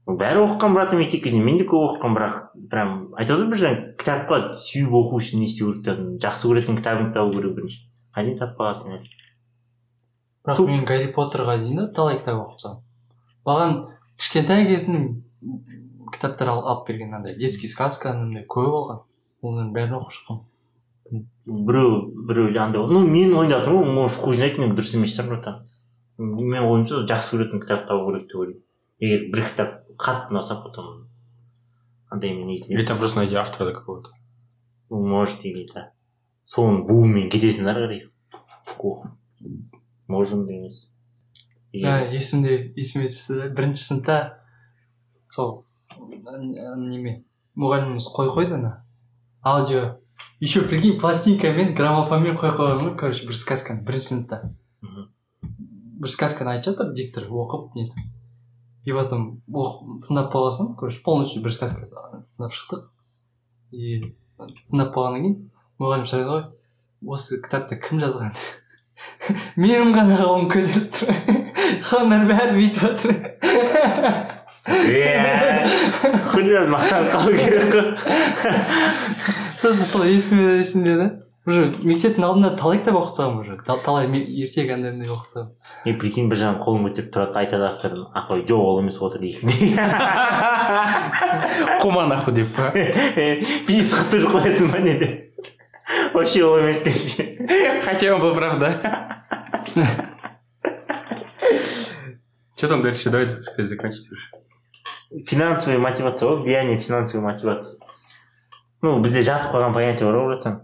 Ну, 0.05 0.13
бәрі 0.19 0.43
оқыған 0.45 0.73
братан 0.75 0.99
мектеп 0.99 1.23
кезінде 1.23 1.43
мен 1.43 1.57
де 1.57 1.65
көп 1.65 1.97
оқығанмын 1.97 2.13
бірақ 2.15 2.35
прям 2.69 2.91
айтады 3.17 3.41
ғой 3.41 3.49
бір 3.49 3.61
жаңа 3.63 3.79
кітапқа 3.97 4.37
сүйіп 4.61 4.93
оқу 4.93 5.17
үшін 5.17 5.41
не 5.41 5.47
істеу 5.49 5.73
керек 5.81 6.21
жақсы 6.21 6.45
көретін 6.45 6.77
кітабыңды 6.77 7.15
табу 7.17 7.33
керек 7.33 7.55
бірінші. 7.57 7.79
Қаласың 8.13 8.93
әлі? 8.99 9.09
Бірақ 10.45 10.57
Туп. 10.57 10.69
мен 10.69 10.85
гарри 10.85 11.11
поттерға 11.13 11.57
дейін 11.61 11.81
да 11.81 11.87
талай 11.93 12.19
кітап 12.19 12.41
оқысам 12.45 12.81
маған 13.45 13.77
кішкентай 14.17 14.65
кезімнен 14.71 15.23
кітаптар 16.13 16.49
ал- 16.55 16.65
алып 16.65 16.87
берген 16.87 17.13
андай 17.13 17.37
детский 17.37 17.67
сказка 17.67 18.11
анандай 18.11 18.45
көп 18.45 18.73
алған 18.79 19.03
оның 19.43 19.71
бәрін 19.75 19.99
оқып 19.99 20.17
шыққанмын 20.17 21.25
біреу 21.67 22.01
біреу 22.27 22.51
андай 22.61 22.87
ну 22.87 23.05
мен 23.07 23.35
ойнадым 23.35 23.79
ғой 23.79 23.93
может 23.93 24.21
хуй 24.21 24.35
знает 24.35 24.57
мен 24.57 24.75
дұрыс 24.77 24.95
емес 24.97 25.17
шығар 25.17 25.33
братан 25.35 25.63
менің 26.17 26.69
ойымша 26.69 27.01
жақсы 27.09 27.35
көретін 27.35 27.61
кітап 27.63 27.87
табу 27.89 28.07
керек 28.11 28.27
деп 28.29 28.39
ойлаймын. 28.39 28.61
Егер 29.03 29.25
бір 29.33 29.41
кітап 29.49 29.73
қатты 29.99 30.31
ұнаса 30.31 30.55
потом 30.63 31.07
андай 32.09 32.31
Или 32.31 32.85
там 32.85 32.97
просто 32.97 33.17
найди 33.17 33.35
автора 33.35 33.71
да 33.71 33.79
какого-то. 33.79 34.11
Ну, 34.89 35.05
может 35.05 35.43
или 35.43 35.67
да. 35.73 35.91
Соның 36.45 36.85
буымен 36.87 37.29
кетесің 37.29 37.67
ары 37.67 37.87
қарай. 37.87 38.01
Можем 40.07 40.45
да 40.45 40.53
емес 40.53 40.85
ә, 41.73 42.07
есімде 42.13 42.57
есіме 42.75 43.09
түсті 43.11 43.39
да, 43.39 43.49
бірінші 43.57 43.83
сыныпта 43.83 44.17
сол 45.31 45.65
неме 45.99 47.21
мұғаліміміз 47.59 48.09
қойып 48.15 48.35
қойды 48.37 48.57
ана 48.59 48.73
аудио. 49.41 49.97
Еще 50.39 50.61
прикинь 50.67 50.99
пластинкамен 50.99 51.73
граммофонмен 51.75 52.37
қойып 52.39 52.59
қойған 52.59 52.83
ғой 52.83 52.97
короче 52.99 53.27
бір 53.27 53.39
сказканы 53.39 53.85
бірінші 53.87 54.11
сыныпта 54.11 54.41
бір 54.81 56.11
сказканы 56.11 56.55
айтып 56.55 56.75
жатыр 56.75 56.93
диктор 56.93 57.29
оқып 57.29 57.75
нетіп 57.79 58.11
и 58.85 58.93
потом 58.93 59.41
тыңдап 59.49 60.29
болған 60.33 60.57
соң 60.57 60.75
короче 60.79 61.01
полностью 61.05 61.41
бір 61.43 61.55
сказка 61.55 61.87
тыңдап 61.87 62.53
шықтық. 62.53 62.83
И 63.71 64.13
тыңдап 64.37 64.93
болғаннан 64.93 65.23
кейін 65.23 65.39
мұғалім 65.81 66.09
сұрайды 66.09 66.29
ғой 66.29 67.15
осы 67.15 67.39
кітапты 67.41 67.79
кім 67.81 68.03
жазған? 68.03 68.35
Менің 69.57 69.91
ғана 69.95 70.15
ғылым 70.21 70.47
көтеріп 70.53 70.87
тұр 70.95 71.09
қалғандар 71.89 72.23
бәрі 72.31 72.53
бүйтіп 72.59 72.79
жатыр 72.85 73.11
иә 74.65 75.19
мақтанып 76.73 77.11
қалу 77.13 77.31
керек 77.37 77.65
қой 77.73 77.85
просто 79.61 79.83
сол 79.91 80.03
есіме 80.09 80.57
есімде 80.61 80.95
да 81.01 81.07
уже 81.45 81.67
мектептің 81.85 82.23
алдында 82.25 82.49
талай 82.57 82.79
кітап 82.81 82.95
оқып 82.97 83.11
тастағанмын 83.13 83.41
уже 83.43 83.57
та- 83.67 83.77
талай 83.85 84.07
ертегі 84.09 84.73
әндерін 84.73 85.03
оқып 85.05 85.27
тастағанмын 85.35 85.91
и 85.91 85.93
прикинь 86.01 86.29
бір 86.31 86.39
жағынан 86.41 86.57
қолын 86.63 86.87
көтеріп 86.87 87.11
тұрады 87.13 87.37
айтады 87.43 87.67
автор 87.69 87.91
апай 88.17 88.41
жоқ 88.49 88.63
ол 88.71 88.79
емес 88.81 88.97
отыр 88.97 89.21
дейді 89.21 89.45
қума 91.83 92.07
нахуй 92.09 92.33
деп 92.33 92.49
па 92.57 92.71
қылып 93.93 94.31
қоясың 94.33 94.71
ба 94.73 94.79
не 94.81 94.97
деп 95.03 95.13
вообще 96.15 96.41
ол 96.43 96.57
емес 96.63 96.81
деп 96.81 96.97
ше 96.97 97.29
хотя 97.85 98.17
бы 98.17 98.33
правда 98.33 99.23
что 102.55 102.67
там 102.67 102.81
дальше? 102.81 103.09
Давайте 103.09 103.33
скорее 103.43 103.67
заканчивать 103.67 104.11
уже. 104.11 104.29
Финансовая 105.25 105.77
мотивация 105.79 106.29
ғой 106.29 106.41
влияние 106.41 106.79
финансовой 106.79 107.23
мотивации 107.31 107.77
ну 108.81 108.99
бізде 109.01 109.21
жатып 109.21 109.51
қалған 109.53 109.73
понятие 109.73 110.05
бар 110.07 110.15
ғой 110.17 110.27
братан 110.33 110.55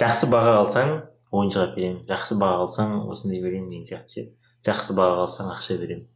жақсы 0.00 0.26
баға 0.30 0.56
алсаң 0.62 0.96
ойыншық 1.30 1.74
беремін 1.76 2.00
жақсы 2.08 2.36
баға 2.40 2.64
алсаң 2.64 2.96
осындай 3.12 3.40
беремін 3.44 3.70
деген 3.70 3.86
сияқты 3.88 4.10
ше 4.14 4.26
жақсы 4.70 4.96
баға 4.98 5.22
алсаң 5.26 5.52
ақша 5.54 5.78
беремін 5.80 6.08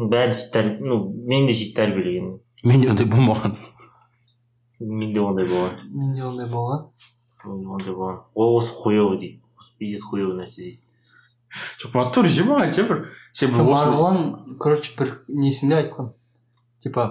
Ну, 0.00 0.06
бәрін 0.08 0.32
сөйтіп 0.32 0.78
ну 0.80 0.96
мен 1.28 1.44
де 1.44 1.52
сөйтіп 1.52 1.74
тәрбиелеген 1.76 2.28
менде 2.64 2.88
ондай 2.88 3.04
болмаған 3.10 3.58
менде 4.80 5.20
ондай 5.20 5.44
болған 5.50 5.74
менде 5.92 6.24
ондай 6.24 6.48
болған 6.48 6.86
ондай 7.44 7.94
болған 7.94 8.22
ол 8.34 8.56
осы 8.56 8.74
хуевый 8.74 9.18
дейді 9.18 9.40
пиздец 9.78 10.04
хуевый 10.04 10.36
нәрсе 10.36 10.62
дейді 10.62 10.80
жоқ 11.82 11.92
в 11.92 11.94
натуре 11.98 12.28
ше 12.28 12.44
маған 12.44 12.72
ше 12.74 12.86
бір 13.50 13.62
марғұлан 13.66 14.56
короче 14.60 14.94
бір 14.98 15.14
несінде 15.28 15.80
айтқан 15.80 16.12
типа 16.84 17.06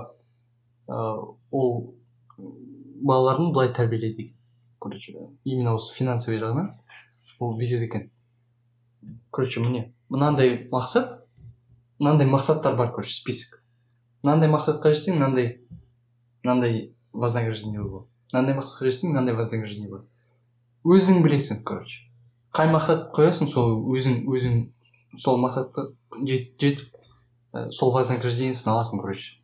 ыыы 0.87 1.35
ол 1.51 1.95
балаларын 2.37 3.51
былай 3.53 3.73
тәрбиелейді 3.73 4.27
екен 4.27 4.35
короче 4.79 5.13
именно 5.43 5.75
осы 5.75 5.95
финансовый 5.95 6.39
жағынан 6.39 6.73
ол 7.39 7.55
бүйтеді 7.57 7.89
екен 7.89 8.09
короче 9.31 9.59
міне 9.59 9.93
мынандай 10.09 10.67
мақсат 10.71 11.19
мынандай 11.99 12.27
мақсаттар 12.27 12.75
бар 12.75 12.93
короче 12.93 13.15
список 13.15 13.61
мынандай 14.23 14.49
мақсатқа 14.51 14.93
жетсең 14.93 15.17
мынандай 15.17 15.59
мынандай 16.43 16.93
вознаграждение 17.13 17.81
болады 17.81 18.07
мынандай 18.33 18.57
мақсатқа 18.59 18.89
жетсең 18.89 19.13
мынандай 19.13 19.35
вознаграждение 19.35 19.89
болады 19.89 20.07
өзің 20.84 21.22
білесің 21.24 21.62
короче 21.64 22.02
қай 22.54 22.68
мақсат 22.70 23.08
қоясың 23.16 23.48
сол 23.52 23.80
өзің 23.94 24.24
өзің 24.30 24.58
сол 25.18 25.38
мақсатқа 25.42 25.88
жет- 26.26 26.54
жетіп 26.60 26.90
ә, 27.52 27.70
сол 27.70 27.92
вознаграждениесін 27.94 28.72
аласың 28.72 29.00
короче 29.00 29.38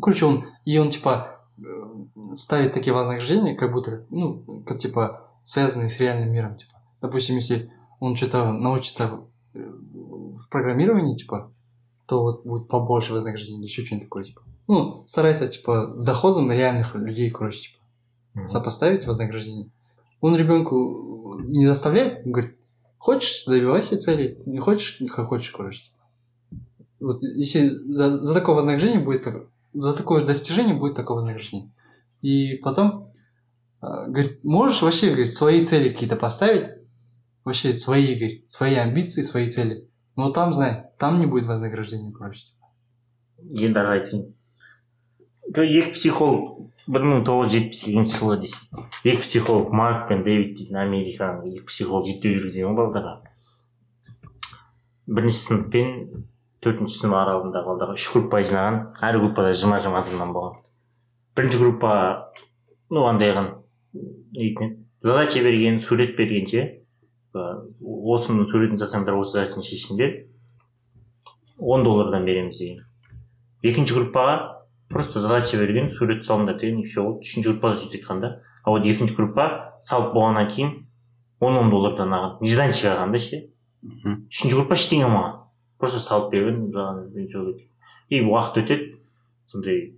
короче 0.00 0.26
он 0.26 0.44
и 0.64 0.78
он 0.78 0.90
типа 0.90 1.38
э, 1.58 2.34
ставит 2.34 2.74
такие 2.74 2.92
вознаграждения 2.92 3.54
как 3.54 3.72
будто 3.72 4.04
ну 4.10 4.62
как 4.66 4.80
типа 4.80 5.30
связанные 5.44 5.90
с 5.90 5.98
реальным 5.98 6.32
миром 6.32 6.56
типа 6.56 6.72
допустим 7.00 7.36
если 7.36 7.70
он 8.00 8.16
что-то 8.16 8.52
научится 8.52 9.20
э, 9.54 9.58
в 9.58 10.48
программировании 10.50 11.16
типа 11.16 11.52
то 12.06 12.22
вот 12.22 12.44
будет 12.44 12.68
побольше 12.68 13.12
вознаграждения 13.12 13.60
или 13.60 13.66
еще 13.66 13.84
что-нибудь 13.84 14.08
такое 14.08 14.24
типа 14.24 14.42
ну 14.68 15.04
старается 15.06 15.48
типа 15.48 15.92
с 15.94 16.02
доходом 16.02 16.50
реальных 16.50 16.94
людей 16.94 17.30
короче 17.30 17.60
типа 17.60 18.48
сопоставить 18.48 19.06
вознаграждение. 19.06 19.70
он 20.21 20.35
ребенку 20.35 21.39
не 21.43 21.67
заставляет, 21.67 22.25
он 22.25 22.31
говорит, 22.31 22.57
хочешь, 22.97 23.43
добивайся 23.45 23.97
цели, 23.97 24.41
не 24.45 24.59
хочешь, 24.59 25.01
как 25.13 25.27
хочешь, 25.27 25.51
короче. 25.51 25.81
Вот 26.99 27.21
если 27.23 27.69
за, 27.69 28.23
за 28.23 28.33
такое 28.33 28.55
вознаграждение 28.55 28.99
будет 28.99 29.25
за 29.73 29.93
такое 29.93 30.25
достижение 30.25 30.75
будет 30.75 30.95
такое 30.95 31.15
вознаграждение. 31.17 31.71
И 32.21 32.57
потом 32.57 33.11
а, 33.79 34.07
говорит, 34.07 34.43
можешь 34.43 34.81
вообще, 34.81 35.07
говорит, 35.07 35.33
свои 35.33 35.65
цели 35.65 35.89
какие-то 35.89 36.15
поставить, 36.15 36.69
вообще 37.43 37.73
свои, 37.73 38.13
говорит, 38.15 38.49
свои 38.49 38.75
амбиции, 38.75 39.23
свои 39.23 39.49
цели. 39.49 39.87
Но 40.15 40.31
там, 40.31 40.53
знай, 40.53 40.85
там 40.99 41.19
не 41.19 41.25
будет 41.25 41.47
вознаграждения, 41.47 42.11
короче. 42.11 42.45
енді 43.41 43.79
ары 43.81 43.93
айтайын 43.97 44.25
екі 45.65 45.93
психолог 45.95 46.69
бір 46.91 47.07
мың 47.07 47.25
тоғыз 47.27 47.51
жүз 47.51 47.57
жетпіс 47.57 47.83
сегізінші 47.85 48.17
жылы 48.21 48.39
десей 48.45 49.13
екі 49.13 49.21
психолог 49.25 49.75
марк 49.81 50.07
пен 50.09 50.25
дэвид 50.27 50.57
дейтін 50.57 50.81
американың 50.85 51.53
екі 51.55 51.67
психолог 51.69 52.07
зерттеу 52.09 52.37
жүргізген 52.37 52.71
ғой 52.71 52.79
балдарға 52.81 53.19
бірінші 55.07 55.39
сынып 55.45 55.71
пен 55.73 55.89
төртінші 56.61 57.01
сынып 57.01 57.17
аралығындағы 57.17 57.67
балдарға 57.67 57.95
үш 57.97 58.05
группаға 58.13 58.47
жинаған 58.49 58.77
әр 59.07 59.17
группада 59.17 59.53
жиырма 59.57 59.79
жиырма 59.81 60.01
адамнан 60.03 60.33
болған. 60.35 60.59
Бірінші 61.35 61.59
группа 61.61 61.93
ну 62.93 63.05
андай 63.09 63.33
қылған 63.33 64.75
задача 65.01 65.41
берген 65.43 65.79
сурет 65.81 66.15
бергенше 66.17 66.83
осының 67.33 68.47
суретін 68.51 68.77
жасаңдар 68.81 69.17
осы 69.17 69.39
задачаны 69.39 69.65
шешіңдер. 69.65 70.15
Он 71.57 71.83
доллардан 71.83 72.25
береміз 72.25 72.59
деген. 72.59 72.85
Екінші 73.63 73.97
группаға 73.97 74.60
просто 74.91 75.19
задача 75.19 75.57
берген 75.57 75.89
сурет 75.89 76.25
салыңдар 76.25 76.59
деген 76.59 76.81
и 76.81 76.85
все 76.85 77.01
болды 77.01 77.25
үшінші 77.25 77.49
группада 77.49 77.77
сөйтіп 77.79 78.01
айтқан 78.01 78.21
да. 78.21 78.29
А 78.63 78.71
вот 78.71 78.85
екінші 78.85 79.15
группа 79.15 79.75
салып 79.81 80.13
болғаннан 80.13 80.49
кейін 80.51 80.71
он 81.39 81.57
он 81.57 81.69
доллардан 81.71 82.13
алған 82.13 82.41
нежданчик 82.41 82.91
алған 82.91 83.11
да 83.11 83.19
ше. 83.19 83.39
Үшінші 83.81 84.55
группа 84.55 84.77
ештеңе 84.77 85.07
алмаған. 85.07 85.39
Просто 85.79 85.99
салып 85.99 86.31
берген 86.31 86.69
и 88.09 88.19
уақыт 88.19 88.59
өтеді 88.63 88.99
сондай 89.47 89.93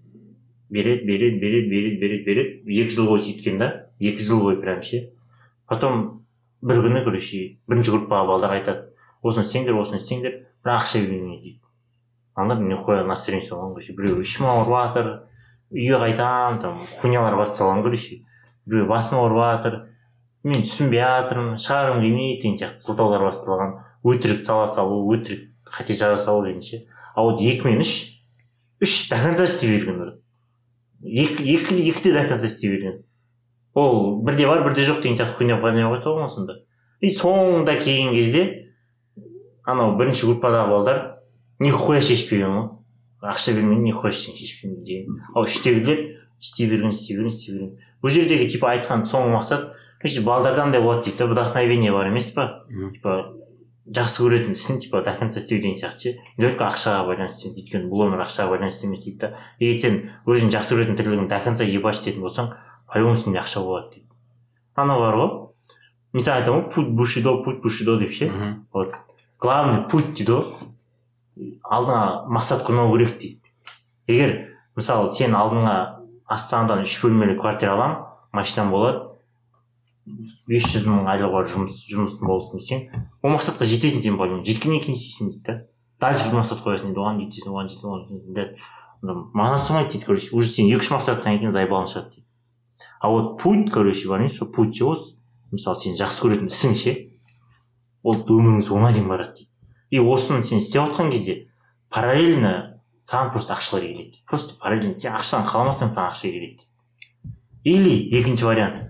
береді 0.70 1.06
береді 1.06 1.40
береді 1.40 1.70
береді 1.70 1.98
береді 2.00 2.24
береді. 2.26 2.82
Екі 2.84 2.94
жыл 2.94 3.10
бойы 3.10 3.26
сөйткен 3.26 3.58
да 3.58 3.90
екі 4.00 4.22
жыл 4.22 4.44
бойы 4.46 4.62
прям 4.62 4.84
ше. 4.84 5.10
Потом 5.68 6.24
бір 6.62 6.86
күні 6.86 7.04
короче 7.04 7.58
бірінші 7.68 7.92
группаға 7.98 8.28
балдар 8.30 8.56
айтады. 8.60 8.94
Осыны 9.24 9.48
істеңдер 9.48 9.82
осыны 9.82 10.00
істеңдер. 10.00 10.40
Бірақ 10.64 10.86
ақша 10.86 11.02
бермейміз 11.02 11.42
дейді 11.42 11.63
анда 12.36 12.56
нихуя 12.56 13.04
настроение 13.04 13.50
болған 13.50 13.74
короче 13.76 13.94
біреу 13.98 14.22
ішім 14.22 14.50
ауырып 14.50 14.74
жатыр 14.74 15.10
үйге 15.74 16.00
қайтамын 16.04 16.62
там 16.62 16.84
хуйнялар 17.02 17.38
басталған 17.40 17.84
короче 17.86 18.22
біреу 18.66 18.88
басым 18.90 19.20
ауырып 19.22 19.42
жатыр 19.44 19.80
мен 20.44 20.66
түсінбей 20.66 21.04
жатырмын 21.04 21.60
шығарғым 21.62 22.02
келмейді 22.04 22.42
деген 22.42 22.58
сияқты 22.60 22.88
сылтаулар 22.88 23.28
басталған 23.30 23.76
өтірік 24.04 24.42
сала 24.44 24.68
салу 24.68 25.04
өтірік 25.16 25.50
қате 25.74 25.96
жаза 25.96 26.18
салу 26.24 26.46
деген 26.46 26.62
ше. 26.62 26.86
А 27.16 27.24
вот 27.24 27.42
екі 27.42 27.68
мен 27.68 27.80
үш 27.80 28.20
үш 28.82 29.10
до 29.10 29.16
конца 29.16 29.46
істей 29.48 29.78
берген 29.78 30.20
екі 31.04 31.44
екі 31.44 31.80
екі 31.90 32.04
де 32.04 32.14
до 32.14 32.28
конца 32.28 32.46
істей 32.46 32.70
берген. 32.72 33.04
Ол 33.74 34.22
бірде 34.24 34.48
бар 34.48 34.64
бірде 34.64 34.84
жоқ 34.84 35.02
деген 35.02 35.18
сияқты 35.18 35.38
хуйня 35.38 35.60
қойды 35.62 35.86
ғой 35.88 36.30
сонда. 36.30 36.60
И 37.00 37.10
соңында 37.16 37.78
келген 37.80 38.14
кезде 38.14 38.44
анау 39.64 39.98
бірінші 39.98 40.28
группадағы 40.28 40.70
балдар 40.70 41.02
нихуя 41.64 42.02
шешпеген 42.02 42.58
ғой 42.58 43.32
ақша 43.34 43.56
бермей 43.58 43.80
нихуя 43.84 44.12
ештеңе 44.14 44.38
шешпеген 44.38 44.84
деген 44.84 45.22
ал 45.34 45.48
үштегілер 45.48 46.04
істей 46.40 46.70
берген 46.70 46.96
істей 46.96 47.18
берген 47.18 47.34
істей 47.34 47.56
берген 47.56 47.78
бұл 48.04 48.16
жердегі 48.18 48.50
типа 48.56 48.74
айтқан 48.76 49.08
соңғы 49.10 49.38
мақсат 49.38 49.70
короче 50.02 50.26
балдарда 50.28 50.68
андай 50.68 50.82
болады 50.82 51.10
дейді 51.10 51.24
да 51.24 51.32
вдохновение 51.32 51.92
бар 51.92 52.12
емес 52.12 52.30
па 52.36 52.66
типа 52.70 53.34
жақсы 53.84 54.24
көретін 54.24 54.56
ісін 54.56 54.80
типа 54.80 55.02
до 55.04 55.14
конца 55.20 55.40
істеу 55.40 55.60
деген 55.60 55.76
сияқты 55.76 56.00
ше. 56.00 56.20
Не 56.38 56.48
только 56.48 56.68
ақшаға 56.70 57.04
байланысты 57.10 57.50
өйткені 57.52 57.90
бұл 57.92 58.06
өмір 58.08 58.24
ақшаға 58.24 58.56
байланысты 58.56 58.88
емес 58.88 59.04
дейді 59.04 59.20
да. 59.20 59.32
Егер 59.60 59.80
сен 59.82 59.98
өзің 60.26 60.54
жақсы 60.56 60.78
көретін 60.78 60.96
тірлігіңді 61.00 61.28
до 61.28 61.40
конца 61.44 61.68
ебашь 61.68 62.00
ететін 62.00 62.24
болсаң 62.24 62.54
по 62.88 63.00
любому 63.00 63.20
сенде 63.20 63.42
ақша 63.42 63.60
болады 63.60 63.98
дейді. 63.98 64.08
Анау 64.76 65.04
бар 65.04 65.20
ғой. 65.20 65.32
Мысалы 66.14 66.40
айтамын 66.40 66.64
ғой 66.64 66.72
путь 66.72 66.94
бушидо 66.96 67.44
путь 67.44 67.62
бушидо 67.62 67.98
деп 68.00 68.14
ше. 68.14 68.32
Вот. 68.72 68.96
Главный 69.40 69.84
путь 69.90 70.14
дейді 70.14 70.32
ғой. 70.32 70.73
Алдыңа 71.38 72.28
мақсат 72.30 72.66
қоймау 72.68 72.94
керек 72.96 73.18
дейді. 73.20 73.40
Егер 74.08 74.36
мысалы 74.76 75.10
сен 75.10 75.36
алдыңа 75.36 75.76
астанадан 76.30 76.84
үш 76.86 77.00
бөлмелі 77.02 77.38
квартира 77.40 77.74
аламын 77.74 78.06
машинам 78.34 78.72
болады 78.74 79.10
бес 80.50 80.66
жүз 80.68 80.88
мың 80.90 81.08
айлығы 81.08 81.32
бар 81.32 81.50
жұмыс 81.50 81.78
жұмысым 81.88 82.28
болсын 82.28 82.60
десең 82.60 82.82
ол 83.24 83.36
мақсатқа 83.38 83.68
жетесің 83.70 84.04
сен 84.04 84.18
по 84.20 84.28
жеткеннен 84.28 84.82
кейін 84.84 84.98
істейсің 84.98 85.32
дейді 85.32 85.44
да. 85.48 85.56
Дальше 86.04 86.28
бір 86.28 86.42
мақсат 86.42 86.64
қоясың 86.66 86.92
дейді 86.92 87.04
оған 87.04 87.22
жетесің 87.24 87.54
оған 87.54 87.70
жетесің 87.72 87.94
оған 87.94 88.02
жетесің 88.10 88.74
мағынасы 89.04 89.72
болмайды 89.72 89.92
дейді 89.94 90.06
короче. 90.06 90.30
Уже 90.36 90.48
сен 90.48 90.68
екі 90.68 90.84
үш 90.84 90.92
мақсаттан 90.92 91.40
кейін 91.40 91.52
заебалың 91.56 91.88
шығады 91.92 92.10
дейді. 92.10 92.28
А 93.00 93.10
вот 93.10 93.42
путь 93.42 93.72
короче 93.72 94.08
бар 94.08 94.20
емес 94.20 94.38
пе? 94.38 94.46
Путь 94.46 94.76
ше 94.76 94.86
осы. 94.86 95.16
Мысалы 95.52 95.76
сен 95.80 95.96
жақсы 96.00 96.24
көретін 96.24 96.52
ісің 96.52 96.76
ше 96.76 96.96
ол 98.04 98.20
өміріңнің 98.20 98.68
соңына 98.68 98.92
дейін 98.96 99.08
барады 99.12 99.36
дейді. 99.38 99.53
И 99.94 100.00
осыны 100.02 100.42
сен 100.42 100.58
істеп 100.58 100.82
жатқан 100.82 101.12
кезде 101.14 101.36
параллельно 101.94 102.82
саған 103.06 103.30
просто 103.36 103.54
ақшалар 103.54 103.84
келеді. 103.86 104.24
Просто 104.26 104.56
параллельно 104.58 104.98
сен 104.98 105.14
ақшаны 105.14 105.46
қаламасаң 105.52 105.92
саған 105.94 106.10
ақша 106.10 106.32
келеді. 106.34 106.66
Или 107.64 107.94
екінші 108.18 108.48
вариант. 108.50 108.90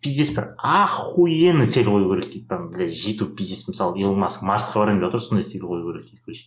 Пиздец 0.00 0.30
бір 0.36 0.52
охуенный 0.62 1.66
цель 1.66 1.90
қою 1.90 2.12
керек 2.12 2.30
дейді. 2.30 2.46
Прям 2.46 2.70
блядь 2.70 2.94
жету 2.94 3.26
пиздец 3.26 3.66
мысалы 3.66 3.98
илон 3.98 4.20
маск 4.22 4.42
марсқа 4.42 4.78
барайын 4.78 5.00
деп 5.00 5.08
отыр 5.08 5.20
сондай 5.20 5.42
цель 5.42 5.66
қою 5.66 5.90
керек 5.90 6.06
дейді 6.06 6.22
короче 6.24 6.46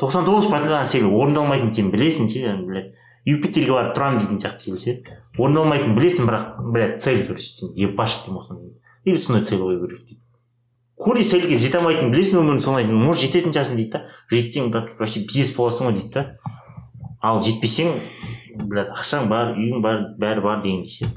тоқсан 0.00 0.24
тоғыз 0.24 0.48
процент 0.48 0.88
цель 0.88 1.04
орындалмайтынын 1.04 1.76
сен 1.76 1.92
білесің 1.92 2.32
ше 2.32 2.56
блядь 2.64 2.94
юпитерге 3.28 3.76
барып 3.76 3.96
тұрамын 3.98 4.22
дейтін 4.22 4.40
сияқты 4.40 4.64
цель 4.64 4.80
ше 4.80 5.20
орындалмайтынын 5.36 5.98
білесің 5.98 6.30
бірақ 6.30 6.72
блядь 6.72 6.98
цель 7.02 7.26
короче 7.28 7.52
сен 7.52 7.76
ебашь 7.76 8.22
деймін 8.24 8.40
осыны 8.40 8.72
или 9.04 9.16
сондай 9.16 9.44
цель 9.44 9.60
қою 9.60 9.84
керек 9.84 10.06
дейді. 10.08 10.21
Хули 10.96 11.24
цельге 11.24 11.58
жете 11.58 11.78
алмайтынын 11.78 12.12
білесің 12.12 12.42
өмірің 12.42 12.62
солай 12.62 12.86
может 12.86 13.24
жететін 13.24 13.54
шығарсың 13.54 13.80
дейді 13.80 13.92
да. 13.96 14.04
Жетсең 14.30 14.70
вообще 14.72 15.24
пиздец 15.26 15.54
боласың 15.56 15.88
ғой 15.88 15.98
дейді 15.98 16.12
да. 16.14 16.24
Ал 17.22 17.40
жетпесең 17.42 17.94
блядь 18.68 18.92
ақшаң 18.96 19.28
бар 19.30 19.54
үйің 19.56 19.82
бар 19.82 20.06
бәрі 20.20 20.44
бар 20.44 20.62
дегендей 20.64 20.90
ше 20.90 21.12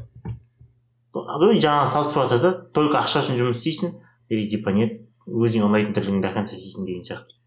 ой 1.15 1.59
жаңағы 1.63 1.91
салыстырып 1.91 2.29
жатыр 2.29 2.41
да 2.43 2.51
только 2.75 2.99
ақша 2.99 3.21
үшін 3.23 3.39
жұмыс 3.39 3.61
істейсің 3.61 3.93
или 4.29 4.49
типа 4.51 4.73
нет 4.75 4.99
өзіңе 5.25 5.65
ұнайтын 5.69 5.95
тірлігіңді 5.95 6.27
до 6.27 6.33
конца 6.33 6.55
істейсің 6.57 6.85
деген 6.85 7.05
сияқты. 7.07 7.37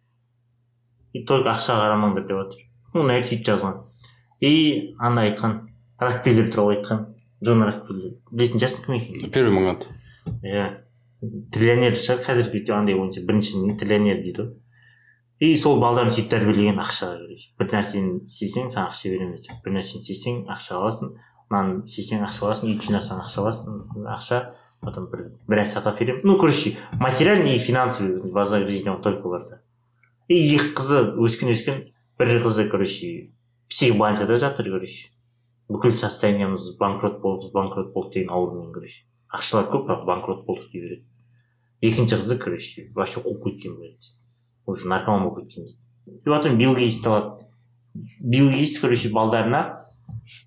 И 1.13 1.25
только 1.29 1.53
ақшаға 1.53 1.85
қарамаңдар 1.85 2.27
деп 2.29 2.41
жатыр 2.41 2.65
ну 2.95 3.03
мына 3.03 3.19
жерде 3.19 3.29
сөйтіп 3.29 3.47
жазған. 3.51 3.77
И 4.41 4.95
ана 4.99 5.27
айтқан 5.29 5.59
рокфеллер 6.01 6.51
туралы 6.53 6.77
айтқан 6.77 7.07
джон 7.45 7.65
рокфеллер. 7.69 8.17
Білетін 8.31 8.63
шығарсың 8.63 8.85
кім 8.87 8.99
екенін 8.99 9.33
первый 9.35 9.55
магнат 9.55 9.87
иә. 10.43 10.67
Триллионер 11.21 11.97
шығар 11.99 12.25
қазіргі 12.27 12.73
андай 12.77 12.95
бойынша 12.99 13.25
бірінші 13.27 13.63
не 13.65 13.77
триллионер 13.79 14.23
дейді 14.23 14.43
ғой. 14.43 14.53
И 15.39 15.55
сол 15.57 15.81
балдарын 15.81 16.11
сөйтіп 16.11 16.31
тәрбиелеген 16.33 16.79
короче 16.79 17.51
бір 17.59 17.71
нәрсені 17.75 18.15
істесең 18.27 18.71
саған 18.73 18.89
ақша 18.91 19.11
береміз. 19.13 19.43
Деп 19.47 19.65
бір 19.65 19.77
нәрсені 19.79 20.03
істесең 20.03 20.41
ақша 20.51 20.79
аласың. 20.79 21.13
Мынаны 21.51 21.85
істесең 21.87 22.25
ақша 22.27 22.47
аласың. 22.47 22.71
Үй 22.71 22.81
жинасаң 22.83 23.23
ақша 23.23 23.43
аласың. 23.43 23.83
Ақша 24.15 24.41
потом 24.81 25.09
бір 25.11 25.25
біраз 25.49 25.73
сатып 25.75 25.99
беремін 25.99 26.21
ну 26.25 26.39
короче 26.39 26.77
материальный 26.93 27.57
и 27.57 27.59
финансовый 27.59 28.21
вознаграждение 28.31 28.97
только 29.03 29.27
оларда. 29.27 29.63
И 30.29 30.35
екі 30.55 30.75
қызы 30.79 31.03
өскен 31.19 31.51
өскен 31.55 31.85
бір 32.19 32.43
қызы 32.45 32.69
короче 32.71 33.31
психбольницада 33.69 34.37
жатыр 34.37 34.71
короче. 34.71 35.11
Бүкіл 35.69 35.93
состояниеміз 35.93 36.77
банкрот 36.79 37.19
болдық 37.23 37.53
банкрот 37.53 37.93
болдық 37.95 38.15
деген 38.15 38.31
аурумен 38.31 38.73
короче. 38.73 39.03
Ақшалар 39.33 39.69
көп 39.73 39.87
бірақ 39.89 40.05
банкрот 40.07 40.45
болдық 40.47 40.71
дей 40.73 40.83
береді. 40.83 41.05
Екінші 41.81 42.17
қызды 42.17 42.39
короче 42.39 42.91
вообще 42.95 43.21
қуып 43.21 43.45
кеткен 43.45 43.77
блядь 43.77 44.13
уже 44.67 44.89
наркоман 44.89 45.29
болып 45.29 45.47
кеткен 45.47 45.65
дейді. 45.65 45.79
И 46.25 46.29
потом 46.29 46.59
билл 46.59 46.75
гейтсті 46.77 47.09
алады. 47.09 47.47
Билл 48.21 48.51
гейтс 48.51 48.79
короче 48.81 49.11
балдарына 49.11 49.85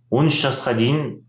он 0.10 0.26
үш 0.28 0.42
жасқа 0.44 0.74
дейін 0.76 1.24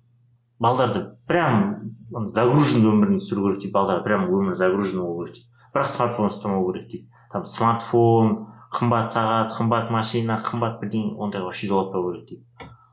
балдарды 0.59 1.17
прям 1.27 1.95
загруженный 2.29 2.91
өмірін 2.91 3.21
сүру 3.21 3.49
керек 3.49 3.61
дейді. 3.63 3.73
Балдар 3.73 4.03
прям 4.03 4.29
өмір 4.29 4.55
загруженный 4.55 5.05
болу 5.05 5.27
керек 5.27 5.43
дейді. 5.43 5.49
Бірақ 5.75 5.89
смартфон 5.93 6.31
ұстамау 6.31 6.73
керек 6.73 6.89
дейді. 6.89 7.09
Там 7.33 7.45
смартфон 7.45 8.35
қымбат 8.73 9.13
сағат 9.13 9.55
қымбат 9.57 9.91
машина 9.93 10.41
қымбат 10.45 10.81
бірдеңе 10.81 11.17
ондайға 11.17 11.51
вообще 11.51 11.67
жолатпау 11.69 12.13
керек 12.13 12.29
дейді. 12.29 12.45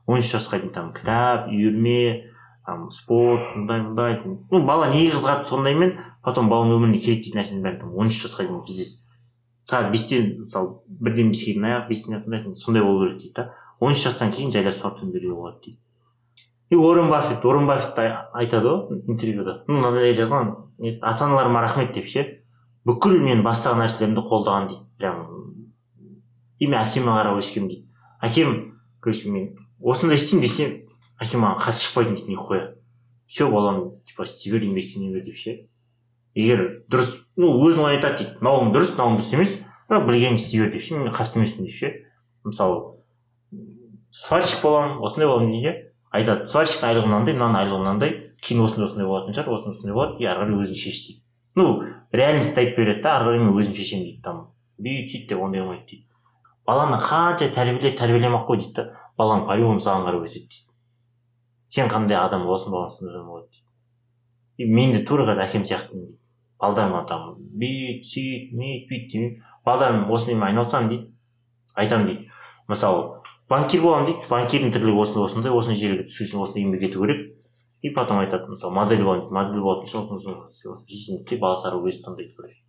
он 0.06 0.18
үш 0.18 0.32
жасқа 0.34 0.58
дейін 0.58 0.72
там 0.74 0.92
кітап 0.92 1.48
үйірме 1.48 2.26
там 2.66 2.90
спорт 2.90 3.56
мындай 3.56 3.82
мындай 3.82 4.20
ну 4.24 4.64
бала 4.66 4.90
неге 4.92 5.14
қызығады 5.14 5.48
сондаймен 5.48 5.96
потом 6.24 6.50
баланың 6.52 6.78
өміріне 6.78 7.00
керек 7.00 7.24
дейтін 7.24 7.40
нәрсенің 7.40 7.64
бәрін 7.64 7.80
там 7.84 7.94
он 7.96 8.12
үш 8.12 8.20
жасқа 8.24 8.44
дейін 8.46 8.64
пиздец 8.66 8.98
сағат 9.68 9.92
бестен 9.92 10.32
мысалы 10.44 10.74
бірден 10.86 11.30
беске 11.30 11.54
дейін 11.54 11.68
аяқ 11.70 11.88
бестен 11.88 12.18
аяқ 12.20 12.54
сондай 12.56 12.82
болу 12.82 13.06
керек 13.06 13.18
дейді 13.20 13.34
да. 13.36 13.54
он 13.80 13.92
үш 13.92 14.02
жастан 14.04 14.32
кейін 14.32 14.52
жайлап 14.52 14.74
смартфон 14.74 15.12
беруге 15.12 15.34
болады 15.34 15.60
дейді. 15.64 15.78
И 16.70 16.76
уоррен 16.76 17.08
баффет 17.10 17.44
уоррен 17.44 17.66
баффет 17.66 17.98
айтады 17.98 18.68
ғой 18.68 19.00
интервьюда. 19.08 19.64
Ну 19.66 19.80
мынандай 19.80 20.14
жазған 20.14 20.54
ата 21.00 21.24
аналарыма 21.24 21.62
рахмет 21.62 21.94
деп 21.94 22.06
ше. 22.06 22.42
Бүкіл 22.84 23.18
мен 23.20 23.42
бастаған 23.42 23.84
нәрселерімді 23.84 24.22
қолдаған 24.28 24.68
дейді. 24.68 24.84
Прям 24.98 25.26
и 26.58 26.66
мен 26.66 26.78
әкеме 26.80 27.10
қарап 27.16 27.40
өскенмін 27.40 27.68
дейді. 27.68 27.86
Әкем 28.22 28.54
короче 29.00 29.30
мен 29.30 29.56
осындай 29.80 30.20
істеймін 30.20 30.46
десем 30.46 30.76
әкем 31.20 31.44
маған 31.44 31.60
қарсы 31.62 31.86
шықпайтын 31.86 32.16
дейді 32.16 32.34
нихуя. 32.34 32.62
Все 33.26 33.48
балам 33.50 34.00
типа 34.06 34.24
істей 34.24 34.52
бер 34.52 34.64
еңбектене 34.66 35.12
бер 35.12 35.24
деп 35.24 35.36
ше 35.36 35.56
егер 36.34 36.84
дұрыс 36.90 37.12
ну 37.36 37.52
өзің 37.66 37.86
айтады 37.92 38.24
дейді. 38.24 38.38
Мынауың 38.40 38.72
дұрыс 38.74 38.94
мынауың 38.96 39.20
дұрыс 39.20 39.34
емес. 39.36 39.58
Бірақ 39.90 40.06
білгеніңді 40.08 40.40
істей 40.40 40.64
бер 40.64 40.72
деп 40.72 40.82
ше 40.86 40.96
мен 40.96 41.12
қарсы 41.14 41.38
емеспін 41.38 41.68
деп 41.68 41.76
ше 41.76 41.92
мысалы 42.44 42.96
сварщик 44.10 44.62
боламын 44.62 44.98
осындай 45.04 45.28
боламын 45.28 45.52
дейді 45.52 45.74
айтады 46.10 46.48
сварщиктің 46.50 46.88
айлығы 46.88 47.10
мынандай 47.10 47.34
мынаның 47.36 47.58
айлығы 47.60 47.82
мынандай 47.84 48.14
кейін 48.42 48.64
осындай 48.64 48.86
осындай 48.88 49.06
болатын 49.06 49.36
шығар 49.36 49.52
осындай 49.54 49.74
осындай 49.76 49.94
болады 49.94 50.22
и 50.22 50.26
ары 50.26 50.46
қарай 50.46 50.62
өзің 50.64 50.80
шеш 50.80 51.02
дейді. 51.06 51.20
Ну 51.54 51.66
реальностьті 52.12 52.62
айтып 52.62 52.80
береді 52.80 53.02
да 53.04 53.16
ары 53.18 53.28
қарай 53.28 53.44
мен 53.44 53.52
өзім 53.54 53.76
шешемін 53.76 54.04
дейді 54.08 54.22
там. 54.24 54.40
Бүйт 54.80 55.12
сөйт 55.12 55.28
деп 55.28 55.42
ондай 55.44 55.62
болмайды 55.62 55.86
дейді. 55.90 56.06
Баланы 56.66 56.98
қанша 57.04 57.50
тәрбиелеп 57.54 57.98
тәрбиелемей 58.00 58.40
ақ 58.40 58.48
қой 58.48 58.62
дейді 58.62 58.74
да. 58.80 58.86
Балаң 59.18 59.46
по 59.46 59.56
любому 59.58 59.82
саған 59.84 60.06
қарап 60.08 60.26
өседі 60.26 60.48
дейді. 60.48 60.69
Сен 61.70 61.88
қандай 61.88 62.18
адам 62.20 62.46
боласың 62.46 62.74
балаң 62.74 62.90
сондай 62.96 63.22
болады 63.24 63.48
дейді 64.58 64.74
мен 64.74 64.92
де 64.92 65.04
тура 65.04 65.26
қазір 65.28 65.46
әкем 65.46 65.66
сияқтымын 65.68 66.06
дейді 66.06 66.18
балдарыма 66.60 67.04
там 67.08 67.34
бүйт 67.60 68.04
сөйт 68.04 68.52
мүйт 68.56 68.88
бүйт 68.90 69.08
демеймін 69.12 69.40
балдарым 69.64 70.10
осындаймен 70.12 70.46
айналысамын 70.50 70.88
дейді. 70.90 71.08
Айтамын 71.74 72.06
дейді. 72.06 72.30
Мысалы 72.68 73.20
банкир 73.48 73.82
боламын 73.84 74.08
дейді. 74.10 74.28
Банкирдің 74.30 74.72
тірлігі 74.74 75.04
осындай 75.04 75.24
осындай 75.26 75.54
осындай 75.54 75.80
жерге 75.80 76.06
түсу 76.08 76.24
үшін 76.26 76.42
осындай 76.44 76.64
еңбек 76.64 76.88
ету 76.90 77.04
керек. 77.04 77.26
И 77.82 77.90
потом 77.96 78.20
айтады 78.20 78.50
мысалы 78.52 78.74
модель 78.74 79.04
боламын 79.04 79.24
дейді. 79.24 79.34
Модель 79.36 79.64
болатын 79.64 79.88
үшін 80.18 81.24
дейді 81.24 81.40
баласы 81.40 81.68
ары 81.70 81.80
өзі 81.80 82.04
таңдайды 82.06 82.36
короче 82.36 82.60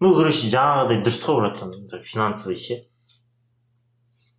ну 0.00 0.10
короче 0.12 0.48
жаңағыдай 0.52 1.00
дұрыс 1.04 1.20
қой 1.22 1.38
братан 1.38 2.02
финансовый 2.04 2.56
ше. 2.56 2.84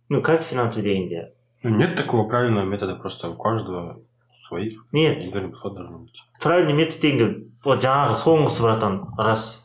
Ну 0.08 0.22
как 0.22 0.44
финансовый 0.44 0.84
дегенде 0.84 1.32
нет 1.70 1.96
такого 1.96 2.28
правильного 2.28 2.64
метода 2.64 2.94
просто 2.96 3.30
у 3.30 3.36
каждого 3.36 4.00
своих 4.48 4.84
нет. 4.92 5.18
индивидуальный 5.18 5.50
подход 5.50 5.74
должен 5.74 6.02
быть. 6.04 6.22
Правильный 6.40 6.72
метод 6.72 7.00
дегенде 7.00 7.46
вот 7.64 7.82
жаңағы 7.82 8.14
соңғысы 8.20 8.62
братан 8.62 8.98
рас 9.18 9.64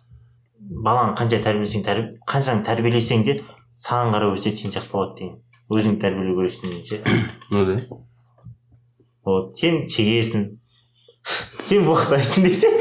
баланы 0.58 1.14
қанша 1.20 1.41
тәрбиелесең 1.43 1.84
қаншаны 2.28 2.66
тәрбиелесең 2.66 3.26
де 3.28 3.41
саған 3.72 4.14
қарап 4.16 4.38
өседі 4.38 4.64
сен 4.64 4.74
сияқты 4.74 4.91
болады 4.91 5.20
деген. 5.20 5.38
Өзіңді 5.72 6.02
тәрбиелеу 6.02 6.36
керексің 6.39 6.66
деген 6.70 6.86
ше 6.86 6.95
ну 7.52 7.66
да. 7.66 7.78
Вот 9.26 9.58
сен 9.58 9.86
шегесің. 9.88 10.47
Сен 11.70 11.86
боқтайсың 11.86 12.47
десең 12.47 12.72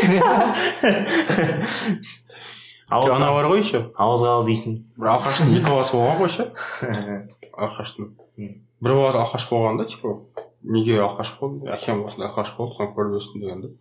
ана 2.91 3.31
бар 3.37 3.47
ғой 3.51 3.61
еще 3.63 3.85
ауызға 3.95 4.39
ал 4.41 4.47
дейсің. 4.49 4.81
Бір 4.99 5.13
алқаштың 5.15 5.53
екі 5.59 5.67
баласы 5.69 5.95
болған 5.95 6.19
ғой 6.23 6.33
ше? 6.35 6.49
Алқаштың 7.61 8.15
бір 8.41 8.95
баласы 8.97 9.21
алқаш 9.21 9.49
болған 9.51 9.81
да 9.81 9.87
типа 9.91 10.15
неге 10.63 11.01
алқаш 11.01 11.35
болды 11.41 11.71
әкем 11.73 12.05
осындай 12.07 12.29
алқаш 12.29 12.55
болды 12.57 12.77
соны 12.79 12.95
көріп 12.97 13.19
өстім 13.21 13.45
деген 13.45 13.61
да 13.65 13.73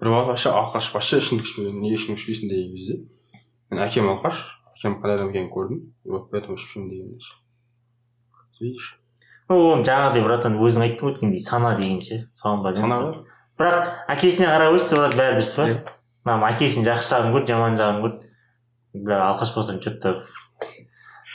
бір 0.00 0.10
бала 0.10 0.26
вообще 0.32 0.50
алқаш 0.50 0.90
вообще 0.94 1.20
ішімдік 1.22 1.48
ішпеген 1.48 1.80
неге 1.80 2.00
ішімдік 2.00 2.20
ішпейсің 2.22 2.52
деген 2.52 2.74
кезде 2.76 2.98
мен 3.70 3.84
әкем 3.86 4.10
алқаш 4.12 4.42
әкем 4.74 4.98
қандай 5.00 5.18
адам 5.20 5.32
екенін 5.32 5.50
көрдім 5.54 5.80
вот 6.04 6.30
поэтому 6.30 6.56
ішпеймін 6.56 6.90
деген 6.90 7.18
видишь 8.60 8.90
ну 9.48 9.58
оны 9.74 9.84
жаңағыдай 9.84 10.24
братан 10.24 10.58
өзің 10.60 10.86
айттың 10.88 11.08
ғой 11.08 11.14
өткенде 11.14 11.40
сана 11.44 11.74
деген 11.78 12.00
ше 12.04 12.20
соған 12.36 12.64
байланысты 12.64 13.24
бірақ 13.60 13.90
әкесіне 14.14 14.48
қарап 14.48 14.76
өссе 14.78 14.96
брат 14.98 15.16
бәрі 15.18 15.38
дұрыс 15.38 15.52
па 15.58 15.66
мына 16.30 16.52
әкесінің 16.54 16.88
жақсы 16.88 17.12
жағын 17.14 17.34
көрді 17.36 17.52
жаман 17.52 17.76
жағын 17.78 18.00
көрді 18.04 19.04
бля 19.04 19.20
алқаш 19.28 19.54
болсам 19.54 19.80
че 19.84 19.92
то 20.00 20.14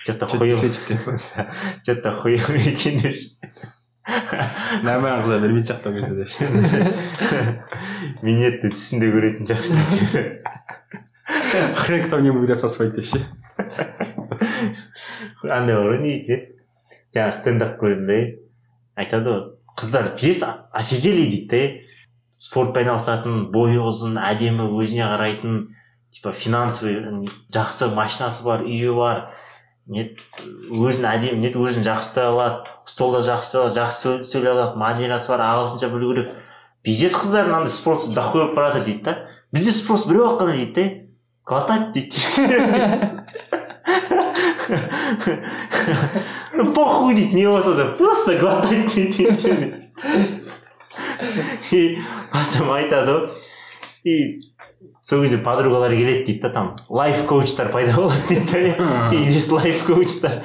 че 0.09 0.17
то 0.17 0.25
хуем 0.27 0.57
че 1.85 1.95
то 1.95 2.11
хуем 2.21 2.55
екен 2.55 2.97
нормально 4.83 5.21
құдай 5.25 5.39
бермейтін 5.43 5.69
сияқты 5.69 5.87
ол 5.89 5.93
кезде 5.97 6.15
деп 6.17 6.31
минетті 8.25 8.71
түсінде 8.73 9.09
көретін 9.13 9.45
жақсы 9.49 9.71
хрен 11.77 12.07
кто 12.07 12.17
мне 12.17 12.31
будет 12.31 12.57
отсосать 12.57 12.95
деп 12.95 13.05
ше 13.05 13.19
андай 15.43 15.75
бар 15.75 15.85
ғой 15.91 15.99
не 16.01 16.15
дейді 16.25 16.37
жаңағы 17.13 17.37
стендап 17.37 17.77
көрдім 17.81 18.07
да 18.09 18.17
айтады 19.03 19.29
ғой 19.29 19.41
қыздар 19.77 20.05
пиздец 20.15 20.47
офигели 20.71 21.27
дейді 21.29 21.47
да 21.53 21.61
спортпен 22.39 22.87
айналысатын 22.87 23.51
бойы 23.53 23.77
ұзын 23.83 24.17
әдемі 24.23 24.71
өзіне 24.79 25.05
қарайтын 25.11 25.53
типа 26.15 26.33
финансовый 26.33 27.29
жақсы 27.53 27.91
машинасы 27.93 28.43
бар 28.47 28.65
үйі 28.65 28.95
бар 28.95 29.27
не 29.89 30.05
өзін 30.69 31.09
әдемі 31.09 31.43
не 31.43 31.53
өзін 31.53 31.83
жақсы 31.85 32.11
ұстай 32.11 32.29
алады. 32.29 32.69
Столда 32.85 33.23
жақсы 33.25 33.67
жақсы 33.75 34.21
сөйлей 34.23 34.53
алады 34.53 34.79
манерасы 34.79 35.33
бар 35.33 35.43
ағылшынша 35.49 35.91
білу 35.91 36.13
керек. 36.13 36.31
Пиздец 36.83 37.17
қыздар 37.17 37.49
мынандай 37.49 37.73
спрос 37.73 38.07
дохуй 38.07 38.45
болып 38.45 38.55
бара 38.55 38.79
дейді 38.79 39.03
да. 39.03 39.17
Бізде 39.51 39.73
спрос 39.73 40.07
біреу 40.07 40.29
ақ 40.29 40.43
қана 40.43 40.53
дейді 40.53 40.73
да 40.73 41.09
глотать 41.49 41.91
дейді 41.91 42.17
похуй 46.75 47.15
дейді 47.15 47.35
не 47.35 47.47
болса 47.47 47.73
да 47.73 47.85
просто 47.85 48.37
глотать 48.37 48.95
дейді 48.95 49.73
и 51.71 51.97
потом 52.31 52.71
айтады 52.71 53.11
ғой 53.11 53.29
и 54.03 54.48
сол 55.01 55.21
кезде 55.21 55.37
подругалар 55.37 55.95
келеді 55.95 56.25
дейді 56.25 56.41
да 56.41 56.49
там 56.49 56.75
лайф 56.89 57.25
коучтар 57.27 57.71
пайда 57.71 57.95
болады 57.95 58.27
дейді 58.29 58.51
да 58.51 59.09
и 59.15 59.23
здесь 59.29 59.49
лайф 59.51 59.85
коучтар 59.85 60.43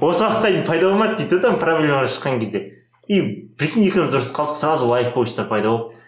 осы 0.00 0.24
уақытқа 0.24 0.48
дейін 0.48 0.66
пайда 0.66 0.90
болмады 0.90 1.16
дейді 1.16 1.36
да 1.36 1.48
там 1.48 1.58
проблемалар 1.58 2.08
шыққан 2.08 2.38
кезде 2.40 2.62
и 3.08 3.20
прикинь 3.58 3.88
екеуміз 3.88 4.14
ұрысып 4.14 4.38
қалдық 4.38 4.56
сразу 4.56 4.88
лайф 4.88 5.12
коучтар 5.14 5.48
пайда 5.48 5.68
болды 5.68 5.98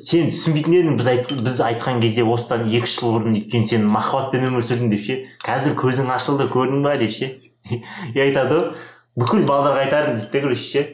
сен 0.00 0.30
түсінбейтін 0.30 0.74
едің 0.78 0.96
біз, 0.98 1.08
айт, 1.10 1.32
біз 1.44 1.60
айтқан 1.60 2.00
кезде 2.02 2.24
осыдан 2.24 2.66
екі 2.68 2.88
үш 2.88 2.96
жыл 2.98 3.14
бұрын 3.18 3.36
өйткені 3.38 3.68
сен 3.68 3.84
махаббатпен 3.92 4.46
өмір 4.48 4.64
сүрдің 4.64 4.90
деп 4.90 5.02
ше 5.04 5.18
қазір 5.44 5.76
көзің 5.78 6.10
ашылды 6.14 6.48
көрдің 6.50 6.82
ба 6.86 6.96
деп 6.98 7.12
ше 7.14 7.28
и 7.70 8.20
айтады 8.20 8.56
ғой 8.56 8.70
бүкіл 9.20 9.44
балдарға 9.48 9.84
айтарым 9.84 10.16
дейді 10.16 10.30
да 10.32 10.40
короче 10.40 10.64
ше 10.64 10.84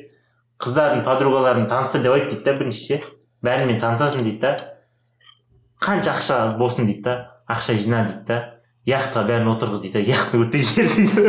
қыздардың 0.60 1.04
подругаларын 1.06 1.68
таныстыр 1.70 2.02
деп 2.04 2.16
айт 2.18 2.28
дейді 2.32 2.44
да 2.44 2.56
бірінші 2.58 2.84
ше 2.86 3.00
бәрімен 3.46 3.80
танысасың 3.80 4.26
дейді 4.26 4.40
да 4.42 4.52
қанша 5.80 6.10
ақша 6.14 6.56
болсын 6.58 6.86
дейді 6.86 7.02
да 7.08 7.14
ақша 7.48 7.78
жина 7.78 8.04
дейді 8.08 8.24
да 8.28 8.38
яхтаға 8.86 9.26
бәрін 9.30 9.48
отырғыз 9.54 9.80
дейді 9.84 9.94
да 9.98 10.02
яхтты 10.10 10.38
өртеп 10.40 10.60
жібер 10.60 10.88
дейді 10.96 11.22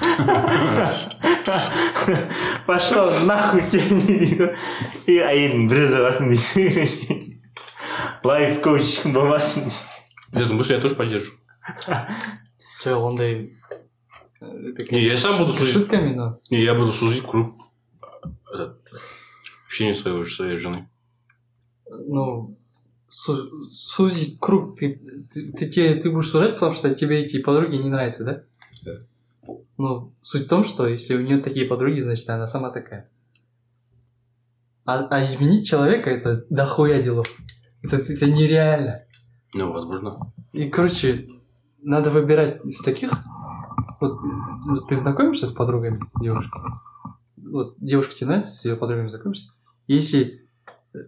пошел 2.66 3.10
нахуй 3.26 3.62
сен 3.62 3.88
дейді 4.06 4.50
и 5.10 5.12
әйелдің 5.20 5.68
біреу 5.70 6.04
қалсын 6.06 6.28
дейді 6.32 6.46
короче 6.70 7.06
лайф 8.24 8.60
коуч 8.64 8.82
ешкім 8.86 9.12
болмасын 9.16 9.62
мысль 10.32 10.72
я 10.74 10.80
тоже 10.80 10.94
поддерживаю. 10.94 11.38
жоқ 12.84 13.02
ондай 13.08 13.32
э, 14.40 14.44
Не, 14.90 15.00
я 15.02 15.16
сам 15.16 15.38
буду 15.38 15.52
судить. 15.54 15.72
шутками 15.74 16.14
но 16.14 16.38
Не, 16.50 16.62
я 16.62 16.74
буду 16.74 16.92
сузить 16.92 17.26
круг 17.26 17.54
этот, 18.52 18.78
общения 19.66 19.94
своего, 19.96 20.26
своей 20.26 20.58
жены. 20.58 20.88
ну, 22.08 22.56
су- 23.10 23.64
сузить 23.66 24.38
круг, 24.40 24.78
ты, 24.78 25.00
ты, 25.32 25.52
ты, 25.52 25.68
те- 25.68 25.94
ты 25.96 26.10
будешь 26.10 26.28
сужать, 26.28 26.54
потому 26.54 26.74
что 26.74 26.94
тебе 26.94 27.24
эти 27.24 27.42
подруги 27.42 27.76
не 27.76 27.90
нравятся, 27.90 28.24
да? 28.24 28.42
Да. 28.84 29.54
Ну, 29.76 30.12
суть 30.22 30.46
в 30.46 30.48
том, 30.48 30.64
что 30.64 30.86
если 30.86 31.16
у 31.16 31.20
нее 31.20 31.38
такие 31.38 31.66
подруги, 31.66 32.00
значит, 32.00 32.28
она 32.28 32.46
сама 32.46 32.70
такая. 32.70 33.10
А, 34.84 35.06
а 35.06 35.24
изменить 35.24 35.68
человека 35.68 36.10
это 36.10 36.46
дохуя 36.50 37.02
делов. 37.02 37.26
Это, 37.82 37.96
это 37.96 38.26
нереально. 38.26 39.02
Ну, 39.54 39.72
возможно. 39.72 40.32
И, 40.52 40.68
короче, 40.68 41.28
надо 41.82 42.10
выбирать 42.10 42.64
из 42.64 42.78
таких. 42.80 43.12
Вот 44.00 44.88
ты 44.88 44.96
знакомишься 44.96 45.46
с 45.46 45.52
подругами 45.52 46.00
девушки? 46.20 46.56
Вот 47.36 47.74
девушка 47.78 48.14
тебе 48.14 48.26
нравится, 48.28 48.50
с 48.50 48.64
ее 48.64 48.76
подругами 48.76 49.08
знакомишься? 49.08 49.52
Если 49.86 50.39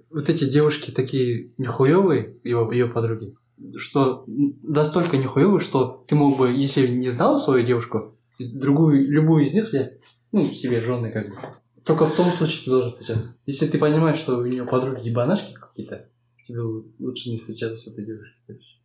вот 0.09 0.29
эти 0.29 0.49
девушки 0.49 0.91
такие 0.91 1.49
нехуевые, 1.57 2.35
ее, 2.43 2.67
ее 2.71 2.87
подруги, 2.87 3.35
что 3.77 4.25
настолько 4.63 5.17
нехуевые, 5.17 5.59
что 5.59 6.05
ты 6.07 6.15
мог 6.15 6.37
бы, 6.37 6.51
если 6.51 6.87
не 6.87 7.09
знал 7.09 7.39
свою 7.39 7.65
девушку, 7.65 8.15
другую, 8.39 9.09
любую 9.09 9.45
из 9.45 9.53
них 9.53 9.69
взять, 9.69 9.99
ну, 10.31 10.53
себе 10.53 10.81
жены 10.81 11.11
как 11.11 11.29
бы. 11.29 11.35
Только 11.83 12.05
в 12.05 12.15
том 12.15 12.33
случае 12.33 12.65
ты 12.65 12.69
должен 12.71 12.91
встречаться. 12.91 13.37
Если 13.45 13.67
ты 13.67 13.77
понимаешь, 13.77 14.19
что 14.19 14.37
у 14.37 14.45
нее 14.45 14.65
подруги 14.65 15.07
ебанашки 15.07 15.53
какие-то, 15.53 16.09
тебе 16.45 16.59
лучше 16.59 17.29
не 17.29 17.37
встречаться 17.37 17.89
с 17.89 17.93
этой 17.93 18.05
девушкой. 18.05 18.35
короче. 18.45 18.77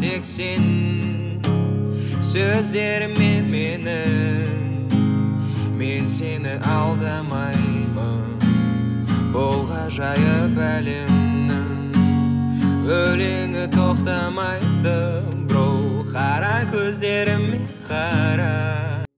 тек 0.00 0.24
сен 0.24 0.64
сөздеріме 2.22 3.32
менің 3.52 4.94
мен 5.80 6.06
сені 6.06 6.54
алдамаймын 6.76 7.73
бұл 9.35 9.65
ғажайып 9.67 10.55
әлемнің. 10.63 11.97
Өлеңі 12.87 13.65
тоқтамайды 13.73 14.95
бро 15.49 15.67
қара 16.13 16.61
көздеріме 16.71 17.59
қара. 17.89 18.94